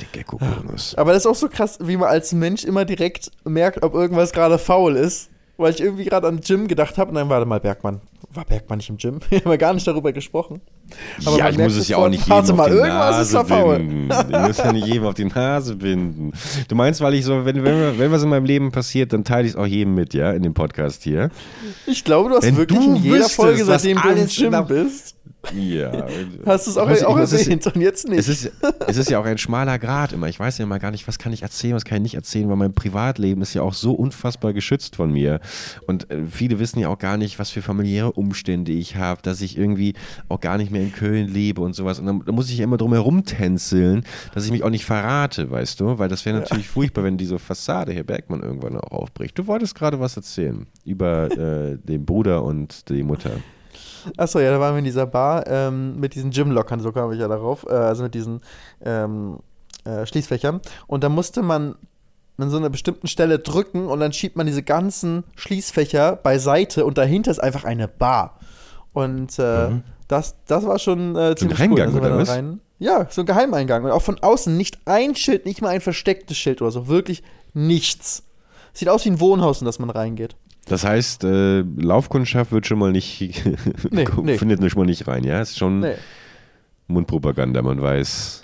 Der 0.00 0.06
Gecko-Bonus. 0.12 0.94
Aber 0.96 1.12
das 1.12 1.22
ist 1.22 1.26
auch 1.26 1.34
so 1.34 1.48
krass, 1.48 1.78
wie 1.80 1.96
man 1.96 2.08
als 2.08 2.32
Mensch 2.32 2.64
immer 2.64 2.84
direkt 2.84 3.30
merkt, 3.44 3.82
ob 3.82 3.94
irgendwas 3.94 4.32
gerade 4.32 4.58
faul 4.58 4.96
ist 4.96 5.30
weil 5.62 5.72
ich 5.72 5.80
irgendwie 5.80 6.04
gerade 6.04 6.28
an 6.28 6.40
Gym 6.40 6.68
gedacht 6.68 6.98
habe. 6.98 7.12
Nein, 7.12 7.28
warte 7.28 7.46
mal, 7.46 7.60
Bergmann. 7.60 8.00
War 8.30 8.44
Bergmann 8.44 8.78
nicht 8.78 8.90
im 8.90 8.96
Gym? 8.96 9.20
Wir 9.30 9.40
haben 9.40 9.50
ja 9.50 9.56
gar 9.56 9.74
nicht 9.74 9.86
darüber 9.86 10.12
gesprochen. 10.12 10.60
Aber 11.24 11.38
ja, 11.38 11.48
ich 11.50 11.58
muss 11.58 11.76
es 11.76 11.88
ja 11.88 11.96
auch 11.98 12.08
nicht 12.08 12.20
jedem 12.20 12.30
Warte 12.30 12.52
mal, 12.52 12.70
irgendwas 12.70 13.32
Nase 13.32 13.38
ist 13.38 13.48
binden. 13.48 14.08
Ich 14.30 14.38
muss 14.38 14.58
ja 14.58 14.72
nicht 14.72 14.86
jedem 14.86 15.04
auf 15.04 15.14
die 15.14 15.24
Nase 15.24 15.76
binden. 15.76 16.32
Du 16.68 16.74
meinst, 16.74 17.00
weil 17.00 17.14
ich 17.14 17.24
so, 17.24 17.44
wenn, 17.44 17.64
wenn, 17.64 17.98
wenn 17.98 18.12
was 18.12 18.22
in 18.22 18.28
meinem 18.28 18.44
Leben 18.44 18.72
passiert, 18.72 19.12
dann 19.12 19.24
teile 19.24 19.46
ich 19.46 19.54
es 19.54 19.56
auch 19.56 19.66
jedem 19.66 19.94
mit, 19.94 20.14
ja, 20.14 20.32
in 20.32 20.42
dem 20.42 20.54
Podcast 20.54 21.02
hier. 21.02 21.30
Ich 21.86 22.04
glaube, 22.04 22.30
du 22.30 22.36
hast 22.36 22.44
wenn 22.44 22.56
wirklich 22.56 22.78
du 22.78 22.96
in 22.96 22.96
jeder 22.96 23.16
wüsstest, 23.16 23.36
Folge, 23.36 23.64
seitdem 23.64 24.00
du 24.00 24.08
im 24.08 24.26
Gym 24.26 24.66
bist, 24.66 25.16
ja. 25.54 26.06
Hast 26.46 26.66
du 26.66 26.70
es 26.70 26.76
auch, 26.76 26.88
weiß, 26.88 27.04
auch 27.04 27.18
erwähnt 27.18 27.66
und 27.66 27.80
jetzt 27.80 28.08
nicht? 28.08 28.20
Es 28.20 28.28
ist, 28.28 28.52
es 28.86 28.96
ist 28.96 29.10
ja 29.10 29.18
auch 29.18 29.24
ein 29.24 29.38
schmaler 29.38 29.78
Grad 29.78 30.12
immer. 30.12 30.28
Ich 30.28 30.38
weiß 30.38 30.58
ja 30.58 30.64
immer 30.64 30.78
gar 30.78 30.92
nicht, 30.92 31.08
was 31.08 31.18
kann 31.18 31.32
ich 31.32 31.42
erzählen, 31.42 31.74
was 31.74 31.84
kann 31.84 31.96
ich 31.96 32.02
nicht 32.02 32.14
erzählen, 32.14 32.48
weil 32.48 32.56
mein 32.56 32.72
Privatleben 32.72 33.42
ist 33.42 33.54
ja 33.54 33.62
auch 33.62 33.74
so 33.74 33.92
unfassbar 33.92 34.52
geschützt 34.52 34.96
von 34.96 35.10
mir. 35.10 35.40
Und 35.86 36.10
äh, 36.10 36.22
viele 36.30 36.58
wissen 36.58 36.78
ja 36.78 36.88
auch 36.88 36.98
gar 36.98 37.16
nicht, 37.16 37.38
was 37.38 37.50
für 37.50 37.60
familiäre 37.60 38.12
Umstände 38.12 38.72
ich 38.72 38.96
habe, 38.96 39.20
dass 39.22 39.40
ich 39.40 39.58
irgendwie 39.58 39.94
auch 40.28 40.40
gar 40.40 40.58
nicht 40.58 40.70
mehr 40.70 40.81
in 40.82 40.92
Köln 40.92 41.28
lebe 41.28 41.60
und 41.60 41.74
sowas. 41.74 41.98
Und 41.98 42.06
dann, 42.06 42.22
dann 42.24 42.34
muss 42.34 42.50
ich 42.50 42.60
immer 42.60 42.76
drum 42.76 42.92
herum 42.92 43.24
tänzeln, 43.24 44.04
dass 44.34 44.44
ich 44.44 44.50
mich 44.50 44.62
auch 44.62 44.70
nicht 44.70 44.84
verrate, 44.84 45.50
weißt 45.50 45.80
du? 45.80 45.98
Weil 45.98 46.08
das 46.08 46.24
wäre 46.24 46.38
natürlich 46.38 46.66
ja. 46.66 46.72
furchtbar, 46.72 47.04
wenn 47.04 47.16
diese 47.16 47.38
Fassade 47.38 47.92
Herr 47.92 48.04
Bergmann 48.04 48.42
irgendwann 48.42 48.76
auch 48.76 48.90
aufbricht. 48.90 49.38
Du 49.38 49.46
wolltest 49.46 49.74
gerade 49.74 50.00
was 50.00 50.16
erzählen 50.16 50.66
über 50.84 51.30
äh, 51.72 51.78
den 51.78 52.04
Bruder 52.04 52.42
und 52.44 52.88
die 52.88 53.02
Mutter. 53.02 53.30
Achso, 54.16 54.40
ja, 54.40 54.50
da 54.50 54.60
waren 54.60 54.74
wir 54.74 54.80
in 54.80 54.84
dieser 54.84 55.06
Bar 55.06 55.46
ähm, 55.46 55.98
mit 55.98 56.14
diesen 56.14 56.30
Gym-Lockern, 56.30 56.80
so 56.80 56.92
kam 56.92 57.12
ich 57.12 57.20
ja 57.20 57.28
darauf, 57.28 57.64
äh, 57.68 57.72
also 57.72 58.02
mit 58.02 58.14
diesen 58.14 58.40
ähm, 58.84 59.38
äh, 59.84 60.06
Schließfächern. 60.06 60.60
Und 60.86 61.04
da 61.04 61.08
musste 61.08 61.42
man 61.42 61.76
an 62.38 62.50
so 62.50 62.56
einer 62.56 62.70
bestimmten 62.70 63.06
Stelle 63.06 63.38
drücken 63.38 63.86
und 63.86 64.00
dann 64.00 64.12
schiebt 64.12 64.36
man 64.36 64.46
diese 64.46 64.62
ganzen 64.62 65.24
Schließfächer 65.36 66.16
beiseite 66.16 66.84
und 66.84 66.98
dahinter 66.98 67.30
ist 67.30 67.38
einfach 67.38 67.64
eine 67.64 67.88
Bar. 67.88 68.38
Und 68.92 69.38
äh, 69.38 69.70
mhm. 69.70 69.82
Das, 70.12 70.36
das 70.46 70.66
war 70.66 70.78
schon 70.78 71.16
äh, 71.16 71.34
ziemlich 71.34 71.56
so 71.56 71.64
ein 71.64 71.70
Eingang, 71.70 71.94
cool. 71.94 72.00
oder 72.00 72.18
was? 72.18 72.28
Rein, 72.28 72.60
ja, 72.78 73.06
so 73.08 73.22
ein 73.22 73.26
Geheimeingang. 73.26 73.84
Und 73.84 73.90
auch 73.90 74.02
von 74.02 74.18
außen 74.18 74.54
nicht 74.56 74.78
ein 74.84 75.14
Schild, 75.14 75.46
nicht 75.46 75.62
mal 75.62 75.70
ein 75.70 75.80
verstecktes 75.80 76.36
Schild 76.36 76.60
oder 76.60 76.70
so. 76.70 76.86
Wirklich 76.86 77.22
nichts. 77.54 78.22
Sieht 78.74 78.88
aus 78.88 79.04
wie 79.06 79.10
ein 79.10 79.20
Wohnhaus, 79.20 79.62
in 79.62 79.64
das 79.64 79.78
man 79.78 79.88
reingeht. 79.88 80.36
Das 80.66 80.84
heißt, 80.84 81.24
äh, 81.24 81.60
Laufkundschaft 81.60 82.52
wird 82.52 82.66
schon 82.66 82.78
mal 82.78 82.92
nicht, 82.92 83.42
nee, 83.90 84.04
nee. 84.22 84.38
findet 84.38 84.70
schon 84.70 84.80
mal 84.80 84.86
nicht 84.86 85.06
rein, 85.08 85.24
ja? 85.24 85.40
Ist 85.40 85.58
schon 85.58 85.80
nee. 85.80 85.94
Mundpropaganda, 86.88 87.62
man 87.62 87.80
weiß. 87.80 88.41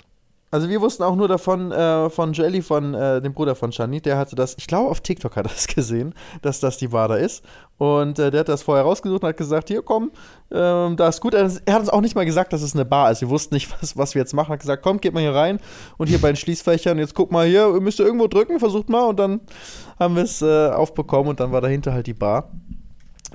Also 0.51 0.67
wir 0.67 0.81
wussten 0.81 1.03
auch 1.03 1.15
nur 1.15 1.27
davon, 1.27 1.71
äh, 1.71 2.09
von 2.09 2.33
Jelly, 2.33 2.63
von 2.63 2.95
äh, 2.95 3.21
dem 3.21 3.33
Bruder 3.33 3.53
von 3.53 3.71
Shani, 3.71 4.01
der 4.01 4.17
hatte 4.17 4.35
das, 4.35 4.55
ich 4.57 4.65
glaube 4.65 4.89
auf 4.89 5.01
TikTok 5.01 5.35
hat 5.35 5.45
er 5.45 5.49
das 5.49 5.67
gesehen, 5.75 6.15
dass 6.41 6.59
das 6.59 6.77
die 6.77 6.91
Wada 6.91 7.15
ist. 7.15 7.43
Und 7.77 8.19
äh, 8.19 8.31
der 8.31 8.41
hat 8.41 8.49
das 8.49 8.63
vorher 8.63 8.83
rausgesucht 8.83 9.21
und 9.23 9.29
hat 9.29 9.37
gesagt, 9.37 9.69
hier 9.69 9.83
komm, 9.83 10.11
ähm, 10.51 10.97
da 10.97 11.07
ist 11.07 11.21
gut. 11.21 11.33
Er, 11.33 11.45
hat 11.45 11.79
uns 11.79 11.89
auch 11.89 12.01
nicht 12.01 12.15
mal 12.15 12.25
gesagt, 12.25 12.51
dass 12.51 12.61
es 12.61 12.73
eine 12.73 12.83
Bar 12.83 13.11
ist. 13.11 13.21
Wir 13.21 13.29
wussten 13.29 13.53
nicht, 13.53 13.71
was, 13.81 13.95
was 13.95 14.15
wir 14.15 14.21
jetzt 14.21 14.33
machen. 14.33 14.49
Er 14.49 14.53
hat 14.53 14.59
gesagt, 14.61 14.81
komm, 14.83 14.99
geht 14.99 15.13
mal 15.13 15.21
hier 15.21 15.35
rein 15.35 15.59
und 15.97 16.07
hier 16.07 16.19
bei 16.19 16.31
den 16.31 16.35
Schließfächern, 16.35 16.97
jetzt 16.97 17.13
guck 17.13 17.31
mal 17.31 17.47
hier, 17.47 17.69
müsst 17.79 17.99
ihr 17.99 18.05
irgendwo 18.05 18.27
drücken, 18.27 18.59
versucht 18.59 18.89
mal. 18.89 19.05
Und 19.07 19.19
dann 19.19 19.41
haben 19.99 20.15
wir 20.15 20.23
es 20.23 20.41
äh, 20.41 20.69
aufbekommen 20.69 21.29
und 21.29 21.39
dann 21.39 21.51
war 21.51 21.61
dahinter 21.61 21.93
halt 21.93 22.07
die 22.07 22.13
Bar. 22.13 22.51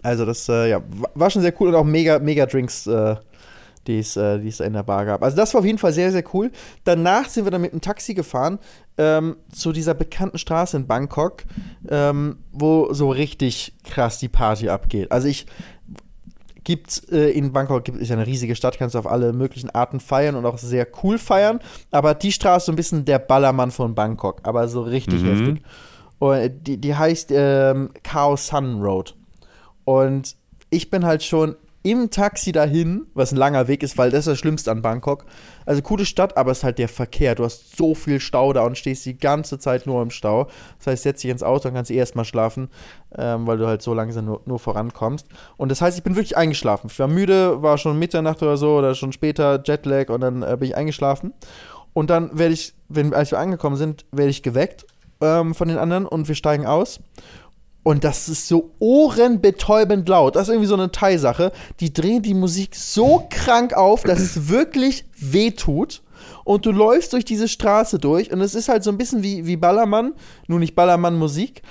Also 0.03 0.27
das, 0.27 0.49
äh, 0.49 0.71
ja, 0.71 0.83
war 1.15 1.31
schon 1.31 1.43
sehr 1.43 1.55
cool 1.61 1.69
und 1.69 1.77
auch 1.77 1.85
mega, 1.85 2.19
mega 2.19 2.47
Drinks 2.47 2.87
äh, 2.87 3.17
die 3.87 3.99
es, 3.99 4.17
äh, 4.17 4.39
die 4.41 4.49
es 4.49 4.61
in 4.61 4.73
der 4.73 4.83
Bar 4.83 5.05
gab. 5.05 5.23
Also 5.23 5.37
das 5.37 5.55
war 5.55 5.61
auf 5.61 5.67
jeden 5.67 5.79
Fall 5.79 5.93
sehr, 5.93 6.13
sehr 6.13 6.25
cool. 6.35 6.51
Danach 6.85 7.29
sind 7.29 7.45
wir 7.45 7.51
dann 7.51 7.61
mit 7.61 7.73
einem 7.73 7.81
Taxi 7.81 8.15
gefahren 8.15 8.59
ähm, 8.99 9.37
zu 9.53 9.73
dieser 9.73 9.95
bekannten 9.95 10.39
Straße 10.39 10.77
in 10.77 10.87
Bangkok, 10.87 11.45
ähm, 11.89 12.39
wo 12.53 12.93
so 12.93 13.11
richtig 13.11 13.75
krass 13.85 14.19
die 14.19 14.29
Party 14.29 14.69
abgeht. 14.69 15.11
Also 15.13 15.29
ich 15.29 15.47
gibt 16.65 17.11
äh, 17.13 17.31
in 17.31 17.53
Bangkok 17.53 17.85
gibt, 17.85 17.99
ist 17.99 18.09
ja 18.09 18.17
eine 18.17 18.27
riesige 18.27 18.57
Stadt, 18.57 18.79
kannst 18.79 18.95
du 18.95 18.99
auf 18.99 19.07
alle 19.07 19.33
möglichen 19.33 19.71
Arten 19.71 20.01
feiern 20.01 20.35
und 20.35 20.47
auch 20.47 20.57
sehr 20.59 20.87
cool 21.03 21.19
feiern. 21.19 21.61
Aber 21.91 22.15
die 22.15 22.33
Straße 22.33 22.57
ist 22.63 22.67
so 22.67 22.73
ein 22.73 22.77
bisschen 22.77 23.05
der 23.05 23.19
Ballermann 23.19 23.71
von 23.71 23.95
Bangkok, 23.95 24.41
aber 24.45 24.67
so 24.69 24.83
richtig 24.83 25.23
Mhm. 25.23 25.27
heftig. 25.27 25.63
Und 26.19 26.67
die, 26.67 26.79
die 26.79 26.95
heißt 26.95 27.31
ähm, 27.33 27.91
Khao 28.03 28.37
Sun 28.37 28.81
Road. 28.81 29.15
Und 29.85 30.37
ich 30.71 30.89
bin 30.91 31.05
halt 31.05 31.23
schon 31.23 31.57
im 31.85 32.11
Taxi 32.11 32.51
dahin, 32.51 33.07
was 33.13 33.31
ein 33.31 33.37
langer 33.37 33.69
Weg 33.69 33.83
ist, 33.83 33.99
weil 33.99 34.11
das 34.11 34.21
ist 34.21 34.29
das 34.29 34.39
Schlimmste 34.39 34.71
an 34.71 34.81
Bangkok. 34.81 35.27
Also 35.67 35.83
coole 35.83 36.07
Stadt, 36.07 36.35
aber 36.35 36.51
es 36.51 36.59
ist 36.59 36.65
halt 36.65 36.79
der 36.79 36.89
Verkehr. 36.89 37.35
Du 37.35 37.45
hast 37.45 37.77
so 37.77 37.95
viel 37.95 38.21
Stau 38.21 38.55
da 38.55 38.63
und 38.63 38.79
stehst 38.79 39.05
die 39.05 39.19
ganze 39.19 39.59
Zeit 39.59 39.87
nur 39.87 40.01
im 40.01 40.09
Stau. 40.09 40.49
Das 40.79 40.87
heißt, 40.87 41.03
setz 41.03 41.21
dich 41.21 41.31
ins 41.31 41.43
Auto 41.43 41.69
und 41.69 41.75
kannst 41.75 41.91
erstmal 41.91 42.25
schlafen, 42.25 42.71
ähm, 43.15 43.47
weil 43.47 43.59
du 43.59 43.67
halt 43.67 43.83
so 43.83 43.93
langsam 43.93 44.25
nur, 44.25 44.41
nur 44.47 44.59
vorankommst. 44.59 45.29
Und 45.59 45.71
das 45.71 45.83
heißt, 45.83 45.99
ich 45.99 46.03
bin 46.03 46.17
wirklich 46.17 46.39
eingeschlafen. 46.39 46.89
Ich 46.91 46.99
war 46.99 47.07
müde, 47.07 47.61
war 47.63 47.77
schon 47.77 47.99
Mitternacht 47.99 48.43
oder 48.43 48.57
so 48.57 48.79
oder 48.79 48.95
schon 48.95 49.13
später 49.13 49.63
Jetlag 49.63 50.09
und 50.09 50.23
dann 50.23 50.43
äh, 50.43 50.57
bin 50.59 50.71
ich 50.71 50.77
eingeschlafen. 50.77 51.35
Und 51.93 52.09
dann 52.09 52.39
werde 52.39 52.55
ich, 52.55 52.73
wenn, 52.89 53.13
als 53.13 53.31
wir 53.31 53.39
angekommen 53.39 53.77
sind, 53.77 54.07
werde 54.11 54.31
ich 54.31 54.43
geweckt 54.43 54.87
ähm, 55.21 55.55
von 55.55 55.69
den 55.69 55.77
anderen 55.77 56.07
und 56.07 56.29
wir 56.29 56.35
steigen 56.35 56.65
aus. 56.65 57.01
Und 57.85 58.03
das 58.03 58.29
ist 58.31 58.49
so 58.49 58.71
ohrenbetäubend 58.81 60.09
laut. 60.09 60.35
Das 60.35 60.49
ist 60.49 60.55
irgendwie 60.55 60.69
so 60.69 60.75
eine 60.75 60.91
Thai-Sache. 60.91 61.53
Die 61.81 61.93
drehen 61.93 62.23
die 62.23 62.35
Musik 62.35 62.75
so 62.75 63.27
krank 63.31 63.75
auf, 63.75 64.03
dass 64.03 64.19
es 64.19 64.49
wirklich 64.49 65.05
wehtut. 65.19 66.03
Und 66.45 66.65
du 66.67 66.73
läufst 66.73 67.13
durch 67.13 67.27
diese 67.27 67.47
Straße 67.47 67.99
durch 67.99 68.33
und 68.33 68.41
es 68.41 68.55
ist 68.55 68.69
halt 68.69 68.85
so 68.85 68.91
ein 68.91 68.99
bisschen 68.99 69.23
wie, 69.23 69.47
wie 69.47 69.57
Ballermann. 69.57 70.15
Nur 70.47 70.59
nicht 70.61 70.75
Ballermann-Musik. 70.75 71.63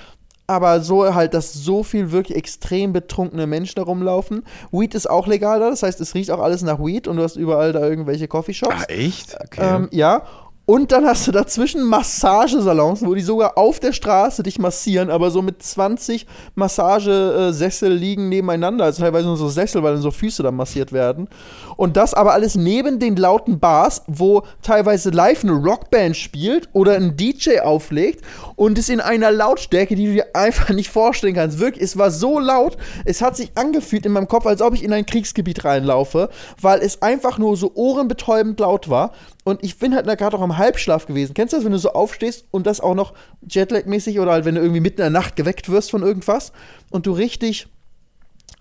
Aber 0.46 0.80
so 0.80 1.14
halt, 1.14 1.32
dass 1.34 1.54
so 1.54 1.82
viel 1.82 2.12
wirklich 2.12 2.36
extrem 2.36 2.92
betrunkene 2.92 3.46
Menschen 3.46 3.76
da 3.76 3.82
rumlaufen. 3.82 4.44
Weed 4.70 4.94
ist 4.94 5.08
auch 5.08 5.26
legal 5.26 5.58
da, 5.58 5.70
das 5.70 5.82
heißt, 5.82 6.00
es 6.02 6.14
riecht 6.14 6.30
auch 6.30 6.40
alles 6.40 6.60
nach 6.62 6.78
Weed 6.78 7.08
und 7.08 7.16
du 7.16 7.22
hast 7.22 7.36
überall 7.36 7.72
da 7.72 7.80
irgendwelche 7.80 8.28
Coffeeshops. 8.28 8.82
Ah, 8.82 8.84
echt? 8.88 9.34
Okay. 9.42 9.76
Ähm, 9.76 9.88
ja. 9.90 10.22
Und 10.66 10.92
dann 10.92 11.04
hast 11.04 11.26
du 11.26 11.32
dazwischen 11.32 11.82
Massagesalons, 11.82 13.04
wo 13.04 13.14
die 13.14 13.20
sogar 13.20 13.58
auf 13.58 13.80
der 13.80 13.92
Straße 13.92 14.42
dich 14.42 14.58
massieren, 14.58 15.10
aber 15.10 15.30
so 15.30 15.42
mit 15.42 15.62
20 15.62 16.26
Massagesessel 16.54 17.92
liegen 17.92 18.30
nebeneinander. 18.30 18.86
Also 18.86 19.02
teilweise 19.02 19.26
nur 19.26 19.36
so 19.36 19.50
Sessel, 19.50 19.82
weil 19.82 19.92
dann 19.92 20.02
so 20.02 20.10
Füße 20.10 20.42
dann 20.42 20.56
massiert 20.56 20.90
werden. 20.92 21.28
Und 21.76 21.98
das 21.98 22.14
aber 22.14 22.32
alles 22.32 22.54
neben 22.54 22.98
den 22.98 23.16
lauten 23.16 23.58
Bars, 23.58 24.04
wo 24.06 24.44
teilweise 24.62 25.10
live 25.10 25.44
eine 25.44 25.52
Rockband 25.52 26.16
spielt 26.16 26.70
oder 26.72 26.94
ein 26.94 27.14
DJ 27.14 27.58
auflegt 27.60 28.24
und 28.56 28.78
es 28.78 28.88
in 28.88 29.00
einer 29.00 29.32
Lautstärke, 29.32 29.96
die 29.96 30.06
du 30.06 30.12
dir 30.14 30.34
einfach 30.34 30.70
nicht 30.70 30.88
vorstellen 30.88 31.34
kannst. 31.34 31.58
Wirklich, 31.58 31.84
es 31.84 31.98
war 31.98 32.10
so 32.10 32.38
laut, 32.38 32.78
es 33.04 33.20
hat 33.20 33.36
sich 33.36 33.50
angefühlt 33.54 34.06
in 34.06 34.12
meinem 34.12 34.28
Kopf, 34.28 34.46
als 34.46 34.62
ob 34.62 34.72
ich 34.72 34.82
in 34.82 34.94
ein 34.94 35.04
Kriegsgebiet 35.04 35.62
reinlaufe, 35.66 36.30
weil 36.58 36.80
es 36.80 37.02
einfach 37.02 37.36
nur 37.36 37.54
so 37.58 37.72
ohrenbetäubend 37.74 38.60
laut 38.60 38.88
war. 38.88 39.12
Und 39.44 39.62
ich 39.62 39.78
bin 39.78 39.94
halt 39.94 40.06
gerade 40.18 40.36
auch 40.36 40.42
im 40.42 40.56
Halbschlaf 40.56 41.06
gewesen. 41.06 41.34
Kennst 41.34 41.52
du 41.52 41.58
das, 41.58 41.64
wenn 41.64 41.72
du 41.72 41.78
so 41.78 41.90
aufstehst 41.90 42.46
und 42.50 42.66
das 42.66 42.80
auch 42.80 42.94
noch 42.94 43.12
Jetlag-mäßig 43.46 44.18
oder 44.18 44.32
halt, 44.32 44.46
wenn 44.46 44.54
du 44.54 44.62
irgendwie 44.62 44.80
mitten 44.80 45.02
in 45.02 45.04
der 45.04 45.10
Nacht 45.10 45.36
geweckt 45.36 45.68
wirst 45.68 45.90
von 45.90 46.02
irgendwas 46.02 46.52
und 46.90 47.06
du 47.06 47.12
richtig, 47.12 47.66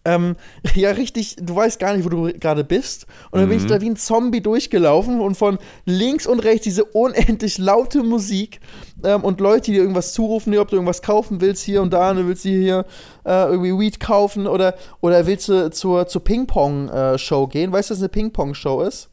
ähm, 0.04 0.36
ja, 0.76 0.92
richtig, 0.92 1.38
du 1.40 1.56
weißt 1.56 1.80
gar 1.80 1.96
nicht, 1.96 2.04
wo 2.04 2.10
du 2.10 2.34
gerade 2.34 2.66
bist. 2.66 3.08
Und 3.32 3.40
dann 3.40 3.48
bin 3.48 3.60
ich 3.60 3.66
da 3.66 3.80
wie 3.80 3.90
ein 3.90 3.96
Zombie 3.96 4.42
durchgelaufen 4.42 5.22
und 5.22 5.36
von 5.36 5.58
links 5.86 6.28
und 6.28 6.40
rechts 6.40 6.66
diese 6.66 6.84
unendlich 6.84 7.60
laute 7.60 8.04
Musik 8.04 8.60
ähm, 9.06 9.24
und 9.24 9.40
Leute, 9.40 9.68
die 9.68 9.72
dir 9.74 9.84
irgendwas 9.84 10.12
zurufen, 10.12 10.52
dir, 10.52 10.60
ob 10.60 10.68
du 10.68 10.76
irgendwas 10.76 11.02
kaufen 11.02 11.40
willst 11.40 11.64
hier 11.64 11.82
und 11.82 11.94
da, 11.94 12.12
und 12.12 12.18
du 12.18 12.28
willst 12.28 12.44
dir 12.44 12.60
hier 12.60 12.86
äh, 13.26 13.46
irgendwie 13.46 13.80
Weed 13.80 14.02
kaufen 14.02 14.48
oder, 14.48 14.76
oder 15.00 15.26
willst 15.28 15.48
du 15.48 15.72
zur, 15.72 16.08
zur 16.08 16.26
Ping-Pong-Show 16.26 17.48
gehen. 17.48 17.72
Weißt 17.72 17.90
du, 17.90 17.94
was 17.94 18.02
eine 18.02 18.10
Ping-Pong-Show 18.10 18.82
ist? 18.82 19.10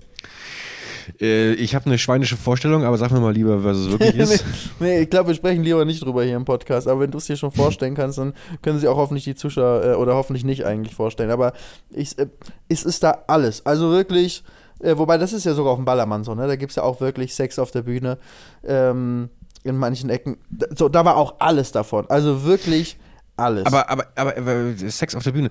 Äh, 1.20 1.52
ich 1.54 1.74
habe 1.74 1.86
eine 1.86 1.98
schweinische 1.98 2.36
Vorstellung, 2.36 2.84
aber 2.84 2.98
sag 2.98 3.10
mir 3.10 3.20
mal 3.20 3.32
lieber, 3.32 3.64
was 3.64 3.76
es 3.76 3.90
wirklich 3.90 4.14
ist. 4.16 4.44
nee, 4.80 5.00
ich 5.00 5.10
glaube, 5.10 5.28
wir 5.28 5.34
sprechen 5.34 5.62
lieber 5.62 5.84
nicht 5.84 6.04
drüber 6.04 6.24
hier 6.24 6.36
im 6.36 6.44
Podcast. 6.44 6.88
Aber 6.88 7.00
wenn 7.00 7.10
du 7.10 7.18
es 7.18 7.26
dir 7.26 7.36
schon 7.36 7.52
vorstellen 7.52 7.94
kannst, 7.94 8.18
dann 8.18 8.34
können 8.62 8.78
sie 8.78 8.88
auch 8.88 8.96
hoffentlich 8.96 9.24
die 9.24 9.34
Zuschauer 9.34 9.84
äh, 9.84 9.94
oder 9.94 10.14
hoffentlich 10.14 10.44
nicht 10.44 10.64
eigentlich 10.64 10.94
vorstellen. 10.94 11.30
Aber 11.30 11.52
ich, 11.90 12.18
äh, 12.18 12.26
es 12.68 12.84
ist 12.84 13.02
da 13.02 13.24
alles. 13.26 13.64
Also 13.64 13.90
wirklich, 13.90 14.44
äh, 14.80 14.96
wobei 14.96 15.18
das 15.18 15.32
ist 15.32 15.44
ja 15.44 15.54
sogar 15.54 15.72
auf 15.72 15.78
dem 15.78 15.84
Ballermann 15.84 16.24
so, 16.24 16.34
ne? 16.34 16.46
Da 16.46 16.56
gibt 16.56 16.70
es 16.70 16.76
ja 16.76 16.82
auch 16.82 17.00
wirklich 17.00 17.34
Sex 17.34 17.58
auf 17.58 17.70
der 17.70 17.82
Bühne. 17.82 18.18
Ähm, 18.64 19.30
in 19.62 19.76
manchen 19.76 20.10
Ecken. 20.10 20.38
Da, 20.50 20.66
so, 20.74 20.88
da 20.88 21.04
war 21.04 21.16
auch 21.16 21.34
alles 21.38 21.72
davon. 21.72 22.08
Also 22.08 22.44
wirklich 22.44 22.98
alles. 23.36 23.66
aber, 23.66 23.90
aber, 23.90 24.06
aber, 24.16 24.36
aber 24.36 24.74
Sex 24.76 25.14
auf 25.14 25.22
der 25.22 25.32
Bühne. 25.32 25.50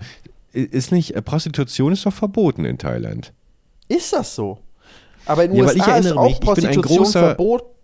Ist 0.51 0.91
nicht, 0.91 1.15
äh, 1.15 1.21
Prostitution 1.21 1.93
ist 1.93 2.05
doch 2.05 2.13
verboten 2.13 2.65
in 2.65 2.77
Thailand. 2.77 3.33
ist 3.87 4.13
das 4.13 4.33
so? 4.33 4.59
Aber 5.29 5.43
in 5.43 5.51
den 5.51 5.59
Ja, 5.59 5.67
weil 5.67 5.75
ich 5.75 5.81
USA 5.81 5.95
ist 5.95 6.05
erinnere 6.05 6.19
auch 6.19 6.29
mich, 6.29 6.39
Prostitution 6.39 7.05
verboten. 7.05 7.75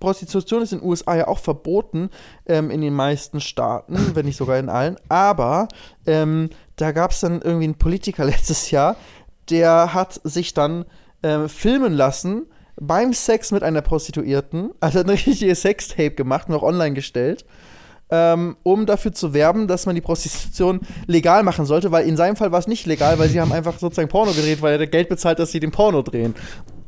Prostitution 0.00 0.62
ist 0.62 0.72
in 0.72 0.80
den 0.80 0.88
USA 0.88 1.16
ja 1.16 1.26
auch 1.26 1.38
verboten, 1.38 2.10
ähm, 2.46 2.70
in 2.70 2.82
den 2.82 2.94
meisten 2.94 3.40
Staaten, 3.40 3.96
wenn 4.14 4.26
nicht 4.26 4.36
sogar 4.36 4.58
in 4.58 4.68
allen. 4.68 4.96
Aber 5.08 5.68
ähm, 6.06 6.50
da 6.76 6.92
gab 6.92 7.12
es 7.12 7.20
dann 7.20 7.40
irgendwie 7.40 7.64
einen 7.64 7.78
Politiker 7.78 8.24
letztes 8.26 8.70
Jahr, 8.70 8.96
der 9.48 9.94
hat 9.94 10.20
sich 10.24 10.52
dann 10.52 10.84
ähm, 11.22 11.48
filmen 11.48 11.94
lassen 11.94 12.46
beim 12.78 13.14
Sex 13.14 13.50
mit 13.50 13.62
einer 13.62 13.80
Prostituierten. 13.80 14.70
Also 14.78 14.98
hat 14.98 15.06
ein 15.08 15.10
richtiges 15.10 15.62
Sextape 15.62 16.10
gemacht 16.10 16.48
und 16.50 16.54
auch 16.54 16.62
online 16.62 16.94
gestellt. 16.94 17.46
Ähm, 18.10 18.56
um 18.62 18.86
dafür 18.86 19.12
zu 19.12 19.34
werben, 19.34 19.68
dass 19.68 19.84
man 19.84 19.94
die 19.94 20.00
Prostitution 20.00 20.80
legal 21.06 21.42
machen 21.42 21.66
sollte, 21.66 21.90
weil 21.92 22.06
in 22.08 22.16
seinem 22.16 22.36
Fall 22.36 22.52
war 22.52 22.58
es 22.58 22.66
nicht 22.66 22.86
legal, 22.86 23.18
weil 23.18 23.28
sie 23.28 23.38
haben 23.38 23.52
einfach 23.52 23.78
sozusagen 23.78 24.08
Porno 24.08 24.32
gedreht, 24.32 24.62
weil 24.62 24.80
er 24.80 24.86
Geld 24.86 25.10
bezahlt, 25.10 25.38
dass 25.38 25.52
sie 25.52 25.60
den 25.60 25.72
Porno 25.72 26.00
drehen. 26.00 26.34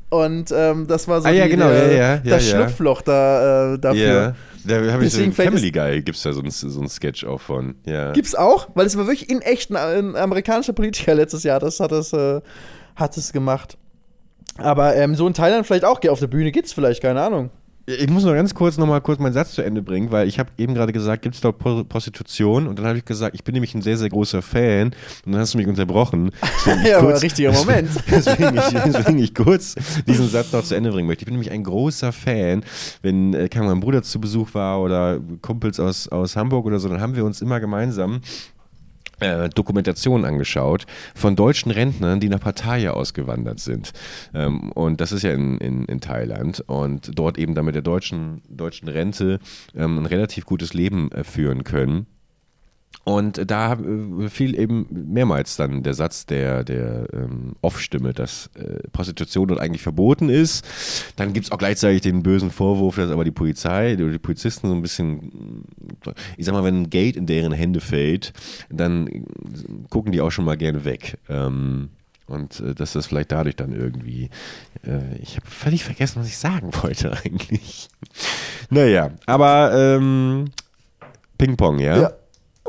Und 0.08 0.50
ähm, 0.50 0.86
das 0.88 1.06
war 1.08 1.20
so 1.20 1.28
Ah, 1.28 1.30
ja, 1.30 1.44
die, 1.44 1.50
genau, 1.50 1.68
der, 1.68 1.92
ja, 1.92 2.14
ja, 2.14 2.18
das. 2.24 2.48
Schlupfloch 2.48 3.02
da, 3.02 3.74
äh, 3.74 3.78
dafür. 3.78 4.34
Da 4.64 4.74
habe 4.76 4.84
ich 5.04 5.12
so 5.12 5.18
Deswegen 5.18 5.30
es- 5.30 5.36
Family 5.36 5.70
Guy 5.70 6.02
gibt 6.02 6.16
es 6.16 6.22
da 6.22 6.32
so 6.32 6.40
ein, 6.40 6.50
so 6.50 6.80
ein 6.80 6.88
Sketch 6.88 7.24
auch 7.24 7.40
von. 7.40 7.74
Ja. 7.84 8.12
Gibt's 8.12 8.34
auch, 8.34 8.68
weil 8.74 8.86
es 8.86 8.96
war 8.96 9.06
wirklich 9.06 9.30
in 9.30 9.40
echt 9.42 9.70
ein, 9.70 9.76
ein 9.76 10.16
amerikanischer 10.16 10.72
Politiker 10.72 11.14
letztes 11.14 11.44
Jahr, 11.44 11.60
das 11.60 11.80
hat 11.80 11.92
es, 11.92 12.12
äh, 12.12 12.40
hat 12.96 13.16
es 13.16 13.32
gemacht. 13.32 13.76
Aber 14.58 14.96
ähm, 14.96 15.14
so 15.14 15.26
in 15.26 15.34
Thailand 15.34 15.66
vielleicht 15.66 15.84
auch, 15.84 16.00
auf 16.08 16.18
der 16.20 16.26
Bühne 16.26 16.50
gibt's 16.50 16.72
vielleicht, 16.72 17.02
keine 17.02 17.20
Ahnung. 17.22 17.50
Ich 17.98 18.08
muss 18.10 18.24
noch 18.24 18.32
ganz 18.34 18.54
kurz 18.54 18.76
noch 18.78 18.86
mal 18.86 19.00
kurz 19.00 19.18
meinen 19.18 19.32
Satz 19.32 19.52
zu 19.52 19.62
Ende 19.62 19.82
bringen, 19.82 20.10
weil 20.10 20.28
ich 20.28 20.38
habe 20.38 20.50
eben 20.58 20.74
gerade 20.74 20.92
gesagt, 20.92 21.22
gibt 21.22 21.34
es 21.34 21.40
dort 21.40 21.58
Pro- 21.58 21.84
Prostitution? 21.84 22.66
Und 22.66 22.78
dann 22.78 22.86
habe 22.86 22.98
ich 22.98 23.04
gesagt, 23.04 23.34
ich 23.34 23.42
bin 23.44 23.54
nämlich 23.54 23.74
ein 23.74 23.82
sehr, 23.82 23.96
sehr 23.96 24.08
großer 24.08 24.42
Fan. 24.42 24.88
Und 25.26 25.32
dann 25.32 25.40
hast 25.40 25.54
du 25.54 25.58
mich 25.58 25.66
unterbrochen. 25.66 26.30
Deswegen 26.66 26.86
Ja, 26.86 26.98
aber 26.98 27.08
kurz- 27.10 27.22
richtiger 27.22 27.52
Moment. 27.52 27.90
Deswegen 28.10 28.56
ich, 28.56 28.64
deswegen 28.84 29.18
ich 29.18 29.34
kurz 29.34 29.74
diesen 30.06 30.28
Satz 30.28 30.52
noch 30.52 30.62
zu 30.64 30.74
Ende 30.74 30.90
bringen 30.90 31.08
möchte. 31.08 31.22
Ich 31.22 31.26
bin 31.26 31.34
nämlich 31.34 31.50
ein 31.50 31.64
großer 31.64 32.12
Fan, 32.12 32.62
wenn 33.02 33.34
äh, 33.34 33.48
mein 33.56 33.80
Bruder 33.80 34.02
zu 34.02 34.20
Besuch 34.20 34.54
war 34.54 34.80
oder 34.80 35.18
Kumpels 35.42 35.80
aus, 35.80 36.08
aus 36.08 36.36
Hamburg 36.36 36.66
oder 36.66 36.78
so, 36.78 36.88
dann 36.88 37.00
haben 37.00 37.16
wir 37.16 37.24
uns 37.24 37.40
immer 37.42 37.60
gemeinsam 37.60 38.20
äh, 39.20 39.48
Dokumentationen 39.48 40.24
angeschaut 40.24 40.86
von 41.14 41.36
deutschen 41.36 41.70
Rentnern, 41.70 42.20
die 42.20 42.28
nach 42.28 42.40
Pattaya 42.40 42.92
ausgewandert 42.92 43.60
sind. 43.60 43.92
Ähm, 44.34 44.72
und 44.72 45.00
das 45.00 45.12
ist 45.12 45.22
ja 45.22 45.32
in, 45.32 45.58
in, 45.58 45.84
in 45.84 46.00
Thailand. 46.00 46.60
Und 46.66 47.18
dort 47.18 47.38
eben 47.38 47.54
dann 47.54 47.64
mit 47.64 47.74
der 47.74 47.82
deutschen, 47.82 48.42
deutschen 48.48 48.88
Rente 48.88 49.38
ähm, 49.74 49.98
ein 49.98 50.06
relativ 50.06 50.46
gutes 50.46 50.74
Leben 50.74 51.10
äh, 51.12 51.24
führen 51.24 51.64
können. 51.64 52.06
Und 53.04 53.50
da 53.50 53.72
äh, 53.72 54.28
fiel 54.28 54.58
eben 54.58 54.86
mehrmals 54.90 55.56
dann 55.56 55.82
der 55.82 55.94
Satz 55.94 56.26
der, 56.26 56.64
der 56.64 57.08
ähm, 57.12 57.56
Off-Stimme, 57.62 58.12
dass 58.12 58.50
äh, 58.54 58.88
Prostitution 58.92 59.48
dort 59.48 59.60
eigentlich 59.60 59.82
verboten 59.82 60.28
ist. 60.28 60.64
Dann 61.16 61.32
gibt 61.32 61.46
es 61.46 61.52
auch 61.52 61.58
gleichzeitig 61.58 62.02
den 62.02 62.22
bösen 62.22 62.50
Vorwurf, 62.50 62.96
dass 62.96 63.10
aber 63.10 63.24
die 63.24 63.30
Polizei 63.30 63.94
oder 63.94 64.10
die 64.12 64.18
Polizisten 64.18 64.68
so 64.68 64.74
ein 64.74 64.82
bisschen, 64.82 65.64
ich 66.36 66.44
sag 66.44 66.52
mal, 66.52 66.62
wenn 66.62 66.82
ein 66.82 66.90
Gate 66.90 67.16
in 67.16 67.26
deren 67.26 67.52
Hände 67.52 67.80
fällt, 67.80 68.34
dann 68.68 69.08
gucken 69.88 70.12
die 70.12 70.20
auch 70.20 70.30
schon 70.30 70.44
mal 70.44 70.58
gerne 70.58 70.84
weg. 70.84 71.18
Ähm, 71.28 71.88
und 72.26 72.60
äh, 72.60 72.74
dass 72.74 72.92
das 72.92 73.06
vielleicht 73.06 73.32
dadurch 73.32 73.56
dann 73.56 73.72
irgendwie. 73.72 74.30
Äh, 74.86 75.16
ich 75.20 75.36
habe 75.36 75.46
völlig 75.46 75.84
vergessen, 75.84 76.20
was 76.20 76.28
ich 76.28 76.38
sagen 76.38 76.70
wollte 76.82 77.16
eigentlich. 77.24 77.88
naja, 78.68 79.10
aber 79.26 79.72
ähm, 79.74 80.50
Ping-Pong, 81.38 81.78
ja? 81.80 82.02
Ja. 82.02 82.12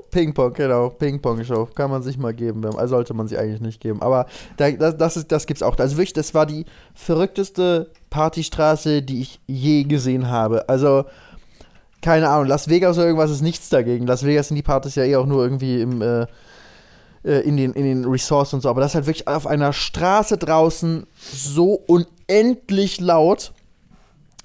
Ping-Pong, 0.09 0.53
genau. 0.53 0.89
Ping-Pong-Show. 0.89 1.69
Kann 1.75 1.91
man 1.91 2.01
sich 2.03 2.17
mal 2.17 2.33
geben. 2.33 2.65
Also 2.65 2.95
sollte 2.95 3.13
man 3.13 3.27
sie 3.27 3.37
eigentlich 3.37 3.61
nicht 3.61 3.79
geben. 3.79 4.01
Aber 4.01 4.25
da, 4.57 4.71
das, 4.71 4.97
das, 4.97 5.17
ist, 5.17 5.31
das 5.31 5.45
gibt's 5.45 5.63
auch. 5.63 5.77
Also 5.77 5.97
wirklich, 5.97 6.13
das 6.13 6.33
war 6.33 6.45
die 6.45 6.65
verrückteste 6.93 7.91
Partystraße, 8.09 9.01
die 9.01 9.21
ich 9.21 9.39
je 9.47 9.83
gesehen 9.83 10.29
habe. 10.29 10.67
Also, 10.69 11.05
keine 12.01 12.29
Ahnung, 12.29 12.47
Las 12.47 12.67
Vegas 12.67 12.97
oder 12.97 13.07
irgendwas 13.07 13.31
ist 13.31 13.41
nichts 13.41 13.69
dagegen. 13.69 14.07
Las 14.07 14.25
Vegas 14.25 14.47
sind 14.47 14.55
die 14.55 14.63
Partys 14.63 14.95
ja 14.95 15.03
eh 15.03 15.15
auch 15.15 15.25
nur 15.25 15.43
irgendwie 15.43 15.81
im, 15.81 16.01
äh, 16.01 16.25
äh, 17.23 17.41
in, 17.41 17.57
den, 17.57 17.73
in 17.73 17.83
den 17.83 18.05
Resorts 18.05 18.53
und 18.53 18.61
so. 18.61 18.69
Aber 18.69 18.81
das 18.81 18.91
ist 18.91 18.95
halt 18.95 19.05
wirklich 19.05 19.27
auf 19.27 19.45
einer 19.45 19.73
Straße 19.73 20.37
draußen 20.37 21.05
so 21.15 21.73
unendlich 21.87 22.99
laut. 22.99 23.53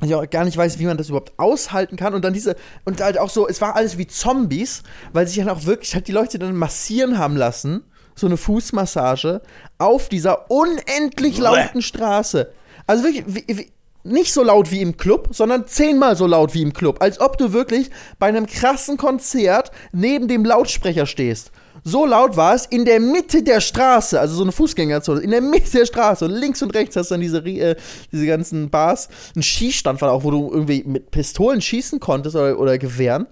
Ich 0.03 0.15
auch 0.15 0.29
gar 0.29 0.45
nicht 0.45 0.57
weiß, 0.57 0.79
wie 0.79 0.85
man 0.85 0.99
das 0.99 1.09
überhaupt 1.09 1.33
aushalten 1.39 1.97
kann. 1.97 2.15
Und 2.15 2.25
dann 2.25 2.35
diese, 2.35 2.57
und 2.85 3.01
halt 3.01 3.19
auch 3.19 3.31
so, 3.31 3.49
es 3.49 3.61
war 3.61 3.77
alles 3.77 3.97
wie 3.97 4.07
Zombies, 4.07 4.83
weil 5.13 5.27
sich 5.27 5.39
dann 5.39 5.49
auch 5.49 5.65
wirklich 5.65 5.95
halt 5.95 6.07
die 6.07 6.13
Leute 6.13 6.39
dann 6.39 6.55
massieren 6.55 7.19
haben 7.19 7.37
lassen. 7.37 7.83
So 8.15 8.27
eine 8.27 8.37
Fußmassage 8.37 9.43
auf 9.79 10.09
dieser 10.09 10.51
unendlich 10.51 11.39
lauten 11.39 11.83
Straße. 11.83 12.51
Also 12.87 13.05
wirklich, 13.05 13.25
wie, 13.27 13.59
wie, 13.59 13.73
nicht 14.05 14.33
so 14.33 14.43
laut 14.43 14.71
wie 14.71 14.81
im 14.81 14.97
Club, 14.97 15.31
sondern 15.33 15.67
zehnmal 15.67 16.17
so 16.17 16.27
laut 16.27 16.55
wie 16.55 16.63
im 16.63 16.73
Club. 16.73 17.03
Als 17.03 17.21
ob 17.21 17.37
du 17.39 17.53
wirklich 17.53 17.91
bei 18.19 18.27
einem 18.27 18.47
krassen 18.47 18.97
Konzert 18.97 19.71
neben 19.93 20.29
dem 20.29 20.45
Lautsprecher 20.45 21.07
stehst. 21.07 21.51
So 21.89 22.05
laut 22.05 22.37
war 22.37 22.53
es 22.53 22.67
in 22.67 22.85
der 22.85 22.99
Mitte 22.99 23.45
der 23.45 23.61
Straße, 23.61 24.19
also 24.19 24.35
so 24.35 24.43
eine 24.43 24.51
Fußgängerzone, 24.51 25.21
in 25.21 25.31
der 25.31 25.41
Mitte 25.41 25.71
der 25.71 25.87
Straße. 25.87 26.25
Und 26.25 26.33
links 26.33 26.61
und 26.61 26.75
rechts 26.75 26.97
hast 26.97 27.13
du 27.13 27.15
dann 27.15 27.21
diese, 27.21 27.39
äh, 27.39 27.77
diese 28.11 28.27
ganzen 28.27 28.71
Bars. 28.71 29.09
Ein 29.37 29.45
Schießstand 29.45 30.01
war 30.01 30.11
auch, 30.11 30.25
wo 30.25 30.33
du 30.33 30.51
irgendwie 30.51 30.83
mit 30.85 31.13
Pistolen 31.13 31.61
schießen 31.61 32.01
konntest 32.01 32.35
oder, 32.35 32.59
oder 32.59 32.77
Gewehren. 32.77 33.29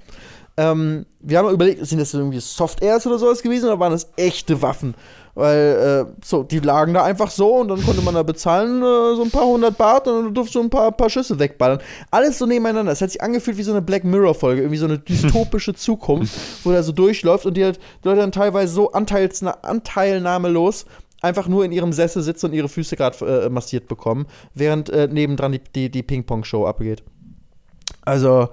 Ähm, 0.56 1.06
wir 1.20 1.38
haben 1.38 1.50
überlegt, 1.50 1.84
sind 1.84 2.00
das 2.00 2.14
irgendwie 2.14 2.38
Soft 2.38 2.82
Airs 2.82 3.06
oder 3.06 3.18
sowas 3.18 3.42
gewesen 3.42 3.66
oder 3.66 3.80
waren 3.80 3.92
das 3.92 4.08
echte 4.16 4.62
Waffen? 4.62 4.94
Weil, 5.34 6.06
äh, 6.06 6.24
so, 6.24 6.44
die 6.44 6.60
lagen 6.60 6.94
da 6.94 7.02
einfach 7.02 7.28
so 7.28 7.56
und 7.56 7.66
dann 7.66 7.82
konnte 7.82 8.02
man 8.02 8.14
da 8.14 8.22
bezahlen, 8.22 8.80
äh, 8.80 9.16
so 9.16 9.22
ein 9.24 9.32
paar 9.32 9.46
hundert 9.46 9.76
Baht 9.76 10.06
und 10.06 10.26
dann 10.26 10.34
durfte 10.34 10.52
so 10.52 10.60
ein 10.60 10.70
paar, 10.70 10.92
paar 10.92 11.10
Schüsse 11.10 11.40
wegballern. 11.40 11.80
Alles 12.12 12.38
so 12.38 12.46
nebeneinander. 12.46 12.92
Es 12.92 13.00
hat 13.00 13.10
sich 13.10 13.20
angefühlt 13.20 13.56
wie 13.56 13.64
so 13.64 13.72
eine 13.72 13.82
Black 13.82 14.04
Mirror-Folge, 14.04 14.62
irgendwie 14.62 14.78
so 14.78 14.86
eine 14.86 15.00
dystopische 15.00 15.74
Zukunft, 15.74 16.32
wo 16.62 16.70
der 16.70 16.84
so 16.84 16.92
durchläuft 16.92 17.46
und 17.46 17.56
die, 17.56 17.64
halt, 17.64 17.80
die 18.04 18.08
Leute 18.08 18.20
dann 18.20 18.30
teilweise 18.30 18.72
so 18.72 18.92
anteilnahmelos 18.92 20.86
einfach 21.20 21.48
nur 21.48 21.64
in 21.64 21.72
ihrem 21.72 21.92
Sessel 21.92 22.22
sitzen 22.22 22.46
und 22.46 22.52
ihre 22.52 22.68
Füße 22.68 22.94
gerade 22.94 23.46
äh, 23.46 23.48
massiert 23.48 23.88
bekommen, 23.88 24.26
während 24.54 24.88
äh, 24.90 25.08
nebendran 25.08 25.50
die, 25.50 25.60
die, 25.74 25.90
die 25.90 26.02
Ping-Pong-Show 26.04 26.64
abgeht. 26.64 27.02
Also, 28.02 28.50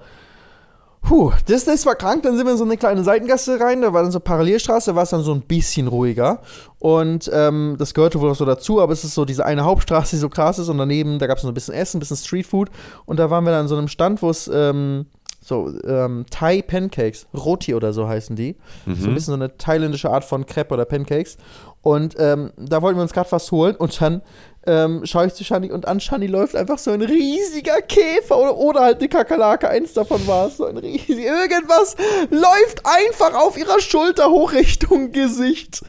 Puh, 1.02 1.32
das, 1.46 1.64
das 1.64 1.84
war 1.84 1.96
krank. 1.96 2.22
Dann 2.22 2.36
sind 2.36 2.46
wir 2.46 2.52
in 2.52 2.58
so 2.58 2.64
eine 2.64 2.76
kleine 2.76 3.02
Seitengasse 3.02 3.60
rein. 3.60 3.82
Da 3.82 3.92
war 3.92 4.02
dann 4.02 4.12
so 4.12 4.20
Parallelstraße, 4.20 4.92
da 4.92 4.96
war 4.96 5.02
es 5.02 5.10
dann 5.10 5.22
so 5.22 5.34
ein 5.34 5.42
bisschen 5.42 5.88
ruhiger. 5.88 6.40
Und 6.78 7.30
ähm, 7.32 7.76
das 7.78 7.92
gehörte 7.92 8.20
wohl 8.20 8.28
noch 8.28 8.36
so 8.36 8.44
dazu, 8.44 8.80
aber 8.80 8.92
es 8.92 9.04
ist 9.04 9.14
so 9.14 9.24
diese 9.24 9.44
eine 9.44 9.64
Hauptstraße, 9.64 10.16
die 10.16 10.20
so 10.20 10.28
krass 10.28 10.58
ist. 10.58 10.68
Und 10.68 10.78
daneben, 10.78 11.18
da 11.18 11.26
gab 11.26 11.38
es 11.38 11.42
so 11.42 11.48
ein 11.48 11.54
bisschen 11.54 11.74
Essen, 11.74 11.98
ein 11.98 12.00
bisschen 12.00 12.16
Streetfood. 12.16 12.70
Und 13.04 13.18
da 13.18 13.30
waren 13.30 13.44
wir 13.44 13.50
dann 13.50 13.62
in 13.62 13.68
so 13.68 13.76
einem 13.76 13.88
Stand, 13.88 14.22
wo 14.22 14.30
es 14.30 14.48
ähm, 14.52 15.06
so 15.40 15.72
ähm, 15.84 16.24
Thai 16.30 16.62
Pancakes, 16.62 17.26
Roti 17.34 17.74
oder 17.74 17.92
so 17.92 18.06
heißen 18.06 18.36
die. 18.36 18.56
Mhm. 18.86 18.94
So 18.94 19.08
ein 19.08 19.14
bisschen 19.14 19.32
so 19.32 19.40
eine 19.40 19.56
thailändische 19.56 20.08
Art 20.08 20.24
von 20.24 20.46
Crepe 20.46 20.72
oder 20.72 20.84
Pancakes. 20.84 21.36
Und 21.82 22.14
ähm, 22.18 22.52
da 22.56 22.80
wollten 22.80 22.98
wir 22.98 23.02
uns 23.02 23.12
gerade 23.12 23.32
was 23.32 23.50
holen 23.50 23.74
und 23.74 24.00
dann 24.00 24.22
ähm, 24.66 25.04
schaue 25.04 25.26
ich 25.26 25.34
zu 25.34 25.44
Shani 25.44 25.72
und 25.72 25.86
an 25.88 26.00
Shani 26.00 26.26
läuft 26.26 26.54
einfach 26.54 26.78
so 26.78 26.90
ein 26.90 27.02
riesiger 27.02 27.82
Käfer 27.82 28.38
oder, 28.38 28.56
oder 28.56 28.80
halt 28.80 28.98
eine 28.98 29.08
Kakerlake, 29.08 29.68
eins 29.68 29.92
davon 29.92 30.26
war 30.26 30.46
es, 30.46 30.56
so 30.56 30.66
ein 30.66 30.76
riesiger, 30.76 31.42
irgendwas 31.42 31.96
läuft 32.30 32.82
einfach 32.84 33.34
auf 33.34 33.58
ihrer 33.58 33.80
Schulter 33.80 34.30
hoch 34.30 34.52
Richtung 34.52 35.12
Gesicht. 35.12 35.82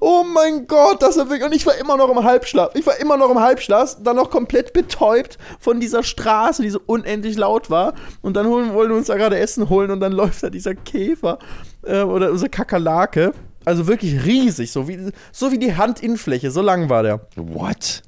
Oh 0.00 0.24
mein 0.24 0.66
Gott, 0.66 1.02
das 1.02 1.18
war 1.18 1.28
wirklich. 1.28 1.44
Und 1.44 1.54
ich 1.54 1.66
war 1.66 1.76
immer 1.76 1.96
noch 1.96 2.08
im 2.10 2.24
Halbschlaf. 2.24 2.74
Ich 2.74 2.86
war 2.86 2.98
immer 2.98 3.16
noch 3.16 3.30
im 3.30 3.40
Halbschlaf, 3.40 3.98
dann 4.02 4.16
noch 4.16 4.30
komplett 4.30 4.72
betäubt 4.72 5.38
von 5.60 5.80
dieser 5.80 6.02
Straße, 6.02 6.62
die 6.62 6.70
so 6.70 6.80
unendlich 6.86 7.36
laut 7.36 7.70
war. 7.70 7.94
Und 8.22 8.36
dann 8.36 8.46
holen, 8.46 8.72
wollen 8.74 8.90
wir 8.90 8.96
uns 8.96 9.08
da 9.08 9.16
gerade 9.16 9.38
Essen 9.38 9.68
holen 9.68 9.90
und 9.90 10.00
dann 10.00 10.12
läuft 10.12 10.42
da 10.42 10.50
dieser 10.50 10.74
Käfer 10.74 11.38
äh, 11.82 12.02
oder 12.02 12.30
unsere 12.30 12.48
Kakerlake. 12.50 13.32
Also 13.64 13.86
wirklich 13.86 14.24
riesig, 14.24 14.70
so 14.70 14.88
wie, 14.88 15.10
so 15.32 15.52
wie 15.52 15.58
die 15.58 15.76
Handinnenfläche, 15.76 16.50
so 16.50 16.62
lang 16.62 16.88
war 16.88 17.02
der. 17.02 17.26
What? 17.36 18.02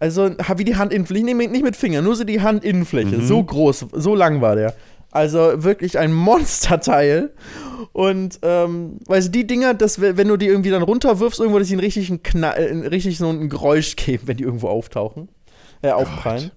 Also 0.00 0.30
wie 0.56 0.64
die 0.64 0.78
Handinnenfläche, 0.78 1.24
nicht 1.24 1.64
mit 1.64 1.76
Fingern, 1.76 2.04
nur 2.04 2.14
so 2.14 2.24
die 2.24 2.40
Handinnenfläche, 2.40 3.16
mhm. 3.16 3.26
so 3.26 3.42
groß, 3.42 3.86
so 3.92 4.14
lang 4.14 4.40
war 4.40 4.54
der. 4.54 4.74
Also 5.10 5.64
wirklich 5.64 5.98
ein 5.98 6.12
Monsterteil. 6.28 7.30
Und, 7.92 8.38
ähm, 8.42 8.98
weißt 9.06 9.28
du, 9.28 9.32
die 9.32 9.46
Dinger, 9.46 9.74
dass, 9.74 10.00
wenn 10.00 10.28
du 10.28 10.36
die 10.36 10.46
irgendwie 10.46 10.70
dann 10.70 10.82
runterwirfst, 10.82 11.40
irgendwo, 11.40 11.58
dass 11.58 11.68
sie 11.68 11.74
einen 11.74 11.80
richtigen 11.80 12.22
Knall, 12.22 12.56
äh, 12.56 12.86
richtig 12.88 13.18
so 13.18 13.28
ein 13.28 13.48
Geräusch 13.48 13.96
geben, 13.96 14.24
wenn 14.26 14.36
die 14.36 14.44
irgendwo 14.44 14.68
auftauchen, 14.68 15.28
äh, 15.82 15.90
aufprallen. 15.90 16.50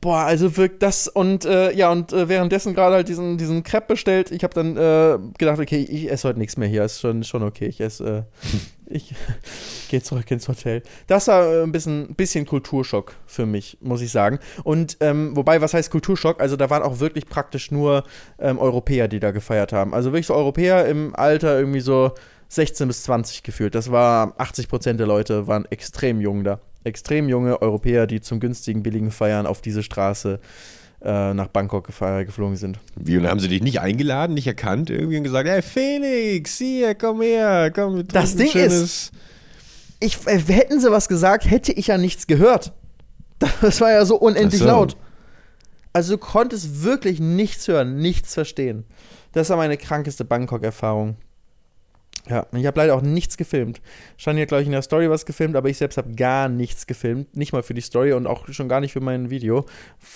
Boah, 0.00 0.20
also 0.20 0.56
wirkt 0.56 0.82
das 0.82 1.08
und 1.08 1.44
äh, 1.44 1.72
ja, 1.72 1.90
und 1.90 2.12
äh, 2.12 2.28
währenddessen 2.28 2.74
gerade 2.74 2.96
halt 2.96 3.08
diesen, 3.08 3.38
diesen 3.38 3.62
Crepe 3.62 3.94
bestellt. 3.94 4.30
Ich 4.30 4.44
habe 4.44 4.54
dann 4.54 4.76
äh, 4.76 5.18
gedacht, 5.38 5.58
okay, 5.58 5.78
ich 5.88 6.10
esse 6.10 6.28
heute 6.28 6.38
nichts 6.38 6.56
mehr 6.56 6.68
hier. 6.68 6.84
Ist 6.84 7.00
schon, 7.00 7.24
schon 7.24 7.42
okay. 7.42 7.66
Ich 7.66 7.80
esse, 7.80 8.26
äh, 8.38 8.94
ich 8.94 9.14
gehe 9.88 10.02
zurück 10.02 10.30
ins 10.30 10.48
Hotel. 10.48 10.82
Das 11.06 11.28
war 11.28 11.46
äh, 11.46 11.62
ein 11.62 11.72
bisschen, 11.72 12.14
bisschen 12.14 12.44
Kulturschock 12.44 13.14
für 13.26 13.46
mich, 13.46 13.78
muss 13.80 14.02
ich 14.02 14.12
sagen. 14.12 14.38
Und 14.64 14.98
ähm, 15.00 15.34
wobei, 15.34 15.60
was 15.60 15.72
heißt 15.72 15.90
Kulturschock? 15.90 16.40
Also 16.40 16.56
da 16.56 16.68
waren 16.68 16.82
auch 16.82 17.00
wirklich 17.00 17.26
praktisch 17.26 17.70
nur 17.70 18.04
ähm, 18.38 18.58
Europäer, 18.58 19.08
die 19.08 19.20
da 19.20 19.30
gefeiert 19.30 19.72
haben. 19.72 19.94
Also 19.94 20.12
wirklich 20.12 20.26
so 20.26 20.34
Europäer 20.34 20.86
im 20.86 21.16
Alter 21.16 21.58
irgendwie 21.58 21.80
so 21.80 22.12
16 22.48 22.86
bis 22.86 23.02
20 23.04 23.42
gefühlt. 23.42 23.74
Das 23.74 23.90
war 23.90 24.34
80 24.38 24.68
Prozent 24.68 25.00
der 25.00 25.06
Leute 25.06 25.46
waren 25.46 25.64
extrem 25.70 26.20
jung 26.20 26.44
da 26.44 26.60
extrem 26.86 27.28
junge 27.28 27.60
Europäer, 27.60 28.06
die 28.06 28.20
zum 28.20 28.40
günstigen, 28.40 28.82
billigen 28.82 29.10
Feiern 29.10 29.46
auf 29.46 29.60
diese 29.60 29.82
Straße 29.82 30.40
äh, 31.02 31.34
nach 31.34 31.48
Bangkok 31.48 31.86
geflogen 31.86 32.56
sind. 32.56 32.78
Wie, 32.96 33.18
und 33.18 33.26
haben 33.26 33.40
sie 33.40 33.48
dich 33.48 33.62
nicht 33.62 33.80
eingeladen, 33.80 34.34
nicht 34.34 34.46
erkannt 34.46 34.88
irgendwie 34.88 35.18
und 35.18 35.24
gesagt, 35.24 35.48
hey 35.48 35.62
Felix, 35.62 36.56
hier, 36.58 36.94
komm 36.94 37.20
her, 37.20 37.70
komm, 37.74 37.96
wir 37.96 38.04
Das 38.04 38.36
Ding 38.36 38.52
ist, 38.52 39.12
ich, 40.00 40.26
äh, 40.26 40.38
hätten 40.38 40.80
sie 40.80 40.90
was 40.90 41.08
gesagt, 41.08 41.50
hätte 41.50 41.72
ich 41.72 41.88
ja 41.88 41.98
nichts 41.98 42.26
gehört. 42.26 42.72
Das 43.60 43.82
war 43.82 43.90
ja 43.90 44.06
so 44.06 44.16
unendlich 44.16 44.60
so. 44.62 44.66
laut. 44.66 44.96
Also 45.92 46.14
du 46.14 46.18
konntest 46.18 46.84
wirklich 46.84 47.20
nichts 47.20 47.68
hören, 47.68 47.98
nichts 47.98 48.32
verstehen. 48.32 48.84
Das 49.32 49.50
war 49.50 49.58
meine 49.58 49.76
krankeste 49.76 50.24
Bangkok-Erfahrung. 50.24 51.16
Ja, 52.28 52.44
ich 52.52 52.66
habe 52.66 52.80
leider 52.80 52.96
auch 52.96 53.02
nichts 53.02 53.36
gefilmt. 53.36 53.80
Shani 54.16 54.40
hat, 54.40 54.48
glaube 54.48 54.62
ich, 54.62 54.66
in 54.66 54.72
der 54.72 54.82
Story 54.82 55.08
was 55.08 55.26
gefilmt, 55.26 55.54
aber 55.54 55.68
ich 55.68 55.78
selbst 55.78 55.96
habe 55.96 56.12
gar 56.14 56.48
nichts 56.48 56.88
gefilmt. 56.88 57.36
Nicht 57.36 57.52
mal 57.52 57.62
für 57.62 57.74
die 57.74 57.80
Story 57.80 58.12
und 58.14 58.26
auch 58.26 58.48
schon 58.48 58.68
gar 58.68 58.80
nicht 58.80 58.92
für 58.92 59.00
mein 59.00 59.30
Video, 59.30 59.64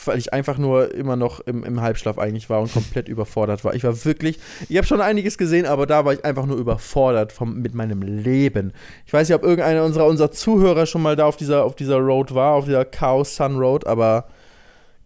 weil 0.04 0.18
ich 0.18 0.32
einfach 0.32 0.58
nur 0.58 0.92
immer 0.92 1.14
noch 1.14 1.38
im, 1.38 1.62
im 1.62 1.80
Halbschlaf 1.80 2.18
eigentlich 2.18 2.50
war 2.50 2.62
und 2.62 2.72
komplett 2.72 3.08
überfordert 3.08 3.64
war. 3.64 3.74
Ich 3.74 3.84
war 3.84 4.04
wirklich, 4.04 4.40
ich 4.68 4.76
habe 4.76 4.88
schon 4.88 5.00
einiges 5.00 5.38
gesehen, 5.38 5.66
aber 5.66 5.86
da 5.86 6.04
war 6.04 6.12
ich 6.12 6.24
einfach 6.24 6.46
nur 6.46 6.56
überfordert 6.56 7.30
vom, 7.30 7.60
mit 7.60 7.74
meinem 7.74 8.02
Leben. 8.02 8.72
Ich 9.06 9.12
weiß 9.12 9.28
nicht, 9.28 9.36
ob 9.36 9.44
irgendeiner 9.44 9.84
unserer, 9.84 10.06
unserer 10.06 10.32
Zuhörer 10.32 10.86
schon 10.86 11.02
mal 11.02 11.14
da 11.14 11.26
auf 11.26 11.36
dieser, 11.36 11.64
auf 11.64 11.76
dieser 11.76 11.98
Road 11.98 12.34
war, 12.34 12.54
auf 12.54 12.64
dieser 12.64 12.84
Chaos 12.84 13.36
Sun 13.36 13.56
Road, 13.56 13.86
aber 13.86 14.26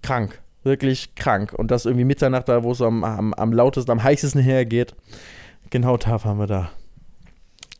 krank. 0.02 0.40
Wirklich 0.62 1.14
krank. 1.16 1.52
Und 1.52 1.70
das 1.70 1.84
irgendwie 1.84 2.07
Mitternacht 2.07 2.48
da, 2.48 2.62
wo 2.62 2.72
es 2.72 2.80
am, 2.80 3.05
am, 3.05 3.34
am 3.34 3.52
lautesten, 3.52 3.90
am 3.90 4.02
heißesten 4.02 4.40
hergeht. 4.40 4.94
Genau 5.68 5.98
da 5.98 6.24
waren 6.24 6.38
wir 6.38 6.46
da. 6.46 6.70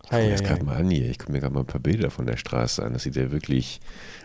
Ich 0.05 0.11
gucke 0.11 0.23
mir 0.23 0.31
das 0.31 0.43
gerade 0.43 0.65
mal 0.65 0.77
an 0.77 0.91
hier. 0.91 1.11
Ich 1.11 1.19
gucke 1.19 1.33
mir 1.33 1.41
gerade 1.41 1.55
mal 1.55 1.61
ein 1.61 1.67
paar 1.67 1.81
Bilder 1.81 2.11
von 2.11 2.27
der 2.27 2.37
Straße 2.37 2.83
an. 2.83 2.93
Das 2.93 3.05
sieht 3.05 3.17
ja 3.17 3.33
wirklich 3.33 3.81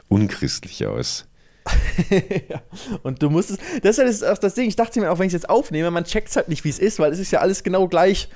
unchristlich 0.10 0.86
aus. 0.86 1.26
ja. 2.50 2.62
Und 3.04 3.22
du 3.22 3.30
musst 3.30 3.52
es. 3.52 3.58
Das 3.82 3.98
ist 3.98 4.22
halt 4.24 4.44
das 4.44 4.56
Ding. 4.56 4.68
Ich 4.68 4.76
dachte 4.76 5.00
mir 5.00 5.12
auch, 5.12 5.20
wenn 5.20 5.28
ich 5.28 5.34
es 5.34 5.42
jetzt 5.42 5.50
aufnehme, 5.50 5.92
man 5.92 6.04
checkt 6.04 6.30
es 6.30 6.36
halt 6.36 6.50
nicht, 6.50 6.64
wie 6.64 6.70
es 6.70 6.80
ist, 6.80 7.00
weil 7.00 7.12
es 7.12 7.20
ist 7.20 7.32
ja 7.32 7.40
alles 7.40 7.64
genau 7.64 7.88
gleich 7.88 8.30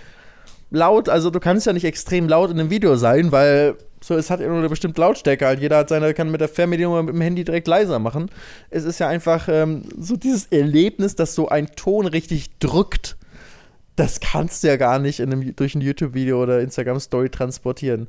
laut. 0.69 1.09
Also 1.09 1.29
du 1.29 1.39
kannst 1.39 1.65
ja 1.67 1.73
nicht 1.73 1.85
extrem 1.85 2.27
laut 2.27 2.49
in 2.49 2.59
einem 2.59 2.69
Video 2.69 2.95
sein, 2.95 3.31
weil 3.31 3.75
so 4.01 4.15
es 4.15 4.29
hat 4.29 4.39
ja 4.39 4.47
nur 4.47 4.57
eine 4.57 4.69
bestimmte 4.69 5.01
Lautstärke. 5.01 5.45
Halt. 5.45 5.59
Jeder 5.59 5.77
hat 5.77 5.89
seine, 5.89 6.13
kann 6.13 6.31
mit 6.31 6.41
der 6.41 6.49
Fernbedienung 6.49 6.93
oder 6.93 7.03
mit 7.03 7.15
dem 7.15 7.21
Handy 7.21 7.43
direkt 7.43 7.67
leiser 7.67 7.99
machen. 7.99 8.29
Es 8.69 8.83
ist 8.83 8.99
ja 8.99 9.07
einfach 9.07 9.47
ähm, 9.49 9.83
so 9.97 10.15
dieses 10.15 10.45
Erlebnis, 10.47 11.15
dass 11.15 11.35
so 11.35 11.49
ein 11.49 11.67
Ton 11.75 12.05
richtig 12.07 12.57
drückt 12.59 13.17
das 13.95 14.19
kannst 14.19 14.63
du 14.63 14.67
ja 14.67 14.77
gar 14.77 14.99
nicht 14.99 15.19
in 15.19 15.31
einem, 15.31 15.55
durch 15.55 15.75
ein 15.75 15.81
YouTube-Video 15.81 16.41
oder 16.41 16.61
Instagram-Story 16.61 17.29
transportieren. 17.29 18.07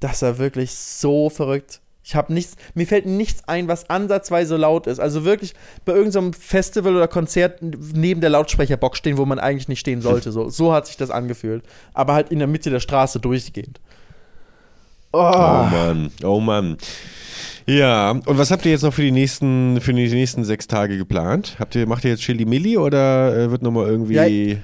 Das 0.00 0.22
war 0.22 0.38
wirklich 0.38 0.72
so 0.74 1.30
verrückt. 1.30 1.80
Ich 2.06 2.14
habe 2.14 2.34
nichts, 2.34 2.56
mir 2.74 2.86
fällt 2.86 3.06
nichts 3.06 3.48
ein, 3.48 3.66
was 3.66 3.88
ansatzweise 3.88 4.56
laut 4.56 4.86
ist. 4.86 5.00
Also 5.00 5.24
wirklich 5.24 5.54
bei 5.86 5.94
irgendeinem 5.94 6.34
Festival 6.34 6.94
oder 6.94 7.08
Konzert 7.08 7.60
neben 7.62 8.20
der 8.20 8.28
Lautsprecherbox 8.28 8.98
stehen, 8.98 9.16
wo 9.16 9.24
man 9.24 9.38
eigentlich 9.38 9.68
nicht 9.68 9.80
stehen 9.80 10.02
sollte. 10.02 10.30
So, 10.30 10.50
so 10.50 10.74
hat 10.74 10.86
sich 10.86 10.98
das 10.98 11.10
angefühlt. 11.10 11.64
Aber 11.94 12.12
halt 12.12 12.30
in 12.30 12.40
der 12.40 12.48
Mitte 12.48 12.68
der 12.68 12.80
Straße 12.80 13.20
durchgehend. 13.20 13.80
Oh, 15.12 15.18
oh 15.18 15.64
Mann, 15.70 16.10
oh 16.22 16.40
Mann. 16.40 16.76
Ja, 17.66 18.10
und 18.10 18.36
was 18.36 18.50
habt 18.50 18.66
ihr 18.66 18.72
jetzt 18.72 18.82
noch 18.82 18.92
für 18.92 19.02
die 19.02 19.12
nächsten, 19.12 19.80
für 19.80 19.94
die 19.94 20.08
nächsten 20.08 20.44
sechs 20.44 20.66
Tage 20.66 20.98
geplant? 20.98 21.56
Habt 21.58 21.74
ihr, 21.74 21.86
macht 21.86 22.04
ihr 22.04 22.10
jetzt 22.10 22.22
Chili 22.22 22.44
Milli 22.44 22.76
oder 22.76 23.34
äh, 23.34 23.50
wird 23.50 23.62
nochmal 23.62 23.86
irgendwie. 23.86 24.52
Ja, 24.52 24.58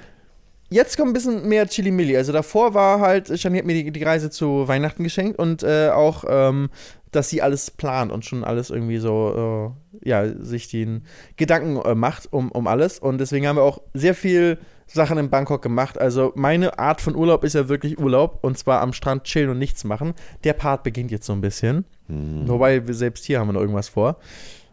jetzt 0.71 0.97
kommt 0.97 1.11
ein 1.11 1.13
bisschen 1.13 1.49
mehr 1.49 1.67
Chili 1.69 1.91
Milli. 1.91 2.17
Also 2.17 2.33
davor 2.33 2.75
war 2.75 3.01
halt, 3.01 3.39
Shani 3.39 3.59
hat 3.59 3.67
mir 3.67 3.75
die, 3.75 3.91
die 3.91 4.03
Reise 4.03 4.31
zu 4.31 4.67
Weihnachten 4.67 5.05
geschenkt 5.05 5.39
und 5.39 5.63
äh, 5.63 5.91
auch, 5.91 6.25
ähm, 6.29 6.71
dass 7.11 7.29
sie 7.29 7.43
alles 7.43 7.71
plant 7.71 8.13
und 8.13 8.25
schon 8.25 8.45
alles 8.45 8.71
irgendwie 8.71 8.99
so, 8.99 9.75
äh, 10.03 10.09
ja, 10.09 10.27
sich 10.27 10.69
den 10.69 11.03
Gedanken 11.37 11.77
äh, 11.77 11.95
macht 11.95 12.33
um, 12.33 12.53
um 12.53 12.67
alles. 12.67 12.99
Und 12.99 13.19
deswegen 13.19 13.47
haben 13.47 13.57
wir 13.57 13.65
auch 13.65 13.83
sehr 13.95 14.15
viel 14.15 14.59
Sachen 14.87 15.19
in 15.19 15.31
Bangkok 15.31 15.63
gemacht. 15.63 16.01
Also 16.01 16.33
meine 16.35 16.79
Art 16.79 17.01
von 17.01 17.15
Urlaub 17.15 17.45
ist 17.45 17.55
ja 17.55 17.69
wirklich 17.69 17.99
Urlaub 17.99 18.39
und 18.43 18.59
zwar 18.59 18.81
am 18.81 18.93
Strand 18.93 19.25
chillen 19.25 19.51
und 19.51 19.59
nichts 19.59 19.85
machen. 19.85 20.15
Der 20.45 20.53
Part 20.53 20.83
beginnt 20.83 21.11
jetzt 21.11 21.27
so 21.27 21.33
ein 21.33 21.41
bisschen. 21.41 21.85
Mhm. 22.09 22.49
Wobei 22.49 22.87
wir 22.87 22.95
selbst 22.95 23.25
hier 23.25 23.41
haben 23.41 23.49
wir 23.49 23.53
noch 23.55 23.61
irgendwas 23.61 23.89
vor. 23.89 24.17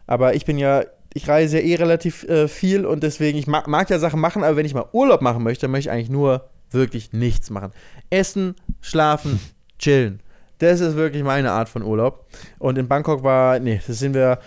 Aber 0.06 0.34
ich 0.34 0.44
bin 0.44 0.58
ja, 0.58 0.84
ich 1.14 1.28
reise 1.28 1.58
ja 1.60 1.64
eh 1.64 1.74
relativ 1.76 2.24
äh, 2.24 2.48
viel 2.48 2.84
und 2.86 3.02
deswegen, 3.02 3.38
ich 3.38 3.46
mag, 3.46 3.66
mag 3.66 3.88
ja 3.90 3.98
Sachen 3.98 4.20
machen, 4.20 4.44
aber 4.44 4.56
wenn 4.56 4.66
ich 4.66 4.74
mal 4.74 4.88
Urlaub 4.92 5.22
machen 5.22 5.42
möchte, 5.42 5.62
dann 5.62 5.70
möchte 5.70 5.88
ich 5.88 5.94
eigentlich 5.94 6.10
nur 6.10 6.48
wirklich 6.70 7.12
nichts 7.12 7.50
machen. 7.50 7.72
Essen, 8.10 8.54
schlafen, 8.80 9.40
chillen. 9.78 10.20
Das 10.58 10.80
ist 10.80 10.96
wirklich 10.96 11.22
meine 11.22 11.52
Art 11.52 11.68
von 11.68 11.82
Urlaub. 11.82 12.26
Und 12.58 12.78
in 12.78 12.88
Bangkok 12.88 13.22
war, 13.22 13.58
nee, 13.58 13.80
das 13.86 13.98
sind 13.98 14.14
wir, 14.14 14.40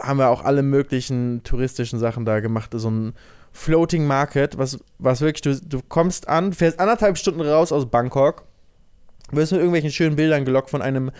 haben 0.00 0.18
wir 0.18 0.30
auch 0.30 0.44
alle 0.44 0.62
möglichen 0.62 1.42
touristischen 1.44 1.98
Sachen 1.98 2.24
da 2.24 2.40
gemacht. 2.40 2.70
So 2.72 2.90
ein 2.90 3.12
Floating 3.52 4.06
Market, 4.06 4.58
was, 4.58 4.78
was 4.98 5.20
wirklich, 5.20 5.42
du, 5.42 5.60
du 5.60 5.80
kommst 5.86 6.28
an, 6.28 6.52
fährst 6.52 6.80
anderthalb 6.80 7.18
Stunden 7.18 7.42
raus 7.42 7.72
aus 7.72 7.90
Bangkok, 7.90 8.44
wirst 9.32 9.52
mit 9.52 9.60
irgendwelchen 9.60 9.90
schönen 9.90 10.16
Bildern 10.16 10.44
gelockt 10.44 10.70
von 10.70 10.82
einem 10.82 11.10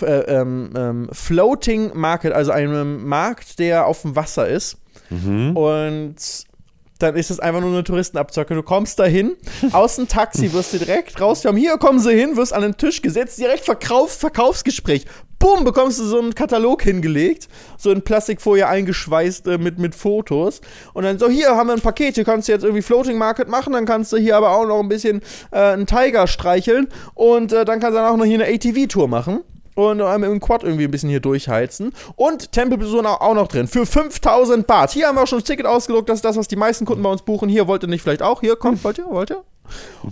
ähm, 0.00 0.70
ähm, 0.76 1.08
Floating 1.12 1.92
Market, 1.94 2.32
also 2.32 2.52
einem 2.52 3.06
Markt, 3.06 3.58
der 3.58 3.86
auf 3.86 4.02
dem 4.02 4.16
Wasser 4.16 4.48
ist. 4.48 4.78
Mhm. 5.10 5.56
Und 5.56 6.46
dann 7.02 7.16
ist 7.16 7.30
es 7.30 7.40
einfach 7.40 7.60
nur 7.60 7.70
eine 7.70 7.84
Touristenabzocke. 7.84 8.54
Du 8.54 8.62
kommst 8.62 8.98
dahin, 8.98 9.36
aus 9.72 9.96
dem 9.96 10.08
Taxi 10.08 10.52
wirst 10.52 10.72
du 10.72 10.78
direkt 10.78 11.20
raus. 11.20 11.44
haben 11.44 11.56
hier 11.56 11.76
kommen 11.78 11.98
sie 11.98 12.12
hin, 12.12 12.36
wirst 12.36 12.52
an 12.52 12.62
den 12.62 12.76
Tisch 12.76 13.02
gesetzt, 13.02 13.38
direkt 13.38 13.64
Verkauf, 13.64 14.12
Verkaufsgespräch. 14.12 15.06
Bumm, 15.38 15.64
bekommst 15.64 15.98
du 15.98 16.04
so 16.04 16.20
einen 16.20 16.36
Katalog 16.36 16.82
hingelegt, 16.82 17.48
so 17.76 17.90
in 17.90 18.02
Plastikfolie 18.02 18.64
eingeschweißt 18.64 19.48
äh, 19.48 19.58
mit, 19.58 19.80
mit 19.80 19.96
Fotos. 19.96 20.60
Und 20.94 21.02
dann 21.02 21.18
so, 21.18 21.28
hier 21.28 21.56
haben 21.56 21.66
wir 21.66 21.72
ein 21.72 21.80
Paket, 21.80 22.14
hier 22.14 22.24
kannst 22.24 22.46
du 22.46 22.52
jetzt 22.52 22.62
irgendwie 22.62 22.82
Floating 22.82 23.18
Market 23.18 23.48
machen, 23.48 23.72
dann 23.72 23.84
kannst 23.84 24.12
du 24.12 24.18
hier 24.18 24.36
aber 24.36 24.52
auch 24.52 24.66
noch 24.66 24.78
ein 24.78 24.88
bisschen 24.88 25.20
äh, 25.50 25.58
einen 25.58 25.86
Tiger 25.86 26.28
streicheln 26.28 26.86
und 27.14 27.52
äh, 27.52 27.64
dann 27.64 27.80
kannst 27.80 27.96
du 27.96 28.02
dann 28.02 28.12
auch 28.12 28.16
noch 28.16 28.24
hier 28.24 28.40
eine 28.40 28.54
ATV-Tour 28.54 29.08
machen 29.08 29.40
und 29.74 30.00
äh, 30.00 30.18
mit 30.18 30.30
dem 30.30 30.40
Quad 30.40 30.62
irgendwie 30.62 30.84
ein 30.84 30.90
bisschen 30.90 31.10
hier 31.10 31.20
durchheizen. 31.20 31.92
Und 32.16 32.52
Tempelbesuch 32.52 33.04
auch 33.04 33.34
noch 33.34 33.48
drin. 33.48 33.68
Für 33.68 33.86
5000 33.86 34.66
Baht. 34.66 34.90
Hier 34.90 35.08
haben 35.08 35.16
wir 35.16 35.22
auch 35.22 35.26
schon 35.26 35.38
das 35.38 35.46
Ticket 35.46 35.66
ausgedruckt. 35.66 36.08
Das 36.08 36.16
ist 36.16 36.24
das, 36.24 36.36
was 36.36 36.48
die 36.48 36.56
meisten 36.56 36.84
Kunden 36.84 37.02
bei 37.02 37.10
uns 37.10 37.22
buchen. 37.22 37.48
Hier 37.48 37.66
wollt 37.66 37.82
ihr 37.82 37.88
nicht 37.88 38.02
vielleicht 38.02 38.22
auch. 38.22 38.40
Hier, 38.40 38.56
kommt, 38.56 38.84
wollt 38.84 38.98
ihr, 38.98 39.06
wollt 39.08 39.30
ihr? 39.30 39.42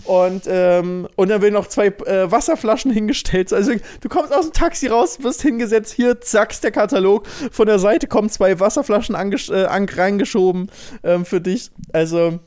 Und, 0.04 0.42
ähm, 0.46 1.08
und 1.16 1.28
dann 1.28 1.42
werden 1.42 1.54
noch 1.54 1.66
zwei 1.66 1.86
äh, 1.88 2.30
Wasserflaschen 2.30 2.90
hingestellt. 2.92 3.52
Also 3.52 3.72
du 4.00 4.08
kommst 4.08 4.32
aus 4.32 4.46
dem 4.46 4.52
Taxi 4.52 4.86
raus, 4.86 5.22
wirst 5.22 5.42
hingesetzt, 5.42 5.92
hier, 5.92 6.20
zack, 6.20 6.58
der 6.60 6.70
Katalog. 6.70 7.26
Von 7.50 7.66
der 7.66 7.78
Seite 7.78 8.06
kommen 8.06 8.30
zwei 8.30 8.58
Wasserflaschen 8.58 9.14
äh, 9.14 9.66
reingeschoben 9.66 10.70
ähm, 11.02 11.24
für 11.24 11.40
dich. 11.40 11.70
Also 11.92 12.38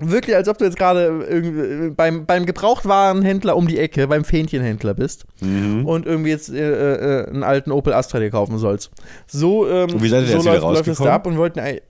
wirklich, 0.00 0.36
als 0.36 0.48
ob 0.48 0.58
du 0.58 0.64
jetzt 0.64 0.76
gerade 0.76 1.24
irgendwie 1.28 1.90
beim, 1.90 2.24
beim 2.26 2.46
Gebrauchtwarenhändler 2.46 3.56
um 3.56 3.66
die 3.68 3.78
Ecke, 3.78 4.06
beim 4.08 4.24
Fähnchenhändler 4.24 4.94
bist 4.94 5.26
Mhm. 5.40 5.84
und 5.86 6.06
irgendwie 6.06 6.30
jetzt 6.30 6.50
äh, 6.50 7.22
äh, 7.22 7.28
einen 7.28 7.42
alten 7.42 7.72
Opel 7.72 7.92
Astra 7.92 8.18
dir 8.18 8.30
kaufen 8.30 8.58
sollst. 8.58 8.90
So, 9.26 9.68
ähm, 9.68 9.90
Und 9.90 10.02
wie 10.02 10.08
seid 10.08 10.22
ihr 10.22 10.28
so 10.28 10.36
jetzt 10.36 10.44
läuft, 10.46 10.62
läuft 10.62 10.80
es 10.80 10.88
rausgekommen? 11.00 11.08
da 11.08 11.14
ab 11.14 11.26
und 11.26 11.36
wollten 11.38 11.58
äh, 11.58 11.80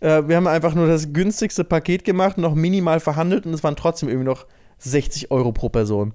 wir 0.00 0.36
haben 0.36 0.46
einfach 0.46 0.74
nur 0.74 0.86
das 0.88 1.12
günstigste 1.12 1.64
Paket 1.64 2.04
gemacht, 2.04 2.38
noch 2.38 2.54
minimal 2.54 3.00
verhandelt 3.00 3.46
und 3.46 3.54
es 3.54 3.62
waren 3.62 3.76
trotzdem 3.76 4.08
irgendwie 4.08 4.26
noch 4.28 4.46
60 4.78 5.30
Euro 5.30 5.52
pro 5.52 5.68
Person. 5.68 6.12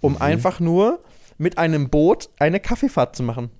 Um 0.00 0.14
Mhm. 0.14 0.22
einfach 0.22 0.60
nur 0.60 1.00
mit 1.36 1.56
einem 1.58 1.88
Boot 1.88 2.30
eine 2.40 2.58
Kaffeefahrt 2.58 3.14
zu 3.14 3.22
machen. 3.22 3.50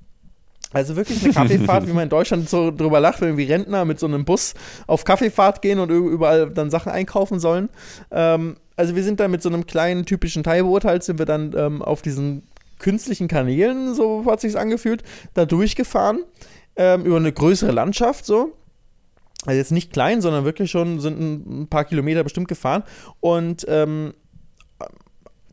Also 0.72 0.96
wirklich 0.96 1.24
eine 1.24 1.32
Kaffeefahrt, 1.32 1.86
wie 1.88 1.92
man 1.92 2.04
in 2.04 2.08
Deutschland 2.08 2.48
so 2.48 2.70
drüber 2.70 3.00
lacht, 3.00 3.20
wenn 3.20 3.28
irgendwie 3.28 3.50
Rentner 3.50 3.84
mit 3.84 3.98
so 3.98 4.06
einem 4.06 4.24
Bus 4.24 4.54
auf 4.86 5.04
Kaffeefahrt 5.04 5.62
gehen 5.62 5.78
und 5.78 5.90
überall 5.90 6.50
dann 6.50 6.70
Sachen 6.70 6.92
einkaufen 6.92 7.40
sollen. 7.40 7.68
Ähm, 8.10 8.56
also 8.76 8.94
wir 8.94 9.02
sind 9.02 9.20
da 9.20 9.28
mit 9.28 9.42
so 9.42 9.48
einem 9.48 9.66
kleinen 9.66 10.04
typischen 10.04 10.42
Teilboot 10.42 10.84
halt, 10.84 11.02
sind 11.02 11.18
wir 11.18 11.26
dann 11.26 11.54
ähm, 11.56 11.82
auf 11.82 12.02
diesen 12.02 12.42
künstlichen 12.78 13.28
Kanälen, 13.28 13.94
so 13.94 14.24
hat 14.26 14.40
sich's 14.40 14.54
angefühlt, 14.54 15.02
da 15.34 15.46
durchgefahren, 15.46 16.24
ähm, 16.76 17.04
über 17.04 17.16
eine 17.16 17.32
größere 17.32 17.72
Landschaft 17.72 18.24
so. 18.24 18.52
Also 19.46 19.56
jetzt 19.56 19.72
nicht 19.72 19.92
klein, 19.92 20.20
sondern 20.20 20.44
wirklich 20.44 20.70
schon 20.70 21.00
sind 21.00 21.18
ein, 21.18 21.62
ein 21.62 21.66
paar 21.68 21.84
Kilometer 21.84 22.24
bestimmt 22.24 22.48
gefahren. 22.48 22.82
Und 23.20 23.64
ähm, 23.68 24.14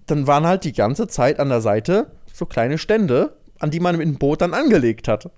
dann 0.08 0.28
waren 0.28 0.46
halt 0.46 0.64
die 0.64 0.74
ganze 0.74 1.08
Zeit 1.08 1.40
an 1.40 1.50
der 1.50 1.62
Seite 1.62 2.12
so 2.34 2.46
kleine 2.46 2.78
Stände, 2.78 3.38
an 3.60 3.72
die 3.72 3.80
man 3.80 3.98
mit 3.98 4.08
dem 4.08 4.18
Boot 4.18 4.42
dann 4.42 4.54
angelegt 4.54 5.08
hat. 5.08 5.30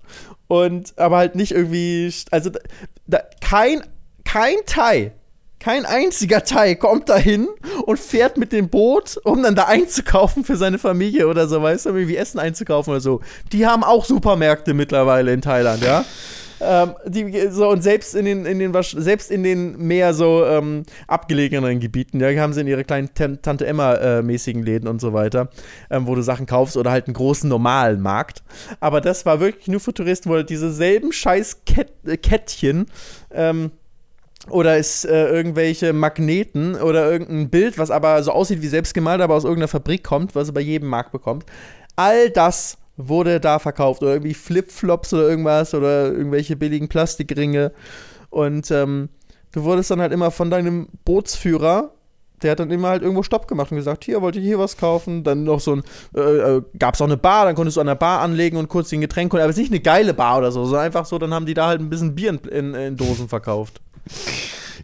Und 0.48 0.98
aber 0.98 1.18
halt 1.18 1.36
nicht 1.36 1.52
irgendwie, 1.52 2.12
also 2.32 2.50
da, 2.50 2.60
da, 3.06 3.20
kein, 3.42 3.82
kein 4.24 4.56
Thai, 4.66 5.12
kein 5.60 5.86
einziger 5.86 6.44
Thai 6.44 6.76
kommt 6.76 7.10
dahin 7.10 7.48
und 7.86 8.00
fährt 8.00 8.38
mit 8.38 8.52
dem 8.52 8.70
Boot, 8.70 9.20
um 9.24 9.42
dann 9.44 9.56
da 9.56 9.64
einzukaufen 9.64 10.44
für 10.44 10.56
seine 10.56 10.78
Familie 10.78 11.28
oder 11.28 11.48
so, 11.48 11.62
weißt 11.62 11.88
du, 11.88 11.90
irgendwie 11.90 12.16
Essen 12.16 12.40
einzukaufen 12.40 12.92
oder 12.92 13.02
so. 13.02 13.22
Die 13.52 13.66
haben 13.66 13.84
auch 13.84 14.06
Supermärkte 14.06 14.74
mittlerweile 14.74 15.34
in 15.34 15.42
Thailand, 15.42 15.84
ja. 15.84 16.06
Ähm, 16.60 16.96
die, 17.06 17.50
so, 17.50 17.70
und 17.70 17.84
selbst 17.84 18.16
in 18.16 18.26
den, 18.26 18.46
in 18.46 18.60
den, 18.60 18.74
selbst 18.82 19.30
in 19.30 19.44
den 19.44 19.78
mehr 19.78 20.14
so 20.14 20.44
ähm, 20.46 20.84
abgelegeneren 21.08 21.80
Gebieten, 21.80 22.20
ja, 22.20 22.30
haben 22.42 22.54
sie 22.54 22.62
in 22.62 22.68
ihre 22.68 22.84
kleinen 22.84 23.14
Tan- 23.14 23.42
Tante 23.42 23.68
Emma-mäßigen 23.68 24.64
Läden 24.64 24.88
und 24.88 25.00
so 25.00 25.14
weiter, 25.14 25.50
ähm, 25.92 26.08
wo 26.08 26.16
du 26.16 26.22
Sachen 26.24 26.46
kaufst 26.48 26.76
oder 26.76 26.92
halt 26.92 27.08
einen 27.08 27.14
großen 27.14 27.48
normalen 27.48 28.02
Markt. 28.02 28.42
Aber 28.80 29.02
das 29.02 29.26
war 29.26 29.40
wirklich 29.40 29.68
nur 29.68 29.80
für 29.80 29.94
Touristen, 29.94 30.30
wo 30.30 30.36
halt 30.36 30.50
diese 30.50 30.72
selben 30.72 31.12
scheiß 31.12 31.66
Kett, 31.66 31.92
äh, 32.06 32.18
Kettchen 32.18 32.88
ähm, 33.32 33.72
oder 34.50 34.78
ist 34.78 35.06
äh, 35.06 35.30
irgendwelche 35.30 35.94
Magneten 35.94 36.76
oder 36.76 37.12
irgendein 37.12 37.50
Bild, 37.50 37.78
was 37.78 37.92
aber 37.92 38.24
so 38.24 38.32
aussieht 38.32 38.62
wie 38.62 38.68
selbstgemalt, 38.68 39.22
aber 39.22 39.36
aus 39.36 39.44
irgendeiner 39.44 39.68
Fabrik 39.68 40.04
kommt, 40.04 40.36
was 40.36 40.48
du 40.48 40.54
bei 40.54 40.62
jedem 40.62 40.90
Markt 40.90 41.12
bekommst. 41.12 41.48
All 41.96 42.30
das 42.30 42.78
wurde 42.98 43.40
da 43.40 43.60
verkauft 43.60 44.02
oder 44.02 44.14
irgendwie 44.14 44.34
Flipflops 44.34 45.14
oder 45.14 45.30
irgendwas 45.30 45.74
oder 45.74 46.12
irgendwelche 46.12 46.56
billigen 46.56 46.90
Plastikringe 46.90 47.72
und 48.30 48.70
ähm, 48.72 49.10
du 49.52 49.64
wurdest 49.64 49.92
dann 49.92 50.02
halt 50.02 50.12
immer 50.12 50.32
von 50.32 50.50
deinem 50.50 50.88
Bootsführer 51.06 51.92
der 52.42 52.52
hat 52.52 52.60
dann 52.60 52.70
immer 52.70 52.90
halt 52.90 53.02
irgendwo 53.02 53.24
Stopp 53.24 53.48
gemacht 53.48 53.72
und 53.72 53.78
gesagt, 53.78 54.04
hier, 54.06 54.22
wollt 54.22 54.36
ihr 54.36 54.42
hier 54.42 54.60
was 54.60 54.78
kaufen? 54.78 55.24
Dann 55.24 55.44
noch 55.44 55.60
so 55.60 55.78
ein, 55.78 55.84
äh, 56.16 56.20
äh, 56.20 56.62
gab 56.78 56.94
es 56.94 57.02
auch 57.02 57.06
eine 57.06 57.18
Bar, 57.18 57.46
dann 57.46 57.56
konntest 57.56 57.78
du 57.78 57.82
an 57.82 57.88
der 57.88 57.96
Bar 57.96 58.22
anlegen 58.22 58.58
und 58.58 58.70
kurz 58.70 58.90
den 58.90 59.02
Getränk 59.02 59.34
holen. 59.34 59.42
Aber 59.42 59.50
es 59.50 59.58
ist 59.58 59.62
nicht 59.64 59.72
eine 59.72 59.80
geile 59.80 60.14
Bar 60.14 60.38
oder 60.40 60.52
so, 60.52 60.64
sondern 60.66 60.86
einfach 60.86 61.06
so, 61.06 61.18
dann 61.18 61.34
haben 61.34 61.46
die 61.46 61.56
da 61.56 61.68
halt 61.68 61.82
ein 61.82 61.90
bisschen 61.90 62.16
Bier 62.16 62.30
in, 62.30 62.40
in, 62.50 62.74
in 62.76 62.98
Dosen 62.98 63.28
verkauft. 63.28 63.82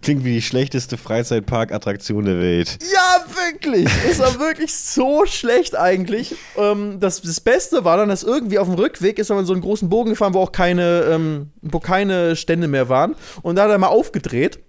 Klingt 0.02 0.24
wie 0.24 0.34
die 0.34 0.42
schlechteste 0.42 0.98
Freizeitpark-Attraktion 0.98 2.26
der 2.26 2.40
Welt. 2.40 2.80
Ja, 2.94 3.26
wirklich. 3.52 3.88
Es 4.10 4.20
war 4.20 4.40
wirklich 4.40 4.74
so 4.74 5.26
schlecht 5.26 5.78
eigentlich. 5.78 6.36
Ähm, 6.58 7.00
das, 7.00 7.22
das 7.22 7.40
Beste 7.42 7.86
war 7.86 7.98
dann, 7.98 8.10
dass 8.10 8.24
irgendwie 8.24 8.60
auf 8.60 8.68
dem 8.68 8.76
Rückweg 8.76 9.20
ist 9.20 9.30
man 9.30 9.46
so 9.46 9.54
einen 9.54 9.62
großen 9.62 9.90
Bogen 9.90 10.12
gefahren, 10.12 10.34
wo 10.34 10.40
auch 10.40 10.52
keine, 10.52 11.04
ähm, 11.10 11.52
wo 11.62 11.80
keine 11.80 12.36
Stände 12.36 12.68
mehr 12.68 12.90
waren. 12.90 13.16
Und 13.42 13.56
da 13.56 13.64
hat 13.64 13.72
er 13.72 13.78
mal 13.78 13.88
aufgedreht, 13.88 14.60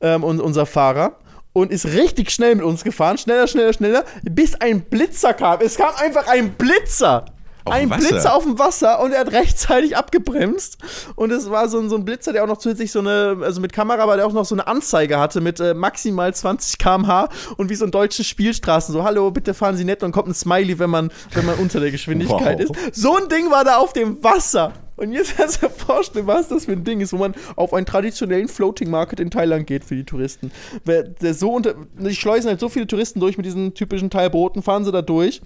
ähm, 0.00 0.24
und, 0.24 0.40
unser 0.40 0.66
Fahrer. 0.66 1.18
Und 1.52 1.70
ist 1.70 1.86
richtig 1.86 2.30
schnell 2.30 2.56
mit 2.56 2.64
uns 2.64 2.82
gefahren. 2.82 3.16
Schneller, 3.16 3.46
schneller, 3.46 3.72
schneller. 3.72 4.04
Bis 4.22 4.56
ein 4.56 4.80
Blitzer 4.80 5.34
kam. 5.34 5.60
Es 5.60 5.76
kam 5.76 5.94
einfach 5.96 6.26
ein 6.26 6.54
Blitzer. 6.54 7.26
Auf 7.64 7.72
ein 7.72 7.88
Wasser? 7.90 8.08
Blitzer 8.08 8.34
auf 8.34 8.42
dem 8.42 8.58
Wasser 8.58 9.00
und 9.00 9.12
er 9.12 9.20
hat 9.20 9.32
rechtzeitig 9.32 9.96
abgebremst. 9.96 10.76
Und 11.16 11.30
es 11.32 11.48
war 11.50 11.68
so 11.68 11.78
ein, 11.78 11.88
so 11.88 11.96
ein 11.96 12.04
Blitzer, 12.04 12.32
der 12.32 12.44
auch 12.44 12.48
noch 12.48 12.58
zusätzlich 12.58 12.92
so 12.92 12.98
eine, 12.98 13.38
also 13.42 13.60
mit 13.60 13.72
Kamera, 13.72 14.02
aber 14.02 14.16
der 14.16 14.26
auch 14.26 14.32
noch 14.32 14.44
so 14.44 14.54
eine 14.54 14.66
Anzeige 14.66 15.18
hatte 15.18 15.40
mit 15.40 15.60
äh, 15.60 15.72
maximal 15.74 16.34
20 16.34 16.78
km/h 16.78 17.28
und 17.56 17.70
wie 17.70 17.74
so 17.74 17.84
ein 17.86 17.90
deutsches 17.90 18.26
Spielstraßen. 18.26 18.92
So, 18.92 19.02
hallo, 19.04 19.30
bitte 19.30 19.54
fahren 19.54 19.76
Sie 19.76 19.84
nett 19.84 20.02
und 20.02 20.12
kommt 20.12 20.28
ein 20.28 20.34
Smiley, 20.34 20.78
wenn 20.78 20.90
man, 20.90 21.10
wenn 21.32 21.46
man 21.46 21.54
unter 21.56 21.80
der 21.80 21.90
Geschwindigkeit 21.90 22.68
Wow. 22.68 22.76
ist. 22.88 22.96
So 22.96 23.16
ein 23.16 23.28
Ding 23.28 23.50
war 23.50 23.64
da 23.64 23.76
auf 23.78 23.92
dem 23.92 24.22
Wasser. 24.22 24.72
Und 24.96 25.12
jetzt 25.12 25.36
kannst 25.36 25.62
du 25.62 25.68
vorstellen, 25.68 26.26
was 26.26 26.48
das 26.48 26.66
für 26.66 26.72
ein 26.72 26.84
Ding 26.84 27.00
ist, 27.00 27.12
wo 27.12 27.16
man 27.16 27.34
auf 27.56 27.72
einen 27.74 27.86
traditionellen 27.86 28.48
Floating 28.48 28.90
Market 28.90 29.20
in 29.20 29.30
Thailand 29.30 29.66
geht 29.66 29.84
für 29.84 29.96
die 29.96 30.04
Touristen. 30.04 30.50
Wer, 30.84 31.02
der 31.04 31.34
so 31.34 31.52
unter, 31.52 31.74
die 31.98 32.14
schleusen 32.14 32.48
halt 32.48 32.60
so 32.60 32.68
viele 32.68 32.86
Touristen 32.86 33.20
durch 33.20 33.36
mit 33.36 33.46
diesen 33.46 33.74
typischen 33.74 34.10
Teilbooten, 34.10 34.62
fahren 34.62 34.84
sie 34.84 34.92
da 34.92 35.02
durch. 35.02 35.42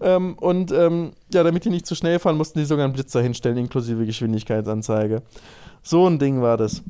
Ähm, 0.00 0.34
und 0.38 0.72
ähm, 0.72 1.12
ja, 1.32 1.42
damit 1.42 1.64
die 1.64 1.70
nicht 1.70 1.86
zu 1.86 1.94
schnell 1.94 2.18
fahren, 2.18 2.36
mussten 2.36 2.58
die 2.58 2.64
sogar 2.64 2.84
einen 2.84 2.92
Blitzer 2.94 3.22
hinstellen, 3.22 3.56
inklusive 3.58 4.04
Geschwindigkeitsanzeige. 4.06 5.22
So 5.82 6.06
ein 6.06 6.18
Ding 6.18 6.42
war 6.42 6.56
das. 6.56 6.82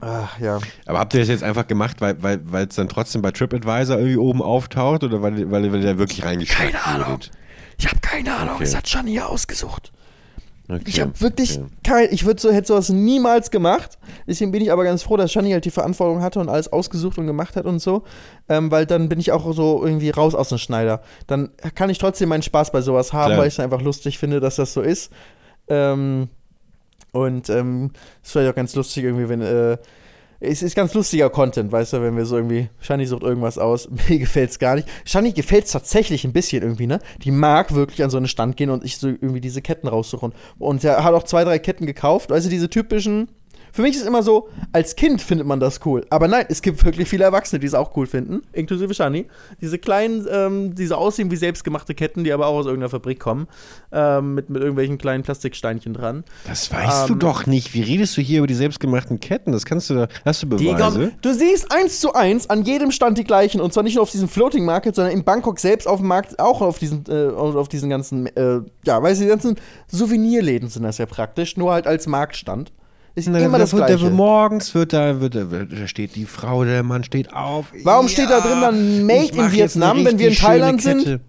Ach, 0.00 0.38
ja. 0.40 0.58
Aber 0.86 0.98
habt 0.98 1.12
ihr 1.14 1.20
das 1.20 1.28
jetzt 1.28 1.42
einfach 1.42 1.66
gemacht, 1.66 2.00
weil 2.00 2.16
es 2.16 2.38
weil, 2.52 2.66
dann 2.66 2.88
trotzdem 2.88 3.20
bei 3.20 3.32
TripAdvisor 3.32 3.98
irgendwie 3.98 4.16
oben 4.16 4.40
auftaucht 4.42 5.04
oder 5.04 5.20
weil, 5.20 5.50
weil, 5.50 5.70
weil 5.72 5.80
ihr 5.84 5.92
da 5.92 5.98
wirklich 5.98 6.24
reingeschickt 6.24 6.58
Keine 6.58 6.82
Ahnung. 6.84 7.08
wurdet? 7.08 7.30
Ich 7.78 7.86
habe 7.86 7.98
keine 8.00 8.34
Ahnung, 8.34 8.54
Okay. 8.54 8.64
es 8.64 8.74
hat 8.74 8.88
Shani 8.88 9.20
ausgesucht. 9.20 9.92
Okay. 10.70 10.82
Ich 10.86 11.00
habe 11.00 11.20
wirklich 11.20 11.58
Okay. 11.58 11.68
kein, 11.82 12.08
ich 12.12 12.24
würde 12.24 12.40
so, 12.40 12.50
hätte 12.50 12.68
sowas 12.68 12.88
niemals 12.90 13.50
gemacht. 13.50 13.98
Deswegen 14.26 14.52
bin 14.52 14.62
ich 14.62 14.70
aber 14.70 14.84
ganz 14.84 15.02
froh, 15.02 15.16
dass 15.16 15.32
Shani 15.32 15.50
halt 15.50 15.64
die 15.64 15.70
Verantwortung 15.70 16.22
hatte 16.22 16.38
und 16.38 16.48
alles 16.48 16.72
ausgesucht 16.72 17.18
und 17.18 17.26
gemacht 17.26 17.56
hat 17.56 17.64
und 17.64 17.80
so. 17.80 18.04
Ähm, 18.48 18.70
weil 18.70 18.86
dann 18.86 19.08
bin 19.08 19.18
ich 19.18 19.32
auch 19.32 19.52
so 19.52 19.84
irgendwie 19.84 20.10
raus 20.10 20.34
aus 20.34 20.48
dem 20.50 20.58
Schneider. 20.58 21.02
Dann 21.26 21.50
kann 21.74 21.90
ich 21.90 21.98
trotzdem 21.98 22.28
meinen 22.28 22.42
Spaß 22.42 22.70
bei 22.72 22.80
sowas 22.82 23.12
haben, 23.12 23.30
Klar. 23.30 23.40
weil 23.40 23.48
ich 23.48 23.54
es 23.54 23.60
einfach 23.60 23.82
lustig 23.82 24.18
finde, 24.18 24.38
dass 24.40 24.56
das 24.56 24.72
so 24.72 24.80
ist. 24.80 25.10
Ähm, 25.68 26.28
und 27.12 27.50
ähm, 27.50 27.90
es 28.22 28.28
ist 28.28 28.32
vielleicht 28.32 28.52
auch 28.52 28.56
ganz 28.56 28.74
lustig 28.74 29.04
irgendwie, 29.04 29.28
wenn, 29.28 29.40
äh, 29.40 29.76
es 30.40 30.62
ist 30.62 30.74
ganz 30.74 30.94
lustiger 30.94 31.28
Content, 31.28 31.70
weißt 31.70 31.92
du, 31.92 32.02
wenn 32.02 32.16
wir 32.16 32.24
so 32.24 32.36
irgendwie, 32.36 32.70
Shani 32.80 33.04
sucht 33.04 33.22
irgendwas 33.22 33.58
aus, 33.58 33.88
mir 34.08 34.18
gefällt's 34.18 34.58
gar 34.58 34.74
nicht. 34.74 34.88
Shani 35.04 35.32
gefällt's 35.32 35.72
tatsächlich 35.72 36.24
ein 36.24 36.32
bisschen 36.32 36.62
irgendwie, 36.62 36.86
ne? 36.86 36.98
Die 37.22 37.30
mag 37.30 37.74
wirklich 37.74 38.02
an 38.02 38.10
so 38.10 38.16
einen 38.16 38.26
Stand 38.26 38.56
gehen 38.56 38.70
und 38.70 38.82
ich 38.82 38.96
so 38.96 39.08
irgendwie 39.08 39.42
diese 39.42 39.60
Ketten 39.60 39.86
raussuchen. 39.86 40.32
Und 40.58 40.82
er 40.82 41.04
hat 41.04 41.14
auch 41.14 41.24
zwei, 41.24 41.44
drei 41.44 41.58
Ketten 41.58 41.84
gekauft, 41.84 42.30
weißt 42.30 42.46
du, 42.46 42.50
diese 42.50 42.70
typischen 42.70 43.28
für 43.72 43.82
mich 43.82 43.94
ist 43.94 44.02
es 44.02 44.06
immer 44.06 44.22
so, 44.22 44.48
als 44.72 44.96
Kind 44.96 45.22
findet 45.22 45.46
man 45.46 45.60
das 45.60 45.80
cool. 45.84 46.04
Aber 46.10 46.28
nein, 46.28 46.46
es 46.48 46.62
gibt 46.62 46.84
wirklich 46.84 47.08
viele 47.08 47.24
Erwachsene, 47.24 47.60
die 47.60 47.66
es 47.66 47.74
auch 47.74 47.96
cool 47.96 48.06
finden, 48.06 48.42
inklusive 48.52 48.94
Shani. 48.94 49.26
Diese 49.60 49.78
kleinen, 49.78 50.26
ähm, 50.30 50.74
diese 50.74 50.96
aussehen 50.96 51.30
wie 51.30 51.36
selbstgemachte 51.36 51.94
Ketten, 51.94 52.24
die 52.24 52.32
aber 52.32 52.46
auch 52.46 52.56
aus 52.56 52.66
irgendeiner 52.66 52.90
Fabrik 52.90 53.20
kommen, 53.20 53.48
ähm, 53.92 54.34
mit, 54.34 54.50
mit 54.50 54.60
irgendwelchen 54.60 54.98
kleinen 54.98 55.22
Plastiksteinchen 55.22 55.94
dran. 55.94 56.24
Das 56.46 56.72
weißt 56.72 57.08
ähm, 57.10 57.18
du 57.18 57.26
doch 57.26 57.46
nicht. 57.46 57.74
Wie 57.74 57.82
redest 57.82 58.16
du 58.16 58.20
hier 58.20 58.38
über 58.38 58.46
die 58.46 58.54
selbstgemachten 58.54 59.20
Ketten? 59.20 59.52
Das 59.52 59.64
kannst 59.64 59.90
du 59.90 59.94
da, 59.94 60.08
hast 60.24 60.42
du 60.42 60.48
Beweise? 60.48 61.08
Die, 61.08 61.22
du 61.22 61.34
siehst 61.34 61.72
eins 61.72 62.00
zu 62.00 62.14
eins 62.14 62.48
an 62.50 62.64
jedem 62.64 62.90
Stand 62.90 63.18
die 63.18 63.24
gleichen. 63.24 63.60
Und 63.60 63.72
zwar 63.72 63.82
nicht 63.82 63.94
nur 63.94 64.02
auf 64.02 64.10
diesem 64.10 64.28
Floating 64.28 64.64
Market, 64.64 64.94
sondern 64.94 65.12
in 65.12 65.24
Bangkok 65.24 65.58
selbst 65.58 65.86
auf 65.86 66.00
dem 66.00 66.08
Markt 66.08 66.38
auch 66.38 66.60
auf 66.60 66.78
diesen, 66.78 67.04
äh, 67.08 67.28
auf 67.28 67.68
diesen 67.68 67.90
ganzen, 67.90 68.26
äh, 68.36 68.60
ja, 68.84 69.02
weißt 69.02 69.20
du, 69.20 69.24
die 69.24 69.30
ganzen 69.30 69.56
Souvenirläden 69.88 70.68
sind 70.68 70.82
das 70.82 70.98
ja 70.98 71.06
praktisch, 71.06 71.56
nur 71.56 71.72
halt 71.72 71.86
als 71.86 72.06
Marktstand. 72.06 72.72
Ist 73.14 73.28
Na, 73.28 73.38
immer 73.38 73.58
das 73.58 73.70
Gleiche. 73.70 73.98
Der, 73.98 74.10
morgens 74.10 74.74
wird 74.74 74.92
da, 74.92 75.20
wird, 75.20 75.34
da 75.34 75.86
steht 75.86 76.14
die 76.16 76.26
Frau, 76.26 76.64
der 76.64 76.82
Mann 76.82 77.04
steht 77.04 77.32
auf. 77.32 77.66
Warum 77.82 78.06
ja, 78.06 78.12
steht 78.12 78.30
da 78.30 78.40
drin 78.40 78.60
dann 78.60 79.06
Made 79.06 79.36
in 79.36 79.52
Vietnam, 79.52 80.04
wenn 80.04 80.18
wir 80.18 80.28
in 80.28 80.36
Thailand 80.36 80.80
sind? 80.82 81.20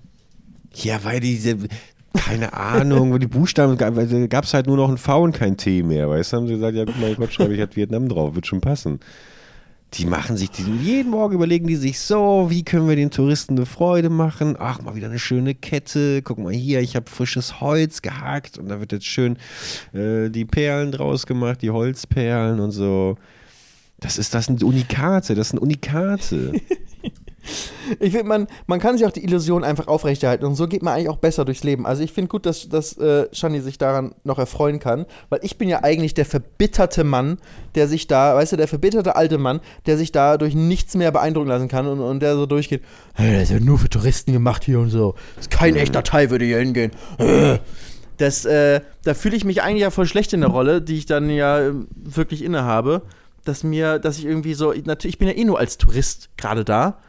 Ja, 0.76 1.04
weil 1.04 1.20
diese, 1.20 1.58
keine 2.14 2.54
Ahnung, 2.54 3.20
die 3.20 3.28
Buchstaben, 3.28 3.78
gab 3.78 3.98
es 3.98 4.54
halt 4.54 4.68
nur 4.68 4.78
noch 4.78 4.90
ein 4.90 4.98
V 4.98 5.24
und 5.24 5.34
kein 5.34 5.58
T 5.58 5.84
mehr, 5.84 6.10
weißt 6.10 6.34
du? 6.34 6.38
Haben 6.38 6.48
sie 6.48 6.54
gesagt, 6.54 6.76
ja, 6.76 6.86
guck 6.86 7.00
mal, 7.00 7.16
Gott, 7.16 7.34
schreibe 7.34 7.54
ich 7.54 7.60
halt 7.60 7.76
Vietnam 7.76 8.08
drauf, 8.08 8.36
wird 8.36 8.48
schon 8.48 8.62
passen 8.62 9.00
die 9.94 10.06
machen 10.06 10.38
sich, 10.38 10.50
die, 10.52 10.64
jeden 10.64 11.12
Morgen 11.12 11.36
überlegen 11.36 11.68
die 11.68 11.76
sich 11.76 12.00
so, 12.00 12.48
wie 12.50 12.64
können 12.64 12.88
wir 12.88 12.96
den 12.96 13.12
Touristen 13.12 13.58
eine 13.58 13.66
Freude 13.66 14.10
machen? 14.10 14.56
Ach, 14.58 14.82
mal 14.82 14.96
wieder 14.96 15.08
eine 15.08 15.20
schöne 15.20 15.54
Kette. 15.54 16.22
Guck 16.22 16.38
mal 16.38 16.54
hier, 16.54 16.80
ich 16.80 16.96
habe 16.96 17.10
frisches 17.10 17.60
Holz 17.60 18.02
gehackt 18.02 18.58
und 18.58 18.70
da 18.70 18.80
wird 18.80 18.94
jetzt 18.94 19.06
schön 19.06 19.38
äh, 19.94 20.30
die 20.30 20.46
Perlen 20.46 20.94
draus 20.94 21.26
gemacht, 21.26 21.62
die 21.62 21.72
Holzperlen 21.72 22.62
und 22.62 22.72
so. 22.72 23.18
Das 24.02 24.18
ist 24.18 24.34
das 24.34 24.46
sind 24.46 24.64
Unikate, 24.64 25.36
das 25.36 25.50
sind 25.50 25.60
Unikate. 25.60 26.54
Ich 28.00 28.12
finde, 28.12 28.28
man, 28.28 28.48
man 28.68 28.80
kann 28.80 28.98
sich 28.98 29.06
auch 29.06 29.12
die 29.12 29.24
Illusion 29.24 29.64
einfach 29.64 29.88
aufrechterhalten 29.88 30.46
und 30.46 30.56
so 30.56 30.68
geht 30.68 30.84
man 30.84 30.94
eigentlich 30.94 31.10
auch 31.10 31.18
besser 31.18 31.44
durchs 31.44 31.64
Leben. 31.64 31.88
Also 31.88 32.04
ich 32.04 32.14
finde 32.14 32.30
gut, 32.30 32.46
dass, 32.46 32.70
dass 32.70 32.98
äh, 32.98 33.28
Shani 33.32 33.62
sich 33.62 33.80
daran 33.80 34.14
noch 34.24 34.38
erfreuen 34.38 34.80
kann, 34.80 35.06
weil 35.30 35.40
ich 35.42 35.58
bin 35.58 35.68
ja 35.68 35.84
eigentlich 35.84 36.14
der 36.14 36.26
verbitterte 36.26 37.04
Mann, 37.04 37.40
der 37.76 37.88
sich 37.88 38.08
da, 38.08 38.36
weißt 38.36 38.54
du, 38.54 38.58
der 38.58 38.68
verbitterte 38.68 39.16
alte 39.16 39.40
Mann, 39.40 39.60
der 39.88 39.98
sich 39.98 40.12
da 40.12 40.38
durch 40.38 40.54
nichts 40.54 40.96
mehr 40.96 41.12
beeindrucken 41.12 41.50
lassen 41.50 41.68
kann 41.68 41.88
und, 41.88 42.00
und 42.00 42.20
der 42.22 42.36
so 42.36 42.46
durchgeht, 42.46 42.84
hey, 43.16 43.34
das 43.34 43.44
ist 43.44 43.52
ja 43.52 43.60
nur 43.60 43.80
für 43.80 43.90
Touristen 43.90 44.32
gemacht 44.34 44.64
hier 44.64 44.80
und 44.80 44.90
so. 44.90 45.16
Das 45.36 45.46
ist 45.48 45.52
kein 45.52 45.76
echter 45.76 46.04
Teil, 46.04 46.30
würde 46.30 46.46
hier 46.46 46.60
hingehen. 46.60 46.92
Das, 48.18 48.46
äh, 48.46 48.82
da 49.04 49.16
fühle 49.16 49.36
ich 49.36 49.46
mich 49.46 49.64
eigentlich 49.64 49.82
ja 49.82 49.90
voll 49.90 50.06
schlecht 50.06 50.32
in 50.34 50.42
der 50.42 50.52
Rolle, 50.52 50.82
die 50.82 50.98
ich 50.98 51.08
dann 51.08 51.28
ja 51.32 51.60
äh, 51.60 51.74
wirklich 51.96 52.44
innehabe, 52.44 53.02
dass 53.46 53.64
mir, 53.64 54.00
dass 54.00 54.18
ich 54.18 54.26
irgendwie 54.26 54.54
so, 54.54 54.72
natürlich, 54.72 55.16
ich 55.16 55.20
bin 55.20 55.28
ja 55.28 55.36
eh 55.36 55.44
nur 55.44 55.60
als 55.60 55.78
Tourist 55.78 56.30
gerade 56.38 56.64
da 56.64 57.00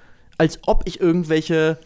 als 0.43 0.59
ob 0.67 0.83
ich 0.87 1.01
irgendwelche, 1.01 1.79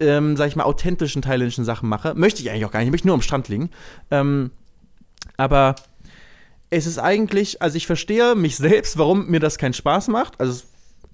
ähm, 0.00 0.36
sag 0.36 0.48
ich 0.48 0.56
mal, 0.56 0.64
authentischen 0.64 1.22
thailändischen 1.22 1.64
Sachen 1.64 1.88
mache. 1.88 2.14
Möchte 2.14 2.40
ich 2.40 2.50
eigentlich 2.50 2.64
auch 2.64 2.70
gar 2.70 2.80
nicht, 2.80 2.88
ich 2.88 2.92
möchte 2.92 3.06
nur 3.06 3.14
am 3.14 3.22
Strand 3.22 3.48
liegen. 3.48 3.70
Ähm, 4.10 4.50
aber 5.36 5.74
es 6.70 6.86
ist 6.86 6.98
eigentlich, 6.98 7.60
also 7.60 7.76
ich 7.76 7.86
verstehe 7.86 8.34
mich 8.34 8.56
selbst, 8.56 8.96
warum 8.96 9.26
mir 9.26 9.40
das 9.40 9.58
keinen 9.58 9.74
Spaß 9.74 10.08
macht. 10.08 10.40
Also 10.40 10.62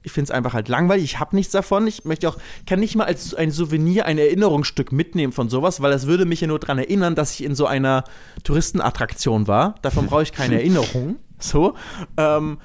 ich 0.03 0.13
finde 0.13 0.27
es 0.27 0.31
einfach 0.31 0.55
halt 0.55 0.69
langweilig, 0.69 1.05
ich 1.05 1.19
habe 1.19 1.35
nichts 1.35 1.51
davon. 1.51 1.89
Ich 1.89 2.05
möchte 2.05 2.29
auch, 2.29 2.37
kann 2.67 2.79
nicht 2.79 2.95
mal 2.95 3.05
als 3.05 3.35
ein 3.35 3.51
Souvenir 3.51 4.07
ein 4.07 4.19
Erinnerungsstück 4.19 4.93
mitnehmen 4.93 5.33
von 5.33 5.49
sowas, 5.49 5.81
weil 5.81 5.91
das 5.91 6.07
würde 6.07 6.25
mich 6.25 6.41
ja 6.41 6.47
nur 6.47 6.61
daran 6.61 6.79
erinnern, 6.79 7.17
dass 7.17 7.33
ich 7.33 7.43
in 7.43 7.57
so 7.57 7.67
einer 7.67 8.05
Touristenattraktion 8.45 9.49
war. 9.49 9.75
Davon 9.83 10.07
brauche 10.07 10.23
ich 10.23 10.33
keine 10.33 10.55
Erinnerung. 10.61 11.17
So. 11.39 11.75
Ähm, 12.17 12.59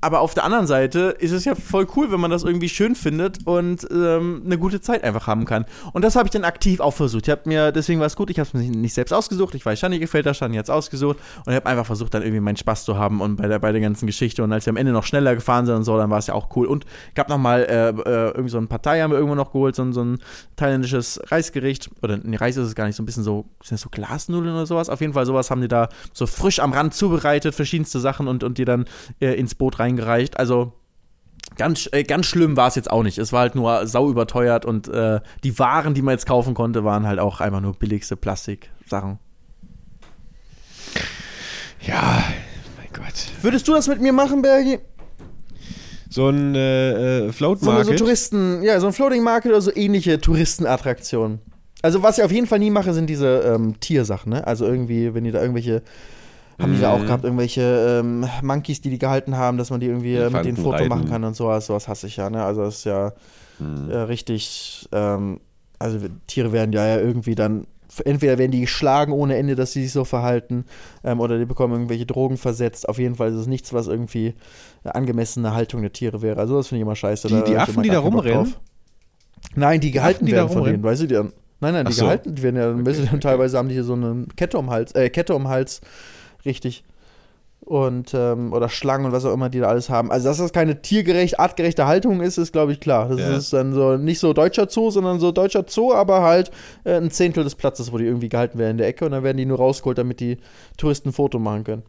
aber 0.00 0.20
auf 0.20 0.34
der 0.34 0.44
anderen 0.44 0.66
Seite 0.66 1.14
ist 1.18 1.30
es 1.30 1.44
ja 1.44 1.54
voll 1.54 1.86
cool, 1.96 2.10
wenn 2.10 2.20
man 2.20 2.30
das 2.30 2.42
irgendwie 2.42 2.68
schön 2.68 2.94
findet 2.94 3.46
und 3.46 3.86
ähm, 3.92 4.42
eine 4.44 4.58
gute 4.58 4.80
Zeit 4.80 5.04
einfach 5.04 5.26
haben 5.26 5.44
kann. 5.44 5.64
Und 5.92 6.02
das 6.02 6.16
habe 6.16 6.26
ich 6.26 6.32
dann 6.32 6.44
aktiv 6.44 6.80
auch 6.80 6.92
versucht. 6.92 7.28
Ich 7.28 7.30
habe 7.30 7.42
mir, 7.44 7.70
deswegen 7.70 8.00
war 8.00 8.06
es 8.06 8.16
gut, 8.16 8.30
ich 8.30 8.38
habe 8.38 8.48
es 8.48 8.54
mir 8.54 8.62
nicht 8.62 8.94
selbst 8.94 9.12
ausgesucht. 9.12 9.54
Ich 9.54 9.64
weiß, 9.64 9.78
Shani 9.78 10.00
gefällt 10.00 10.26
das, 10.26 10.38
Shani 10.38 10.56
hat 10.56 10.64
es 10.64 10.70
ausgesucht. 10.70 11.18
Und 11.44 11.52
ich 11.52 11.56
habe 11.56 11.66
einfach 11.66 11.86
versucht, 11.86 12.14
dann 12.14 12.22
irgendwie 12.22 12.40
meinen 12.40 12.56
Spaß 12.56 12.84
zu 12.84 12.96
haben 12.96 13.20
und 13.20 13.36
bei 13.36 13.46
der, 13.46 13.58
bei 13.58 13.70
der 13.70 13.80
ganzen 13.80 14.06
Geschichte. 14.06 14.42
Und 14.42 14.52
als 14.52 14.66
wir 14.66 14.70
am 14.70 14.76
Ende 14.76 14.92
noch 14.92 15.04
schneller 15.04 15.34
gefahren 15.34 15.66
sind 15.66 15.76
und 15.76 15.84
so, 15.84 15.96
dann 15.96 16.10
war 16.10 16.18
es 16.18 16.26
ja 16.26 16.34
auch 16.34 16.56
cool. 16.56 16.66
Und 16.66 16.84
gab 17.14 17.28
nochmal 17.28 17.62
äh, 17.62 17.90
äh, 17.90 18.28
irgendwie 18.30 18.50
so 18.50 18.58
ein 18.58 18.68
Partei 18.68 19.02
haben 19.02 19.10
wir 19.10 19.18
irgendwo 19.18 19.36
noch 19.36 19.52
geholt, 19.52 19.76
so, 19.76 19.92
so 19.92 20.02
ein 20.02 20.18
thailändisches 20.56 21.20
Reisgericht. 21.28 21.90
Oder 22.02 22.16
nee, 22.16 22.36
Reis 22.36 22.56
ist 22.56 22.66
es 22.66 22.74
gar 22.74 22.86
nicht, 22.86 22.96
so 22.96 23.02
ein 23.04 23.06
bisschen 23.06 23.22
so, 23.22 23.44
sind 23.62 23.72
das 23.72 23.82
so 23.82 23.88
Glasnudeln 23.88 24.54
oder 24.54 24.66
sowas? 24.66 24.88
Auf 24.88 25.00
jeden 25.00 25.12
Fall 25.12 25.26
sowas 25.26 25.50
haben 25.50 25.60
die 25.60 25.68
da 25.68 25.88
so 26.12 26.26
frisch 26.26 26.58
am 26.58 26.72
Rand 26.72 26.94
zubereitet, 26.94 27.54
verschiedenste 27.54 28.00
Sachen 28.00 28.26
und, 28.26 28.42
und 28.42 28.58
die 28.58 28.64
dann 28.64 28.86
äh, 29.20 29.34
ins 29.34 29.54
Boot 29.54 29.78
rein 29.78 29.81
eingereicht. 29.82 30.38
Also 30.38 30.72
ganz, 31.56 31.88
äh, 31.92 32.04
ganz 32.04 32.26
schlimm 32.26 32.56
war 32.56 32.68
es 32.68 32.74
jetzt 32.74 32.90
auch 32.90 33.02
nicht. 33.02 33.18
Es 33.18 33.32
war 33.32 33.40
halt 33.40 33.54
nur 33.54 33.86
sau 33.86 34.10
überteuert 34.10 34.64
und 34.64 34.88
äh, 34.88 35.20
die 35.44 35.58
Waren, 35.58 35.94
die 35.94 36.02
man 36.02 36.12
jetzt 36.12 36.26
kaufen 36.26 36.54
konnte, 36.54 36.84
waren 36.84 37.06
halt 37.06 37.18
auch 37.18 37.40
einfach 37.40 37.60
nur 37.60 37.74
billigste 37.74 38.16
Plastiksachen. 38.16 39.18
Ja, 41.80 42.22
mein 42.76 42.88
Gott. 42.92 43.14
Würdest 43.42 43.66
du 43.68 43.72
das 43.72 43.88
mit 43.88 44.00
mir 44.00 44.12
machen, 44.12 44.42
Bergi? 44.42 44.78
So 46.08 46.28
ein 46.28 46.54
äh, 46.54 47.26
äh 47.26 47.32
Float 47.32 47.62
Market? 47.62 47.86
So, 47.86 47.92
so 47.92 47.98
Touristen, 47.98 48.62
ja, 48.62 48.78
so 48.80 48.86
ein 48.86 48.92
Floating 48.92 49.22
Market 49.22 49.50
oder 49.50 49.62
so 49.62 49.74
ähnliche 49.74 50.20
Touristenattraktionen. 50.20 51.40
Also 51.80 52.02
was 52.02 52.18
ich 52.18 52.24
auf 52.24 52.30
jeden 52.30 52.46
Fall 52.46 52.60
nie 52.60 52.70
mache, 52.70 52.92
sind 52.92 53.08
diese 53.08 53.40
ähm, 53.40 53.80
Tiersachen, 53.80 54.30
ne? 54.30 54.46
Also 54.46 54.64
irgendwie, 54.64 55.14
wenn 55.14 55.24
ihr 55.24 55.32
da 55.32 55.40
irgendwelche 55.40 55.82
haben 56.58 56.74
die 56.74 56.80
da 56.80 56.92
auch 56.92 56.98
mhm. 56.98 57.06
gehabt, 57.06 57.24
irgendwelche 57.24 58.00
ähm, 58.00 58.26
Monkeys, 58.42 58.80
die 58.80 58.90
die 58.90 58.98
gehalten 58.98 59.36
haben, 59.36 59.58
dass 59.58 59.70
man 59.70 59.80
die 59.80 59.86
irgendwie 59.86 60.14
äh, 60.16 60.30
mit 60.30 60.44
denen 60.44 60.56
Foto 60.56 60.76
reiten. 60.76 60.88
machen 60.88 61.08
kann 61.08 61.24
und 61.24 61.34
sowas. 61.34 61.66
Sowas 61.66 61.88
hasse 61.88 62.06
ich 62.06 62.16
ja, 62.16 62.30
ne? 62.30 62.44
Also 62.44 62.62
das 62.62 62.78
ist 62.78 62.84
ja 62.84 63.12
mhm. 63.58 63.90
äh, 63.90 63.96
richtig, 63.96 64.88
ähm, 64.92 65.40
also 65.78 65.98
Tiere 66.26 66.52
werden 66.52 66.72
ja 66.72 66.98
irgendwie 66.98 67.34
dann, 67.34 67.66
entweder 68.04 68.38
werden 68.38 68.52
die 68.52 68.60
geschlagen 68.60 69.12
ohne 69.12 69.36
Ende, 69.36 69.54
dass 69.54 69.72
sie 69.72 69.82
sich 69.82 69.92
so 69.92 70.04
verhalten, 70.04 70.64
ähm, 71.04 71.20
oder 71.20 71.38
die 71.38 71.44
bekommen 71.44 71.74
irgendwelche 71.74 72.06
Drogen 72.06 72.36
versetzt. 72.36 72.88
Auf 72.88 72.98
jeden 72.98 73.16
Fall 73.16 73.30
ist 73.30 73.36
es 73.36 73.46
nichts, 73.46 73.72
was 73.72 73.86
irgendwie 73.86 74.34
eine 74.84 74.94
angemessene 74.94 75.54
Haltung 75.54 75.82
der 75.82 75.92
Tiere 75.92 76.22
wäre. 76.22 76.38
Also 76.38 76.56
das 76.56 76.68
finde 76.68 76.80
ich 76.80 76.82
immer 76.82 76.96
scheiße. 76.96 77.28
Die, 77.28 77.42
die 77.44 77.56
Affen, 77.56 77.82
die 77.82 77.90
da 77.90 77.98
rumrennen? 77.98 78.54
Nein, 79.54 79.80
die 79.80 79.90
gehalten 79.90 80.26
die 80.26 80.32
werden 80.32 80.50
von 80.50 80.64
denen, 80.64 80.82
weißt 80.82 81.02
du, 81.02 81.06
die 81.06 81.14
Nein, 81.62 81.74
nein, 81.74 81.86
die 81.86 81.92
so. 81.92 82.04
gehalten 82.04 82.34
die 82.34 82.42
werden 82.42 82.56
ja, 82.56 82.70
okay. 82.70 83.20
teilweise 83.20 83.56
haben 83.56 83.68
die 83.68 83.74
hier 83.74 83.84
so 83.84 83.92
eine 83.92 84.26
Kette 84.34 84.58
um 84.58 84.68
Hals, 84.70 84.92
äh, 84.96 85.10
Kette 85.10 85.32
um 85.32 85.46
Hals, 85.46 85.80
richtig. 86.44 86.84
Und, 87.60 88.12
ähm, 88.12 88.52
oder 88.52 88.68
Schlangen 88.68 89.06
und 89.06 89.12
was 89.12 89.24
auch 89.24 89.32
immer 89.32 89.48
die 89.48 89.60
da 89.60 89.68
alles 89.68 89.88
haben. 89.88 90.10
Also, 90.10 90.28
dass 90.28 90.38
das 90.38 90.52
keine 90.52 90.82
tiergerecht, 90.82 91.38
artgerechte 91.38 91.86
Haltung 91.86 92.20
ist, 92.20 92.36
ist, 92.36 92.52
glaube 92.52 92.72
ich, 92.72 92.80
klar. 92.80 93.08
Das 93.08 93.20
ja. 93.20 93.36
ist 93.36 93.52
dann 93.52 93.72
so 93.72 93.96
nicht 93.96 94.18
so 94.18 94.32
deutscher 94.32 94.68
Zoo, 94.68 94.90
sondern 94.90 95.20
so 95.20 95.30
deutscher 95.30 95.64
Zoo, 95.68 95.92
aber 95.92 96.22
halt 96.22 96.50
äh, 96.82 96.96
ein 96.96 97.12
Zehntel 97.12 97.44
des 97.44 97.54
Platzes, 97.54 97.92
wo 97.92 97.98
die 97.98 98.04
irgendwie 98.04 98.28
gehalten 98.28 98.58
werden 98.58 98.72
in 98.72 98.78
der 98.78 98.88
Ecke 98.88 99.04
und 99.04 99.12
dann 99.12 99.22
werden 99.22 99.36
die 99.36 99.46
nur 99.46 99.58
rausgeholt, 99.58 99.96
damit 99.96 100.18
die 100.18 100.38
Touristen 100.76 101.10
ein 101.10 101.12
Foto 101.12 101.38
machen 101.38 101.62
können. 101.62 101.82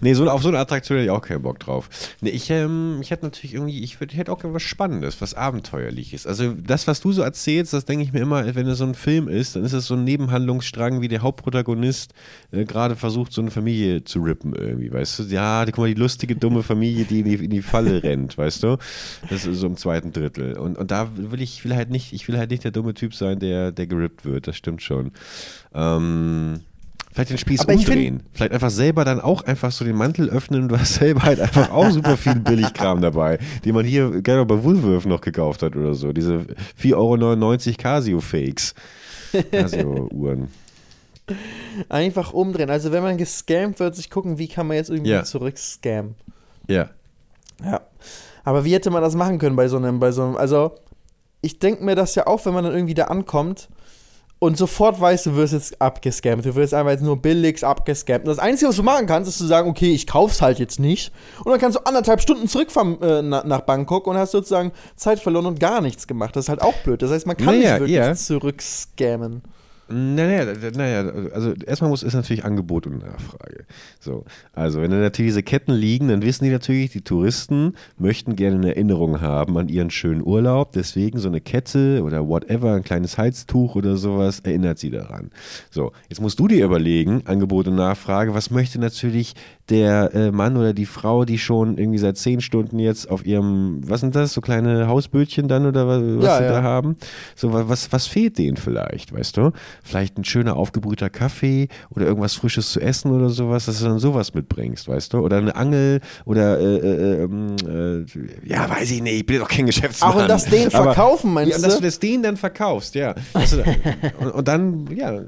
Nee, 0.00 0.14
so, 0.14 0.28
auf 0.28 0.42
so 0.42 0.48
eine 0.48 0.58
Attraktion 0.58 0.98
hätte 0.98 1.06
ich 1.06 1.10
auch 1.10 1.22
keinen 1.22 1.42
Bock 1.42 1.58
drauf. 1.58 1.88
Nee, 2.20 2.30
ich, 2.30 2.50
ähm, 2.50 2.98
ich 3.00 3.10
hätte 3.10 3.24
natürlich 3.24 3.54
irgendwie, 3.54 3.82
ich, 3.82 3.98
würd, 4.00 4.12
ich 4.12 4.18
hätte 4.18 4.30
auch 4.30 4.40
was 4.42 4.62
Spannendes, 4.62 5.20
was 5.20 5.34
Abenteuerliches. 5.34 6.26
Also 6.26 6.52
das, 6.52 6.86
was 6.86 7.00
du 7.00 7.12
so 7.12 7.22
erzählst, 7.22 7.72
das 7.72 7.84
denke 7.84 8.04
ich 8.04 8.12
mir 8.12 8.20
immer, 8.20 8.54
wenn 8.54 8.66
es 8.66 8.78
so 8.78 8.84
ein 8.84 8.94
Film 8.94 9.28
ist, 9.28 9.56
dann 9.56 9.64
ist 9.64 9.72
es 9.72 9.86
so 9.86 9.94
ein 9.94 10.04
Nebenhandlungsstrang, 10.04 11.00
wie 11.00 11.08
der 11.08 11.22
Hauptprotagonist 11.22 12.12
äh, 12.52 12.64
gerade 12.64 12.96
versucht, 12.96 13.32
so 13.32 13.40
eine 13.40 13.50
Familie 13.50 14.04
zu 14.04 14.20
rippen 14.20 14.54
irgendwie, 14.54 14.92
weißt 14.92 15.20
du? 15.20 15.22
Ja, 15.24 15.64
guck 15.64 15.78
mal, 15.78 15.88
die 15.88 16.00
lustige, 16.00 16.36
dumme 16.36 16.62
Familie, 16.62 17.04
die 17.04 17.20
in 17.20 17.24
die, 17.24 17.44
in 17.44 17.50
die 17.50 17.62
Falle 17.62 18.02
rennt, 18.02 18.36
weißt 18.36 18.62
du? 18.62 18.78
Das 19.30 19.46
ist 19.46 19.58
so 19.58 19.66
im 19.66 19.76
zweiten 19.76 20.12
Drittel. 20.12 20.58
Und, 20.58 20.76
und 20.76 20.90
da 20.90 21.08
will 21.16 21.40
ich 21.40 21.64
will 21.64 21.74
halt 21.74 21.90
nicht, 21.90 22.12
ich 22.12 22.28
will 22.28 22.36
halt 22.38 22.50
nicht 22.50 22.64
der 22.64 22.70
dumme 22.70 22.94
Typ 22.94 23.14
sein, 23.14 23.38
der, 23.38 23.72
der 23.72 23.86
gerippt 23.86 24.24
wird, 24.24 24.46
das 24.46 24.56
stimmt 24.56 24.82
schon. 24.82 25.12
Ähm, 25.74 26.60
Vielleicht 27.18 27.30
den 27.30 27.38
Spieß 27.38 27.62
Aber 27.62 27.74
umdrehen. 27.74 28.22
Vielleicht 28.32 28.52
einfach 28.52 28.70
selber 28.70 29.04
dann 29.04 29.20
auch 29.20 29.42
einfach 29.42 29.72
so 29.72 29.84
den 29.84 29.96
Mantel 29.96 30.30
öffnen 30.30 30.62
und 30.62 30.68
du 30.68 30.78
hast 30.78 30.94
selber 30.94 31.24
halt 31.24 31.40
einfach 31.40 31.68
auch 31.72 31.90
super 31.90 32.16
viel 32.16 32.36
Billigkram 32.36 33.00
dabei, 33.00 33.40
den 33.64 33.74
man 33.74 33.84
hier 33.84 34.22
gerne 34.22 34.46
bei 34.46 34.62
Woolworth 34.62 35.04
noch 35.04 35.20
gekauft 35.20 35.64
hat 35.64 35.74
oder 35.74 35.94
so. 35.94 36.12
Diese 36.12 36.44
4,99 36.80 36.94
Euro 36.94 37.76
Casio-Fakes. 37.76 38.72
Casio-Uhren. 39.50 40.46
Einfach 41.88 42.32
umdrehen. 42.32 42.70
Also 42.70 42.92
wenn 42.92 43.02
man 43.02 43.18
gescammt 43.18 43.80
wird, 43.80 43.96
sich 43.96 44.10
gucken, 44.10 44.38
wie 44.38 44.46
kann 44.46 44.68
man 44.68 44.76
jetzt 44.76 44.88
irgendwie 44.88 45.10
ja. 45.10 45.24
zurückscammen. 45.24 46.14
Ja. 46.68 46.88
Ja. 47.64 47.80
Aber 48.44 48.64
wie 48.64 48.74
hätte 48.74 48.90
man 48.90 49.02
das 49.02 49.16
machen 49.16 49.40
können 49.40 49.56
bei 49.56 49.66
so 49.66 49.76
einem, 49.76 49.98
bei 49.98 50.12
so 50.12 50.22
einem, 50.22 50.36
also 50.36 50.76
ich 51.40 51.58
denke 51.58 51.82
mir 51.82 51.96
das 51.96 52.14
ja 52.14 52.28
auch, 52.28 52.46
wenn 52.46 52.54
man 52.54 52.62
dann 52.62 52.74
irgendwie 52.74 52.94
da 52.94 53.06
ankommt 53.06 53.68
und 54.40 54.56
sofort 54.56 55.00
weißt 55.00 55.26
du, 55.26 55.30
du 55.30 55.36
wirst 55.36 55.52
jetzt 55.52 55.80
abgescampt. 55.80 56.46
Du 56.46 56.54
wirst 56.54 56.72
einfach 56.72 56.92
jetzt 56.92 57.02
nur 57.02 57.16
billig 57.16 57.64
abgescampt. 57.64 58.26
Und 58.26 58.36
das 58.36 58.38
Einzige, 58.38 58.68
was 58.68 58.76
du 58.76 58.84
machen 58.84 59.06
kannst, 59.06 59.28
ist 59.28 59.38
zu 59.38 59.46
sagen, 59.46 59.68
okay, 59.68 59.92
ich 59.92 60.06
kauf's 60.06 60.40
halt 60.40 60.60
jetzt 60.60 60.78
nicht. 60.78 61.12
Und 61.44 61.50
dann 61.50 61.60
kannst 61.60 61.76
du 61.76 61.84
anderthalb 61.84 62.20
Stunden 62.20 62.46
zurückfahren 62.46 63.02
äh, 63.02 63.22
na, 63.22 63.42
nach 63.44 63.62
Bangkok 63.62 64.06
und 64.06 64.16
hast 64.16 64.30
sozusagen 64.30 64.72
Zeit 64.94 65.18
verloren 65.18 65.46
und 65.46 65.58
gar 65.58 65.80
nichts 65.80 66.06
gemacht. 66.06 66.36
Das 66.36 66.44
ist 66.44 66.48
halt 66.48 66.62
auch 66.62 66.74
blöd. 66.84 67.02
Das 67.02 67.10
heißt, 67.10 67.26
man 67.26 67.36
kann 67.36 67.46
Naja, 67.46 67.72
nicht 67.72 67.80
wirklich 67.80 67.96
ja. 67.96 68.14
zurückscammen. 68.14 69.42
Naja, 69.90 70.52
naja, 70.76 71.10
also 71.32 71.54
erstmal 71.54 71.88
muss 71.88 72.02
ist 72.02 72.12
natürlich 72.12 72.44
Angebot 72.44 72.86
und 72.86 72.98
Nachfrage. 72.98 73.64
So, 74.00 74.24
also 74.52 74.82
wenn 74.82 74.90
da 74.90 74.98
natürlich 74.98 75.30
diese 75.30 75.42
Ketten 75.42 75.72
liegen, 75.72 76.08
dann 76.08 76.22
wissen 76.22 76.44
die 76.44 76.50
natürlich, 76.50 76.90
die 76.90 77.00
Touristen 77.00 77.74
möchten 77.96 78.36
gerne 78.36 78.56
eine 78.56 78.68
Erinnerung 78.76 79.22
haben 79.22 79.56
an 79.56 79.68
ihren 79.68 79.90
schönen 79.90 80.22
Urlaub. 80.22 80.72
Deswegen 80.72 81.18
so 81.18 81.28
eine 81.28 81.40
Kette 81.40 82.02
oder 82.02 82.28
whatever, 82.28 82.74
ein 82.74 82.84
kleines 82.84 83.16
Halstuch 83.16 83.76
oder 83.76 83.96
sowas 83.96 84.40
erinnert 84.40 84.78
sie 84.78 84.90
daran. 84.90 85.30
So, 85.70 85.92
jetzt 86.10 86.20
musst 86.20 86.38
du 86.38 86.48
dir 86.48 86.66
überlegen, 86.66 87.22
Angebot 87.24 87.66
und 87.68 87.76
Nachfrage, 87.76 88.34
was 88.34 88.50
möchte 88.50 88.78
natürlich 88.78 89.34
der 89.70 90.14
äh, 90.14 90.30
Mann 90.30 90.56
oder 90.56 90.72
die 90.72 90.86
Frau, 90.86 91.24
die 91.24 91.38
schon 91.38 91.76
irgendwie 91.76 91.98
seit 91.98 92.16
zehn 92.16 92.40
Stunden 92.40 92.78
jetzt 92.78 93.10
auf 93.10 93.26
ihrem, 93.26 93.80
was 93.88 94.00
sind 94.00 94.16
das, 94.16 94.32
so 94.32 94.40
kleine 94.40 94.88
Hausbötchen 94.88 95.46
dann 95.48 95.66
oder 95.66 95.86
was, 95.86 96.00
was 96.02 96.24
Ja, 96.24 96.38
sie 96.38 96.44
ja. 96.44 96.50
da 96.52 96.62
haben? 96.62 96.96
So, 97.36 97.52
wa- 97.52 97.64
was, 97.68 97.92
was 97.92 98.06
fehlt 98.06 98.38
denen 98.38 98.56
vielleicht, 98.56 99.12
weißt 99.12 99.36
du? 99.36 99.52
Vielleicht 99.84 100.16
ein 100.18 100.24
schöner 100.24 100.56
aufgebrühter 100.56 101.10
Kaffee 101.10 101.68
oder 101.90 102.06
irgendwas 102.06 102.34
Frisches 102.34 102.72
zu 102.72 102.80
essen 102.80 103.10
oder 103.12 103.28
sowas, 103.28 103.66
dass 103.66 103.78
du 103.80 103.84
dann 103.84 103.98
sowas 103.98 104.32
mitbringst, 104.34 104.88
weißt 104.88 105.12
du? 105.12 105.18
Oder 105.18 105.36
eine 105.38 105.54
Angel 105.54 106.00
oder, 106.24 106.58
äh, 106.58 106.76
äh, 106.76 107.22
ähm, 107.24 107.56
äh, 107.68 108.48
ja, 108.48 108.68
weiß 108.70 108.90
ich 108.90 109.02
nicht, 109.02 109.14
ich 109.16 109.26
bin 109.26 109.38
doch 109.40 109.48
kein 109.48 109.66
Geschäftsmann. 109.66 110.12
Ach, 110.14 110.22
und 110.22 110.28
das 110.28 110.46
denen 110.46 110.68
Aber- 110.74 110.94
verkaufen, 110.94 111.32
meinst 111.34 111.50
ja, 111.50 111.56
und 111.56 111.62
dass 111.64 111.74
du? 111.74 111.80
du 111.80 111.86
das 111.86 111.98
denen 111.98 112.22
dann 112.22 112.36
verkaufst, 112.36 112.94
ja. 112.94 113.14
Du, 113.34 113.40
und, 114.24 114.30
und 114.32 114.48
dann, 114.48 114.86
ja, 114.96 115.20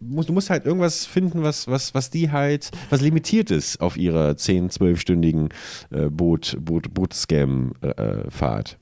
musst, 0.00 0.28
du 0.28 0.32
musst 0.32 0.50
halt 0.50 0.66
irgendwas 0.66 1.04
finden, 1.04 1.42
was, 1.42 1.66
was, 1.66 1.94
was 1.94 2.10
die 2.10 2.30
halt, 2.30 2.70
was 2.90 3.00
limitiert 3.00 3.50
ist 3.50 3.71
auf 3.80 3.96
ihrer 3.96 4.30
10-, 4.32 4.72
12-stündigen 4.72 5.50
äh, 5.90 6.08
Boot, 6.08 6.56
Boot, 6.60 6.92
Boot-Scam-Fahrt. 6.94 8.78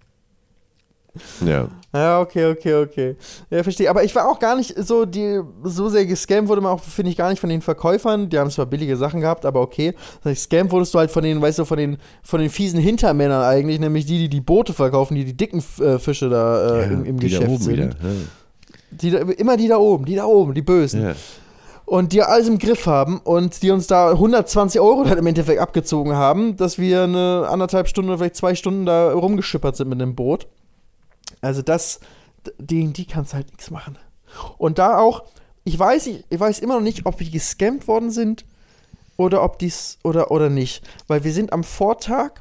ja. 1.45 1.69
Ja, 1.93 2.21
okay, 2.21 2.47
okay, 2.53 2.75
okay. 2.75 3.17
Ja, 3.51 3.65
verstehe. 3.65 3.91
Aber 3.91 4.05
ich 4.05 4.15
war 4.15 4.29
auch 4.29 4.39
gar 4.39 4.55
nicht 4.55 4.77
so, 4.79 5.05
die, 5.05 5.41
so 5.65 5.89
sehr 5.89 6.07
gescammt 6.07 6.49
wurde 6.49 6.61
man 6.61 6.71
auch, 6.71 6.81
finde 6.81 7.11
ich, 7.11 7.17
gar 7.17 7.31
nicht 7.31 7.41
von 7.41 7.51
den 7.51 7.63
Verkäufern. 7.63 8.29
Die 8.29 8.39
haben 8.39 8.49
zwar 8.51 8.67
billige 8.67 8.97
Sachen 8.97 9.21
gehabt, 9.21 9.45
aber 9.45 9.61
okay. 9.61 9.95
Das 10.23 10.31
heißt, 10.31 10.43
scammt 10.45 10.71
wurdest 10.71 10.95
du 10.95 11.01
halt 11.01 11.11
von 11.11 11.25
den, 11.25 11.43
weißt 11.43 11.59
du, 11.59 11.65
von 11.65 11.79
den, 11.79 11.97
von 12.23 12.41
den 12.41 12.49
fiesen 12.49 12.79
Hintermännern 12.79 13.43
eigentlich, 13.43 13.81
nämlich 13.81 14.07
die, 14.07 14.19
die 14.19 14.29
die 14.29 14.41
Boote 14.41 14.73
verkaufen, 14.73 15.17
die 15.17 15.25
die 15.25 15.37
dicken 15.37 15.65
äh, 15.81 15.99
Fische 15.99 16.29
da 16.29 16.81
äh, 16.81 16.85
im, 16.85 17.05
im 17.05 17.19
die 17.19 17.29
Geschäft 17.29 17.63
sind. 17.63 17.73
wieder. 17.73 17.91
Die 18.93 19.11
da, 19.11 19.19
immer 19.19 19.57
die 19.57 19.67
da 19.67 19.79
oben, 19.79 20.05
die 20.05 20.15
da 20.15 20.27
oben, 20.27 20.55
die 20.55 20.63
Bösen. 20.63 21.03
Ja. 21.03 21.15
Und 21.91 22.13
die 22.13 22.23
alles 22.23 22.47
im 22.47 22.61
Griff 22.61 22.87
haben 22.87 23.19
und 23.19 23.65
die 23.65 23.73
uns 23.73 23.89
da 23.89 24.11
120 24.11 24.81
Euro 24.81 25.07
halt 25.07 25.19
im 25.19 25.27
Endeffekt 25.27 25.59
abgezogen 25.59 26.15
haben, 26.15 26.57
dass 26.57 26.79
wir 26.79 27.03
eine 27.03 27.49
anderthalb 27.51 27.89
Stunden 27.89 28.11
oder 28.11 28.19
vielleicht 28.19 28.37
zwei 28.37 28.55
Stunden 28.55 28.87
da 28.87 29.13
rumgeschippert 29.13 29.75
sind 29.75 29.89
mit 29.89 30.01
dem 30.01 30.15
Boot. 30.15 30.47
Also 31.41 31.63
das, 31.63 31.99
die, 32.59 32.93
die 32.93 33.07
kannst 33.07 33.35
halt 33.35 33.49
nichts 33.49 33.73
machen. 33.73 33.99
Und 34.57 34.79
da 34.79 34.99
auch, 34.99 35.25
ich 35.65 35.77
weiß, 35.77 36.07
ich, 36.07 36.25
ich 36.31 36.39
weiß 36.39 36.61
immer 36.61 36.75
noch 36.75 36.81
nicht, 36.81 37.07
ob 37.07 37.19
wir 37.19 37.29
gescammt 37.29 37.89
worden 37.89 38.13
sind 38.13 38.45
oder 39.17 39.43
ob 39.43 39.59
dies 39.59 39.99
oder 40.05 40.31
oder 40.31 40.49
nicht. 40.49 40.89
Weil 41.09 41.25
wir 41.25 41.33
sind 41.33 41.53
am 41.53 41.65
Vortag 41.65 42.41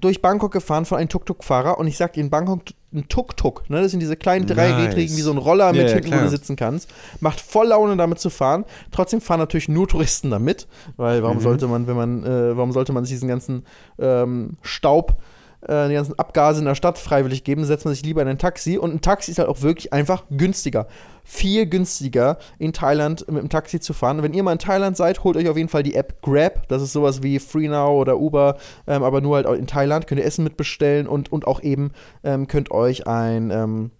durch 0.00 0.20
Bangkok 0.20 0.52
gefahren 0.52 0.84
von 0.84 0.98
einem 0.98 1.08
Tuk-Tuk-Fahrer 1.08 1.78
und 1.78 1.86
ich 1.86 1.96
sag 1.96 2.12
dir, 2.12 2.20
in 2.20 2.28
Bangkok 2.28 2.60
ein 2.92 3.08
Tuk-Tuk, 3.08 3.70
ne, 3.70 3.82
das 3.82 3.92
sind 3.92 4.00
diese 4.00 4.16
kleinen 4.16 4.46
dreirädrigen, 4.46 5.10
Nice. 5.12 5.16
wie 5.16 5.22
so 5.22 5.30
ein 5.30 5.38
Roller 5.38 5.72
mit 5.72 5.82
ja, 5.82 5.88
hinten, 5.94 6.06
wo 6.06 6.10
klar. 6.10 6.22
du 6.24 6.28
sitzen 6.30 6.56
kannst. 6.56 6.90
Macht 7.20 7.40
voll 7.40 7.68
Laune 7.68 7.96
damit 7.96 8.18
zu 8.18 8.30
fahren. 8.30 8.64
Trotzdem 8.90 9.20
fahren 9.20 9.38
natürlich 9.38 9.68
nur 9.68 9.86
Touristen 9.86 10.30
damit, 10.30 10.66
weil 10.96 11.22
warum 11.22 11.36
Mhm. 11.36 11.42
sollte 11.42 11.66
man, 11.68 11.86
wenn 11.86 11.96
man, 11.96 12.24
äh, 12.24 12.56
warum 12.56 12.72
sollte 12.72 12.92
man 12.92 13.04
sich 13.04 13.14
diesen 13.14 13.28
ganzen 13.28 13.64
ähm, 13.98 14.56
Staub 14.62 15.16
äh, 15.62 15.88
die 15.88 15.94
ganzen 15.94 16.18
Abgase 16.18 16.60
in 16.60 16.64
der 16.64 16.74
Stadt 16.74 16.98
freiwillig 16.98 17.44
geben, 17.44 17.64
setzt 17.64 17.84
man 17.84 17.94
sich 17.94 18.04
lieber 18.04 18.22
in 18.22 18.28
ein 18.28 18.38
Taxi. 18.38 18.78
Und 18.78 18.94
ein 18.94 19.00
Taxi 19.00 19.30
ist 19.30 19.38
halt 19.38 19.48
auch 19.48 19.62
wirklich 19.62 19.92
einfach 19.92 20.24
günstiger. 20.30 20.86
Viel 21.24 21.66
günstiger 21.66 22.38
in 22.58 22.72
Thailand 22.72 23.30
mit 23.30 23.42
dem 23.42 23.48
Taxi 23.48 23.78
zu 23.80 23.92
fahren. 23.92 24.22
Wenn 24.22 24.32
ihr 24.32 24.42
mal 24.42 24.52
in 24.52 24.58
Thailand 24.58 24.96
seid, 24.96 25.22
holt 25.22 25.36
euch 25.36 25.48
auf 25.48 25.56
jeden 25.56 25.68
Fall 25.68 25.82
die 25.82 25.94
App 25.94 26.22
Grab. 26.22 26.66
Das 26.68 26.82
ist 26.82 26.92
sowas 26.92 27.22
wie 27.22 27.38
FreeNow 27.38 28.00
oder 28.00 28.18
Uber, 28.18 28.56
ähm, 28.86 29.02
aber 29.02 29.20
nur 29.20 29.36
halt 29.36 29.46
in 29.58 29.66
Thailand. 29.66 30.06
Könnt 30.06 30.20
ihr 30.20 30.26
Essen 30.26 30.44
mitbestellen 30.44 31.06
und, 31.06 31.30
und 31.30 31.46
auch 31.46 31.62
eben 31.62 31.92
ähm, 32.24 32.48
könnt 32.48 32.70
euch 32.70 33.06
ein 33.06 33.50
ähm, 33.50 33.90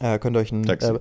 äh, 0.00 0.18
könnt 0.18 0.36
euch 0.36 0.52
ein. 0.52 0.64
Äh, 0.68 0.98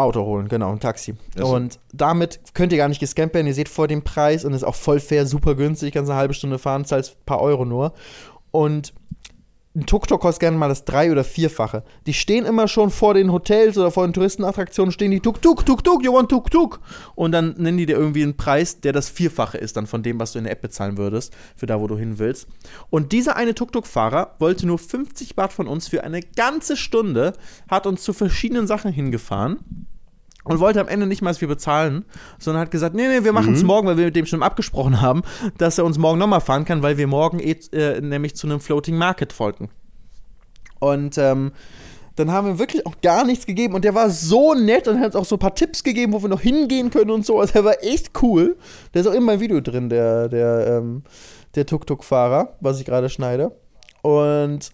Auto 0.00 0.24
holen, 0.24 0.48
genau, 0.48 0.72
ein 0.72 0.80
Taxi. 0.80 1.14
Ach 1.36 1.40
so. 1.40 1.54
Und 1.54 1.78
damit 1.92 2.40
könnt 2.54 2.72
ihr 2.72 2.78
gar 2.78 2.88
nicht 2.88 3.00
gescampt 3.00 3.34
werden. 3.34 3.46
Ihr 3.46 3.54
seht 3.54 3.68
vor 3.68 3.86
dem 3.86 4.02
Preis 4.02 4.44
und 4.44 4.54
ist 4.54 4.64
auch 4.64 4.74
voll 4.74 4.98
fair, 4.98 5.26
super 5.26 5.54
günstig. 5.54 5.92
Kannst 5.92 6.10
eine 6.10 6.18
halbe 6.18 6.32
Stunde 6.32 6.58
fahren, 6.58 6.86
zahlst 6.86 7.12
ein 7.12 7.24
paar 7.26 7.40
Euro 7.40 7.66
nur. 7.66 7.92
Und 8.50 8.92
ein 9.76 9.86
Tuk-Tuk 9.86 10.20
kostet 10.20 10.40
gerne 10.40 10.58
mal 10.58 10.68
das 10.68 10.84
drei- 10.84 11.12
oder 11.12 11.22
vierfache. 11.22 11.84
Die 12.06 12.12
stehen 12.12 12.44
immer 12.44 12.66
schon 12.66 12.90
vor 12.90 13.14
den 13.14 13.30
Hotels 13.30 13.78
oder 13.78 13.92
vor 13.92 14.04
den 14.04 14.12
Touristenattraktionen, 14.12 14.90
stehen 14.90 15.12
die 15.12 15.20
Tuk-Tuk, 15.20 15.64
Tuk-Tuk, 15.64 16.02
you 16.02 16.12
want 16.12 16.28
Tuk-Tuk. 16.28 16.80
Und 17.14 17.30
dann 17.30 17.54
nennen 17.56 17.78
die 17.78 17.86
dir 17.86 17.96
irgendwie 17.96 18.24
einen 18.24 18.36
Preis, 18.36 18.80
der 18.80 18.92
das 18.92 19.08
Vierfache 19.08 19.58
ist 19.58 19.76
dann 19.76 19.86
von 19.86 20.02
dem, 20.02 20.18
was 20.18 20.32
du 20.32 20.38
in 20.38 20.44
der 20.44 20.54
App 20.54 20.60
bezahlen 20.60 20.98
würdest, 20.98 21.32
für 21.54 21.66
da, 21.66 21.80
wo 21.80 21.86
du 21.86 21.96
hin 21.96 22.18
willst. 22.18 22.48
Und 22.90 23.12
dieser 23.12 23.36
eine 23.36 23.54
Tuk-Tuk-Fahrer 23.54 24.34
wollte 24.40 24.66
nur 24.66 24.78
50 24.78 25.36
Baht 25.36 25.52
von 25.52 25.68
uns 25.68 25.86
für 25.86 26.02
eine 26.02 26.20
ganze 26.20 26.76
Stunde, 26.76 27.34
hat 27.68 27.86
uns 27.86 28.02
zu 28.02 28.12
verschiedenen 28.12 28.66
Sachen 28.66 28.90
hingefahren 28.92 29.86
und 30.44 30.58
wollte 30.58 30.80
am 30.80 30.88
Ende 30.88 31.06
nicht 31.06 31.22
mal, 31.22 31.30
dass 31.30 31.40
wir 31.40 31.48
bezahlen, 31.48 32.04
sondern 32.38 32.62
hat 32.62 32.70
gesagt, 32.70 32.94
nee, 32.94 33.08
nee, 33.08 33.24
wir 33.24 33.32
machen 33.32 33.54
es 33.54 33.62
morgen, 33.62 33.86
weil 33.86 33.96
wir 33.96 34.06
mit 34.06 34.16
dem 34.16 34.26
schon 34.26 34.42
abgesprochen 34.42 35.00
haben, 35.00 35.22
dass 35.58 35.78
er 35.78 35.84
uns 35.84 35.98
morgen 35.98 36.18
nochmal 36.18 36.40
fahren 36.40 36.64
kann, 36.64 36.82
weil 36.82 36.96
wir 36.96 37.06
morgen 37.06 37.40
eh, 37.40 37.56
äh, 37.72 38.00
nämlich 38.00 38.36
zu 38.36 38.46
einem 38.46 38.60
Floating 38.60 38.96
Market 38.96 39.32
folgen. 39.32 39.68
Und 40.78 41.18
ähm, 41.18 41.52
dann 42.16 42.32
haben 42.32 42.46
wir 42.46 42.58
wirklich 42.58 42.86
auch 42.86 43.00
gar 43.02 43.24
nichts 43.24 43.46
gegeben 43.46 43.74
und 43.74 43.84
der 43.84 43.94
war 43.94 44.10
so 44.10 44.54
nett 44.54 44.88
und 44.88 44.98
hat 44.98 45.06
uns 45.06 45.16
auch 45.16 45.24
so 45.24 45.36
ein 45.36 45.40
paar 45.40 45.54
Tipps 45.54 45.82
gegeben, 45.82 46.12
wo 46.12 46.22
wir 46.22 46.28
noch 46.28 46.40
hingehen 46.40 46.90
können 46.90 47.10
und 47.10 47.24
so. 47.24 47.38
Also 47.40 47.54
er 47.54 47.64
war 47.64 47.82
echt 47.82 48.10
cool. 48.22 48.56
Der 48.92 49.02
ist 49.02 49.06
auch 49.06 49.14
in 49.14 49.22
meinem 49.22 49.40
Video 49.40 49.60
drin, 49.60 49.88
der, 49.88 50.28
der, 50.28 50.78
ähm, 50.78 51.02
der 51.54 51.66
Tuk-Tuk-Fahrer, 51.66 52.56
was 52.60 52.78
ich 52.78 52.84
gerade 52.84 53.08
schneide. 53.08 53.56
Und 54.02 54.70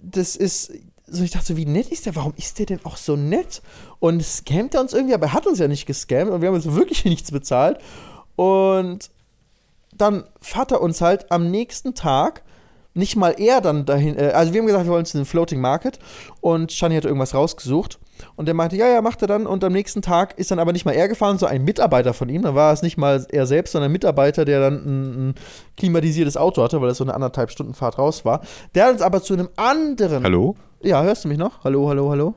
das 0.00 0.36
ist, 0.36 0.72
so 1.10 1.24
ich 1.24 1.30
dachte 1.30 1.46
so, 1.46 1.56
wie 1.56 1.66
nett 1.66 1.88
ist 1.88 2.06
der? 2.06 2.16
Warum 2.16 2.34
ist 2.36 2.58
der 2.58 2.66
denn 2.66 2.80
auch 2.84 2.96
so 2.96 3.16
nett? 3.16 3.62
Und 3.98 4.22
scammt 4.22 4.74
er 4.74 4.80
uns 4.80 4.92
irgendwie, 4.92 5.14
aber 5.14 5.26
er 5.26 5.32
hat 5.32 5.46
uns 5.46 5.58
ja 5.58 5.68
nicht 5.68 5.86
gescammt 5.86 6.30
und 6.30 6.40
wir 6.40 6.48
haben 6.48 6.54
jetzt 6.54 6.74
wirklich 6.74 7.04
nichts 7.04 7.30
bezahlt. 7.30 7.78
Und 8.36 9.10
dann 9.96 10.24
fährt 10.40 10.72
er 10.72 10.80
uns 10.80 11.00
halt 11.00 11.30
am 11.30 11.50
nächsten 11.50 11.94
Tag 11.94 12.42
nicht 12.94 13.16
mal 13.16 13.34
er 13.38 13.60
dann 13.60 13.84
dahin, 13.86 14.18
äh, 14.18 14.32
also 14.34 14.52
wir 14.52 14.60
haben 14.60 14.66
gesagt, 14.66 14.84
wir 14.84 14.92
wollen 14.92 15.04
zu 15.04 15.18
einem 15.18 15.26
Floating 15.26 15.60
Market 15.60 15.98
und 16.40 16.72
Shani 16.72 16.96
hat 16.96 17.04
irgendwas 17.04 17.34
rausgesucht 17.34 17.98
und 18.36 18.46
der 18.46 18.54
meinte, 18.54 18.76
ja, 18.76 18.88
ja, 18.88 19.00
macht 19.02 19.22
er 19.22 19.28
dann 19.28 19.46
und 19.46 19.62
am 19.64 19.72
nächsten 19.72 20.02
Tag 20.02 20.38
ist 20.38 20.50
dann 20.50 20.58
aber 20.58 20.72
nicht 20.72 20.84
mal 20.84 20.92
er 20.92 21.08
gefahren, 21.08 21.38
sondern 21.38 21.56
ein 21.56 21.64
Mitarbeiter 21.64 22.14
von 22.14 22.28
ihm, 22.28 22.42
dann 22.42 22.54
war 22.54 22.72
es 22.72 22.82
nicht 22.82 22.96
mal 22.96 23.26
er 23.30 23.46
selbst, 23.46 23.72
sondern 23.72 23.90
ein 23.90 23.92
Mitarbeiter, 23.92 24.44
der 24.44 24.60
dann 24.60 24.74
ein, 24.74 25.28
ein 25.30 25.34
klimatisiertes 25.76 26.36
Auto 26.36 26.62
hatte, 26.62 26.80
weil 26.80 26.88
das 26.88 26.98
so 26.98 27.04
eine 27.04 27.14
anderthalb 27.14 27.50
Stunden 27.50 27.74
Fahrt 27.74 27.98
raus 27.98 28.24
war. 28.24 28.42
Der 28.74 28.86
hat 28.86 28.92
uns 28.92 29.02
aber 29.02 29.22
zu 29.22 29.34
einem 29.34 29.48
anderen 29.56 30.24
Hallo? 30.24 30.56
ja, 30.82 31.02
hörst 31.02 31.24
du 31.24 31.28
mich 31.28 31.38
noch? 31.38 31.64
Hallo, 31.64 31.88
hallo, 31.88 32.10
hallo? 32.10 32.34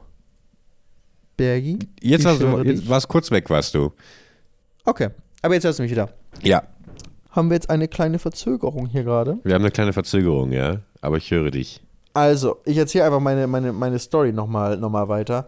Bergi? 1.38 1.80
Jetzt, 2.02 2.22
Ich 2.22 2.26
warst 2.26 2.42
du, 2.42 2.58
jetzt 2.64 2.90
warst 2.90 3.08
kurz 3.08 3.32
weg, 3.32 3.50
warst 3.50 3.74
du. 3.74 3.92
Okay, 4.86 5.10
aber 5.42 5.54
jetzt 5.56 5.64
hörst 5.64 5.80
du 5.80 5.84
mich 5.84 5.92
wieder. 5.92 6.10
Ja, 6.44 6.64
Haben 7.32 7.50
wir 7.50 7.56
jetzt 7.56 7.70
eine 7.70 7.88
kleine 7.88 8.20
Verzögerung 8.20 8.88
hier 8.88 9.04
gerade? 9.04 9.40
wir 9.44 9.54
haben 9.54 9.62
eine 9.62 9.72
kleine 9.72 9.94
Verzögerung, 9.94 10.52
ja. 10.52 10.80
Aber 11.02 11.18
ich 11.18 11.32
höre 11.32 11.50
dich. 11.52 11.82
Also, 12.14 12.58
ich 12.66 12.78
erzähle 12.78 13.06
einfach 13.06 13.20
meine, 13.20 13.48
meine, 13.48 13.72
meine 13.72 14.00
Story 14.00 14.34
nochmal 14.34 14.78
noch 14.78 14.90
mal 14.90 15.08
weiter. 15.08 15.48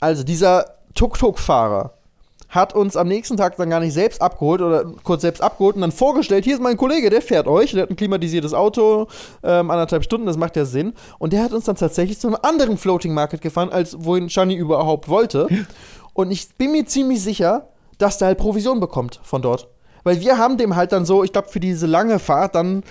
Also, 0.00 0.22
dieser 0.22 0.66
Tuk-Tuk-Fahrer 0.94 1.92
hat 2.54 2.72
uns 2.72 2.96
am 2.96 3.08
nächsten 3.08 3.36
Tag 3.36 3.56
dann 3.56 3.68
gar 3.68 3.80
nicht 3.80 3.94
selbst 3.94 4.22
abgeholt 4.22 4.60
oder 4.60 4.84
kurz 5.02 5.22
selbst 5.22 5.42
abgeholt 5.42 5.74
und 5.74 5.80
dann 5.80 5.90
vorgestellt, 5.90 6.44
hier 6.44 6.54
ist 6.54 6.62
mein 6.62 6.76
Kollege, 6.76 7.10
der 7.10 7.20
fährt 7.20 7.48
euch, 7.48 7.72
der 7.72 7.82
hat 7.82 7.90
ein 7.90 7.96
klimatisiertes 7.96 8.54
Auto, 8.54 9.08
ähm, 9.42 9.70
anderthalb 9.70 10.04
Stunden, 10.04 10.26
das 10.26 10.36
macht 10.36 10.54
ja 10.54 10.64
Sinn. 10.64 10.94
Und 11.18 11.32
der 11.32 11.42
hat 11.42 11.52
uns 11.52 11.64
dann 11.64 11.74
tatsächlich 11.74 12.20
zu 12.20 12.28
einem 12.28 12.36
anderen 12.42 12.78
Floating 12.78 13.12
Market 13.12 13.40
gefahren, 13.40 13.70
als 13.70 14.04
wohin 14.04 14.30
Shani 14.30 14.54
überhaupt 14.54 15.08
wollte. 15.08 15.48
Und 16.12 16.30
ich 16.30 16.54
bin 16.54 16.70
mir 16.70 16.86
ziemlich 16.86 17.22
sicher, 17.22 17.68
dass 17.98 18.18
der 18.18 18.28
halt 18.28 18.38
Provision 18.38 18.78
bekommt 18.78 19.18
von 19.24 19.42
dort. 19.42 19.68
Weil 20.04 20.20
wir 20.20 20.38
haben 20.38 20.56
dem 20.56 20.76
halt 20.76 20.92
dann 20.92 21.04
so, 21.04 21.24
ich 21.24 21.32
glaube, 21.32 21.48
für 21.48 21.60
diese 21.60 21.86
lange 21.86 22.20
Fahrt 22.20 22.54
dann, 22.54 22.84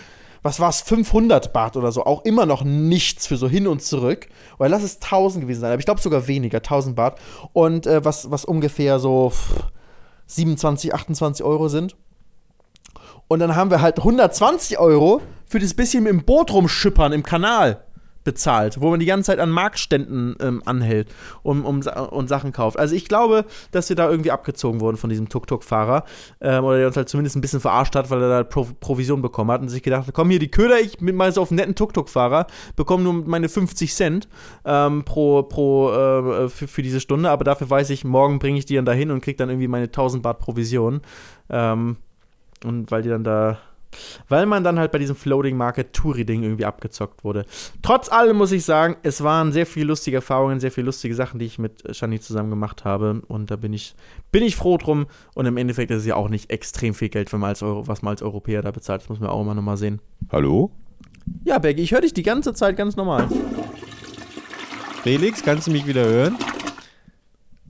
was 0.43 0.59
war's, 0.59 0.81
500 0.81 1.53
Baht 1.53 1.77
oder 1.77 1.91
so, 1.91 2.05
auch 2.05 2.23
immer 2.25 2.45
noch 2.45 2.63
nichts 2.63 3.25
für 3.25 3.37
so 3.37 3.47
hin 3.47 3.65
und 3.65 3.81
zurück. 3.81 4.27
Oder 4.59 4.69
lass 4.69 4.83
es 4.83 4.95
1000 4.95 5.43
gewesen 5.43 5.61
sein, 5.61 5.71
aber 5.71 5.79
ich 5.79 5.85
glaube 5.85 6.01
sogar 6.01 6.27
weniger, 6.27 6.57
1000 6.57 6.95
Baht. 6.95 7.19
Und 7.53 7.87
äh, 7.87 8.03
was, 8.05 8.29
was 8.29 8.45
ungefähr 8.45 8.99
so 8.99 9.31
pff, 9.31 9.63
27, 10.27 10.93
28 10.93 11.45
Euro 11.45 11.69
sind. 11.69 11.95
Und 13.27 13.39
dann 13.39 13.55
haben 13.55 13.71
wir 13.71 13.81
halt 13.81 13.99
120 13.99 14.77
Euro 14.79 15.21
für 15.45 15.59
das 15.59 15.73
bisschen 15.73 16.05
im 16.05 16.23
Boot 16.23 16.53
rumschippern 16.53 17.13
im 17.13 17.23
Kanal 17.23 17.83
bezahlt, 18.23 18.79
wo 18.81 18.89
man 18.89 18.99
die 18.99 19.05
ganze 19.05 19.27
Zeit 19.27 19.39
an 19.39 19.49
Marktständen 19.49 20.35
ähm, 20.39 20.61
anhält 20.65 21.13
um, 21.43 21.65
um, 21.65 21.81
und 21.81 22.27
Sachen 22.27 22.51
kauft. 22.51 22.77
Also 22.79 22.95
ich 22.95 23.05
glaube, 23.05 23.45
dass 23.71 23.89
wir 23.89 23.95
da 23.95 24.09
irgendwie 24.09 24.31
abgezogen 24.31 24.81
wurden 24.81 24.97
von 24.97 25.09
diesem 25.09 25.29
Tuk-Tuk-Fahrer 25.29 26.03
ähm, 26.41 26.63
oder 26.63 26.77
der 26.77 26.87
uns 26.87 26.97
halt 26.97 27.09
zumindest 27.09 27.35
ein 27.35 27.41
bisschen 27.41 27.59
verarscht 27.59 27.95
hat, 27.95 28.09
weil 28.09 28.21
er 28.21 28.29
da 28.29 28.43
Pro 28.43 28.67
Provision 28.79 29.21
bekommen 29.21 29.51
hat 29.51 29.61
und 29.61 29.69
sich 29.69 29.83
gedacht 29.83 30.07
hat, 30.07 30.13
komm 30.13 30.29
hier 30.29 30.39
die 30.39 30.51
Köder, 30.51 30.79
ich 30.79 30.97
bin 30.97 31.15
mal 31.15 31.31
so 31.31 31.41
auf 31.41 31.51
netten 31.51 31.75
Tuk-Tuk-Fahrer, 31.75 32.47
bekomme 32.75 33.03
nur 33.03 33.13
meine 33.13 33.49
50 33.49 33.93
Cent 33.93 34.27
ähm, 34.65 35.03
pro, 35.03 35.43
pro 35.43 35.91
äh, 35.91 36.49
für, 36.49 36.67
für 36.67 36.81
diese 36.81 36.99
Stunde, 36.99 37.29
aber 37.29 37.43
dafür 37.43 37.69
weiß 37.69 37.89
ich, 37.89 38.03
morgen 38.03 38.39
bringe 38.39 38.57
ich 38.57 38.65
die 38.65 38.75
dann 38.75 38.85
dahin 38.85 39.11
und 39.11 39.21
kriege 39.21 39.37
dann 39.37 39.49
irgendwie 39.49 39.67
meine 39.67 39.85
1000 39.85 40.23
Baht 40.23 40.39
Provision. 40.39 41.01
Ähm, 41.49 41.97
und 42.63 42.91
weil 42.91 43.01
die 43.01 43.09
dann 43.09 43.23
da 43.23 43.57
weil 44.29 44.45
man 44.45 44.63
dann 44.63 44.79
halt 44.79 44.91
bei 44.91 44.99
diesem 44.99 45.15
Floating 45.15 45.57
Market 45.57 45.93
Touri-Ding 45.93 46.43
irgendwie 46.43 46.65
abgezockt 46.65 47.23
wurde. 47.23 47.45
Trotz 47.81 48.11
allem 48.11 48.37
muss 48.37 48.51
ich 48.51 48.65
sagen, 48.65 48.97
es 49.03 49.23
waren 49.23 49.51
sehr 49.51 49.65
viele 49.65 49.87
lustige 49.87 50.17
Erfahrungen, 50.17 50.59
sehr 50.59 50.71
viele 50.71 50.85
lustige 50.85 51.15
Sachen, 51.15 51.39
die 51.39 51.45
ich 51.45 51.59
mit 51.59 51.83
Shani 51.95 52.19
zusammen 52.19 52.49
gemacht 52.49 52.85
habe. 52.85 53.21
Und 53.27 53.51
da 53.51 53.55
bin 53.55 53.73
ich, 53.73 53.95
bin 54.31 54.43
ich 54.43 54.55
froh 54.55 54.77
drum. 54.77 55.07
Und 55.35 55.45
im 55.45 55.57
Endeffekt 55.57 55.91
ist 55.91 55.99
es 55.99 56.05
ja 56.05 56.15
auch 56.15 56.29
nicht 56.29 56.49
extrem 56.49 56.93
viel 56.93 57.09
Geld, 57.09 57.31
wenn 57.33 57.39
man 57.39 57.49
als 57.49 57.63
Euro, 57.63 57.87
was 57.87 58.01
man 58.01 58.11
als 58.11 58.21
Europäer 58.21 58.61
da 58.61 58.71
bezahlt. 58.71 59.01
Das 59.01 59.09
muss 59.09 59.19
man 59.19 59.29
auch 59.29 59.41
immer 59.41 59.53
nochmal 59.53 59.77
sehen. 59.77 59.99
Hallo? 60.31 60.71
Ja, 61.43 61.59
Becky, 61.59 61.81
ich 61.81 61.91
höre 61.91 62.01
dich 62.01 62.13
die 62.13 62.23
ganze 62.23 62.53
Zeit 62.53 62.75
ganz 62.75 62.95
normal. 62.95 63.27
Felix, 65.03 65.43
kannst 65.43 65.67
du 65.67 65.71
mich 65.71 65.85
wieder 65.85 66.05
hören? 66.05 66.37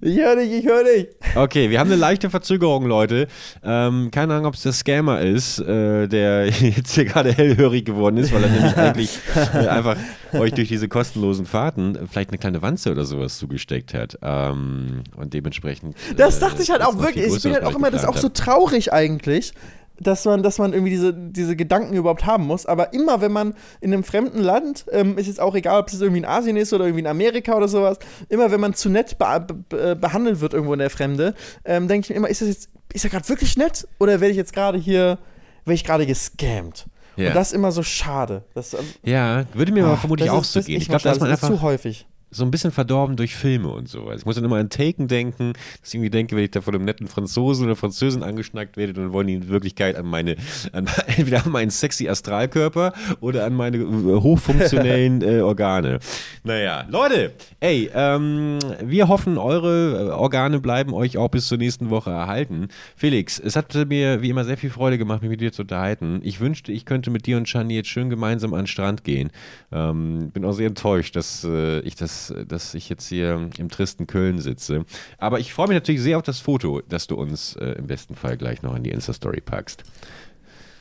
Ich 0.06 0.18
höre 0.18 0.36
dich, 0.36 0.52
ich 0.52 0.66
höre 0.66 0.84
dich. 0.84 1.08
Okay, 1.34 1.70
wir 1.70 1.80
haben 1.80 1.90
eine 1.90 1.96
leichte 1.96 2.30
Verzögerung, 2.30 2.86
Leute. 2.86 3.28
Ähm, 3.64 4.12
keine 4.12 4.34
Ahnung, 4.34 4.48
ob 4.48 4.56
es 4.56 4.64
der 4.64 4.74
Scammer 4.74 5.22
ist, 5.22 5.60
äh, 5.60 6.08
der 6.08 6.48
jetzt 6.60 6.94
hier 6.96 7.06
gerade 7.06 7.32
hellhörig 7.32 7.86
geworden 7.86 8.18
ist, 8.18 8.34
weil 8.34 8.44
er 8.44 8.50
nämlich 8.50 8.76
eigentlich 8.78 9.20
äh, 9.54 9.68
einfach 9.68 9.96
euch 10.34 10.54
durch 10.54 10.68
diese 10.68 10.90
kostenlosen 10.90 11.46
Fahrten 11.46 11.98
vielleicht 12.12 12.32
eine 12.32 12.38
kleine 12.38 12.62
Wanze 12.62 12.92
oder 12.92 13.06
sowas 13.06 13.38
zugesteckt 13.38 13.94
hat. 13.94 14.18
Ähm, 14.22 15.04
und 15.16 15.34
dementsprechend. 15.34 15.96
Das 16.18 16.38
dachte 16.38 16.62
ich 16.62 16.70
halt 16.70 16.82
auch 16.82 17.00
wirklich. 17.00 17.34
Ich 17.34 17.42
bin 17.42 17.54
halt 17.54 17.64
auch 17.64 17.76
immer, 17.76 17.90
das 17.90 18.04
ist 18.04 18.10
auch 18.10 18.18
so 18.18 18.28
traurig 18.28 18.92
eigentlich 18.92 19.54
dass 20.00 20.26
man, 20.26 20.44
dass 20.44 20.58
man 20.58 20.74
irgendwie 20.74 20.92
diese, 20.92 21.14
diese 21.14 21.56
Gedanken 21.56 21.96
überhaupt 21.96 22.26
haben 22.26 22.46
muss. 22.46 22.66
Aber 22.66 22.94
immer, 22.94 23.22
wenn 23.22 23.32
man 23.32 23.56
in 23.82 23.94
einem 23.94 24.04
fremden 24.04 24.40
Land, 24.40 24.86
ähm, 24.92 25.18
ist 25.18 25.28
jetzt 25.28 25.40
auch 25.40 25.56
egal, 25.56 25.80
ob 25.80 25.88
es 25.88 26.02
irgendwie 26.02 26.20
in 26.20 26.26
Asien 26.26 26.58
ist 26.58 26.74
oder 26.74 26.86
irgendwie 26.86 27.02
in 27.02 27.08
Amerika 27.08 27.56
oder 27.56 27.68
sowas, 27.68 28.00
immer 28.30 28.52
wenn 28.52 28.60
man 28.60 28.74
zu 28.74 28.90
nett 28.90 29.18
be 29.18 29.56
be 29.70 29.96
behandelt 29.96 30.40
wird 30.42 30.54
irgendwo 30.54 30.74
in 30.74 30.80
der 30.80 30.90
Fremde, 30.90 31.36
ähm, 31.66 31.88
denke 31.88 32.06
ich 32.06 32.10
mir 32.10 32.16
immer, 32.16 32.30
ist 32.30 32.42
das 32.42 32.48
jetzt, 32.50 32.70
ist 32.94 33.04
er 33.04 33.10
gerade 33.10 33.28
wirklich 33.30 33.58
nett? 33.58 33.88
Oder 34.00 34.20
werde 34.20 34.32
ich 34.32 34.38
jetzt 34.38 34.54
gerade 34.54 34.78
hier, 34.78 35.20
werde 35.66 35.76
ich 35.76 35.84
gerade 35.84 36.06
gescammt? 36.06 36.88
Ja. 37.16 37.28
Und 37.28 37.36
das 37.36 37.50
ist 37.50 37.54
immer 37.54 37.72
so 37.72 37.84
schade. 37.84 38.44
Das, 38.56 38.74
ähm, 38.74 38.80
ja, 39.04 39.46
würde 39.54 39.72
mir 39.72 39.86
aber 39.86 39.98
vermutlich 39.98 40.30
auch 40.32 40.44
so 40.44 40.62
gehen. 40.62 40.82
Ich 40.82 40.90
glaube, 40.90 41.04
das 41.04 41.18
ist 41.18 41.24
einfach 41.24 41.48
zu 41.48 41.62
häufig 41.62 42.08
so 42.34 42.44
ein 42.44 42.52
bisschen 42.52 42.72
verdorben 42.72 43.16
durch 43.16 43.36
Filme 43.36 43.70
und 43.70 43.88
so. 43.88 44.08
Also 44.08 44.22
ich 44.22 44.26
muss 44.26 44.36
dann 44.36 44.46
immer 44.46 44.58
an 44.58 44.70
Taken 44.70 45.08
denken, 45.08 45.54
dass 45.54 45.90
ich 45.90 45.96
irgendwie 45.96 46.10
denke, 46.10 46.36
wenn 46.36 46.44
ich 46.44 46.52
da 46.52 46.62
von 46.62 46.76
einem 46.76 46.86
netten 46.86 47.08
Franzosen 47.08 47.66
oder 47.66 47.76
Französin 47.76 48.24
angeschnackt 48.24 48.78
werde, 48.78 48.94
dann 48.94 49.14
wollen 49.14 49.28
die 49.28 49.36
in 49.36 49.48
Wirklichkeit 49.50 49.96
an 49.96 50.06
meine, 50.06 50.36
an, 50.72 50.88
entweder 51.08 51.46
an 51.46 51.52
meinen 51.52 51.70
sexy 51.70 52.10
Astralkörper 52.10 52.94
oder 53.20 53.46
an 53.46 53.54
meine 53.54 53.78
äh, 53.78 53.82
hochfunktionellen 53.84 55.22
äh, 55.24 55.42
Organe. 55.42 56.00
Naja, 56.44 56.86
Leute, 56.90 57.34
ey, 57.60 57.90
ähm, 57.94 58.60
wir 58.82 59.08
hoffen, 59.08 59.38
eure 59.38 60.08
äh, 60.08 60.12
Organe 60.12 60.60
bleiben 60.60 60.94
euch 60.94 61.18
auch 61.18 61.30
bis 61.30 61.48
zur 61.48 61.58
nächsten 61.58 61.90
Woche 61.90 62.12
erhalten. 62.12 62.68
Felix, 62.96 63.40
es 63.40 63.56
hat 63.56 63.74
mir 63.88 64.22
wie 64.22 64.30
immer 64.30 64.44
sehr 64.44 64.58
viel 64.58 64.70
Freude 64.70 64.98
gemacht, 64.98 65.22
mich 65.22 65.32
mit 65.32 65.42
dir 65.42 65.52
zu 65.52 65.64
unterhalten. 65.64 66.22
Ich 66.24 66.40
wünschte, 66.40 66.72
ich 66.72 66.86
könnte 66.86 67.12
mit 67.12 67.26
dir 67.26 67.38
und 67.38 67.48
Shani 67.48 67.76
jetzt 67.76 67.90
schön 67.90 68.10
gemeinsam 68.10 68.54
an 68.54 68.62
den 68.62 68.68
Strand 68.68 69.04
gehen. 69.04 69.32
Ähm, 69.72 70.32
bin 70.32 70.46
auch 70.46 70.54
sehr 70.54 70.68
enttäuscht, 70.68 71.16
dass 71.16 71.44
äh, 71.44 71.80
ich 71.82 71.96
das 71.96 72.23
dass, 72.30 72.74
ich 72.74 72.90
jetzt 72.90 73.08
hier 73.08 73.50
im 73.58 73.70
tristen 73.70 74.08
Köln 74.08 74.40
sitze. 74.40 74.86
Aber 75.18 75.40
ich 75.40 75.54
freue 75.54 75.68
mich 75.68 75.76
natürlich 75.76 76.02
sehr 76.02 76.18
auf 76.18 76.24
das 76.24 76.40
Foto, 76.40 76.82
das 76.88 77.08
du 77.08 77.16
uns 77.16 77.56
äh, 77.56 77.74
im 77.74 77.88
besten 77.88 78.16
Fall 78.16 78.38
gleich 78.38 78.62
noch 78.62 78.76
in 78.76 78.84
die 78.84 78.92
Insta-Story 78.92 79.42
packst. 79.42 79.84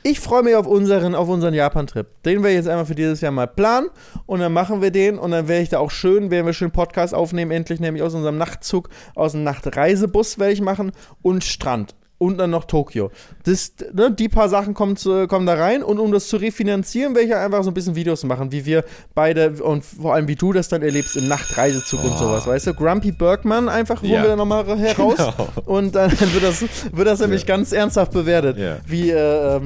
Ich 0.05 0.19
freue 0.19 0.43
mich 0.43 0.55
auf 0.55 0.67
unseren, 0.67 1.15
auf 1.15 1.29
unseren 1.29 1.53
Japan-Trip. 1.53 2.07
Den 2.23 2.43
werde 2.43 2.49
ich 2.49 2.55
jetzt 2.57 2.67
einmal 2.67 2.85
für 2.85 2.95
dieses 2.95 3.21
Jahr 3.21 3.31
mal 3.31 3.47
planen 3.47 3.87
und 4.25 4.41
dann 4.41 4.51
machen 4.51 4.81
wir 4.81 4.91
den 4.91 5.17
und 5.17 5.31
dann 5.31 5.47
werde 5.47 5.63
ich 5.63 5.69
da 5.69 5.79
auch 5.79 5.91
schön, 5.91 6.29
werden 6.29 6.45
wir 6.45 6.51
schön 6.51 6.71
Podcast 6.71 7.13
aufnehmen, 7.13 7.51
endlich 7.51 7.79
nämlich 7.79 8.03
aus 8.03 8.13
unserem 8.13 8.37
Nachtzug, 8.37 8.89
aus 9.15 9.31
dem 9.31 9.43
Nachtreisebus 9.43 10.39
werde 10.39 10.51
ich 10.51 10.61
machen 10.61 10.91
und 11.21 11.45
Strand 11.45 11.95
und 12.23 12.37
dann 12.37 12.49
noch 12.49 12.65
Tokio. 12.65 13.11
Das, 13.43 13.73
ne, 13.93 14.11
die 14.11 14.29
paar 14.29 14.47
Sachen 14.47 14.73
kommen, 14.73 14.95
zu, 14.95 15.27
kommen 15.27 15.45
da 15.45 15.55
rein 15.55 15.83
und 15.83 15.99
um 15.99 16.11
das 16.11 16.27
zu 16.27 16.37
refinanzieren, 16.37 17.13
werde 17.15 17.27
ich 17.27 17.35
einfach 17.35 17.63
so 17.63 17.71
ein 17.71 17.73
bisschen 17.73 17.95
Videos 17.95 18.23
machen, 18.23 18.51
wie 18.51 18.65
wir 18.65 18.85
beide 19.13 19.51
und 19.61 19.83
vor 19.83 20.13
allem 20.13 20.27
wie 20.27 20.35
du 20.35 20.53
das 20.53 20.69
dann 20.69 20.81
erlebst 20.81 21.17
im 21.17 21.27
Nachtreisezug 21.27 21.99
oh. 22.03 22.07
und 22.07 22.17
sowas, 22.17 22.47
weißt 22.47 22.67
du? 22.67 22.73
Grumpy 22.73 23.11
Bergman 23.11 23.67
einfach 23.67 24.01
holen 24.01 24.11
ja. 24.11 24.21
wir 24.21 24.29
dann 24.29 24.37
nochmal 24.37 24.65
heraus 24.77 25.15
genau. 25.17 25.49
und 25.65 25.95
dann 25.95 26.11
wird 26.11 26.43
das, 26.43 26.63
wird 26.91 27.07
das 27.07 27.19
nämlich 27.19 27.41
ja. 27.41 27.47
ganz 27.47 27.71
ernsthaft 27.71 28.13
bewertet, 28.13 28.57
ja. 28.57 28.77
wie, 28.85 29.11
äh, 29.11 29.59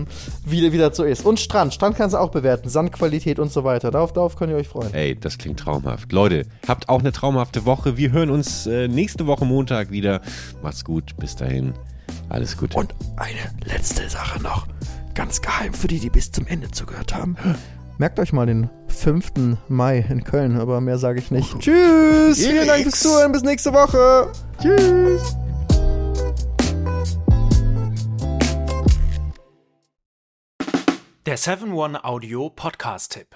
wie, 0.45 0.71
wie 0.71 0.77
das 0.77 0.97
so 0.97 1.03
ist. 1.03 1.25
Und 1.25 1.39
Strand, 1.39 1.73
Strand 1.73 1.95
kannst 1.95 2.15
du 2.15 2.19
auch 2.19 2.31
bewerten, 2.31 2.69
Sandqualität 2.69 3.37
und 3.37 3.51
so 3.51 3.63
weiter. 3.63 3.91
Darauf, 3.91 4.13
darauf 4.13 4.35
könnt 4.35 4.51
ihr 4.51 4.57
euch 4.57 4.67
freuen. 4.67 4.93
Ey, 4.93 5.15
das 5.15 5.37
klingt 5.37 5.59
traumhaft. 5.59 6.11
Leute, 6.11 6.45
habt 6.67 6.89
auch 6.89 6.99
eine 6.99 7.11
traumhafte 7.11 7.65
Woche. 7.65 7.97
Wir 7.97 8.11
hören 8.11 8.29
uns 8.29 8.65
äh, 8.65 8.87
nächste 8.87 9.27
Woche 9.27 9.45
Montag 9.45 9.91
wieder. 9.91 10.21
Macht's 10.61 10.83
gut, 10.83 11.15
bis 11.17 11.35
dahin. 11.35 11.73
Alles 12.29 12.57
gut. 12.57 12.75
Und 12.75 12.93
eine 13.15 13.51
letzte 13.63 14.09
Sache 14.09 14.41
noch. 14.41 14.67
Ganz 15.13 15.41
geheim 15.41 15.73
für 15.73 15.87
die, 15.87 15.99
die 15.99 16.09
bis 16.09 16.31
zum 16.31 16.45
Ende 16.47 16.69
zugehört 16.71 17.15
haben. 17.15 17.35
Merkt 17.97 18.19
euch 18.19 18.33
mal 18.33 18.45
den 18.45 18.69
5. 18.87 19.57
Mai 19.67 20.05
in 20.09 20.23
Köln, 20.23 20.59
aber 20.59 20.81
mehr 20.81 20.99
sage 20.99 21.19
ich 21.19 21.31
nicht. 21.31 21.57
Tschüss! 21.59 22.37
Vielen 22.37 22.67
Dank 22.67 22.83
fürs 22.83 22.99
Zuhören, 22.99 23.31
bis 23.31 23.41
nächste 23.41 23.73
Woche! 23.73 24.31
Tschüss! 24.61 25.35
Der 31.25 31.37
7-One 31.37 32.05
Audio 32.05 32.49
Podcast-Tipp. 32.49 33.35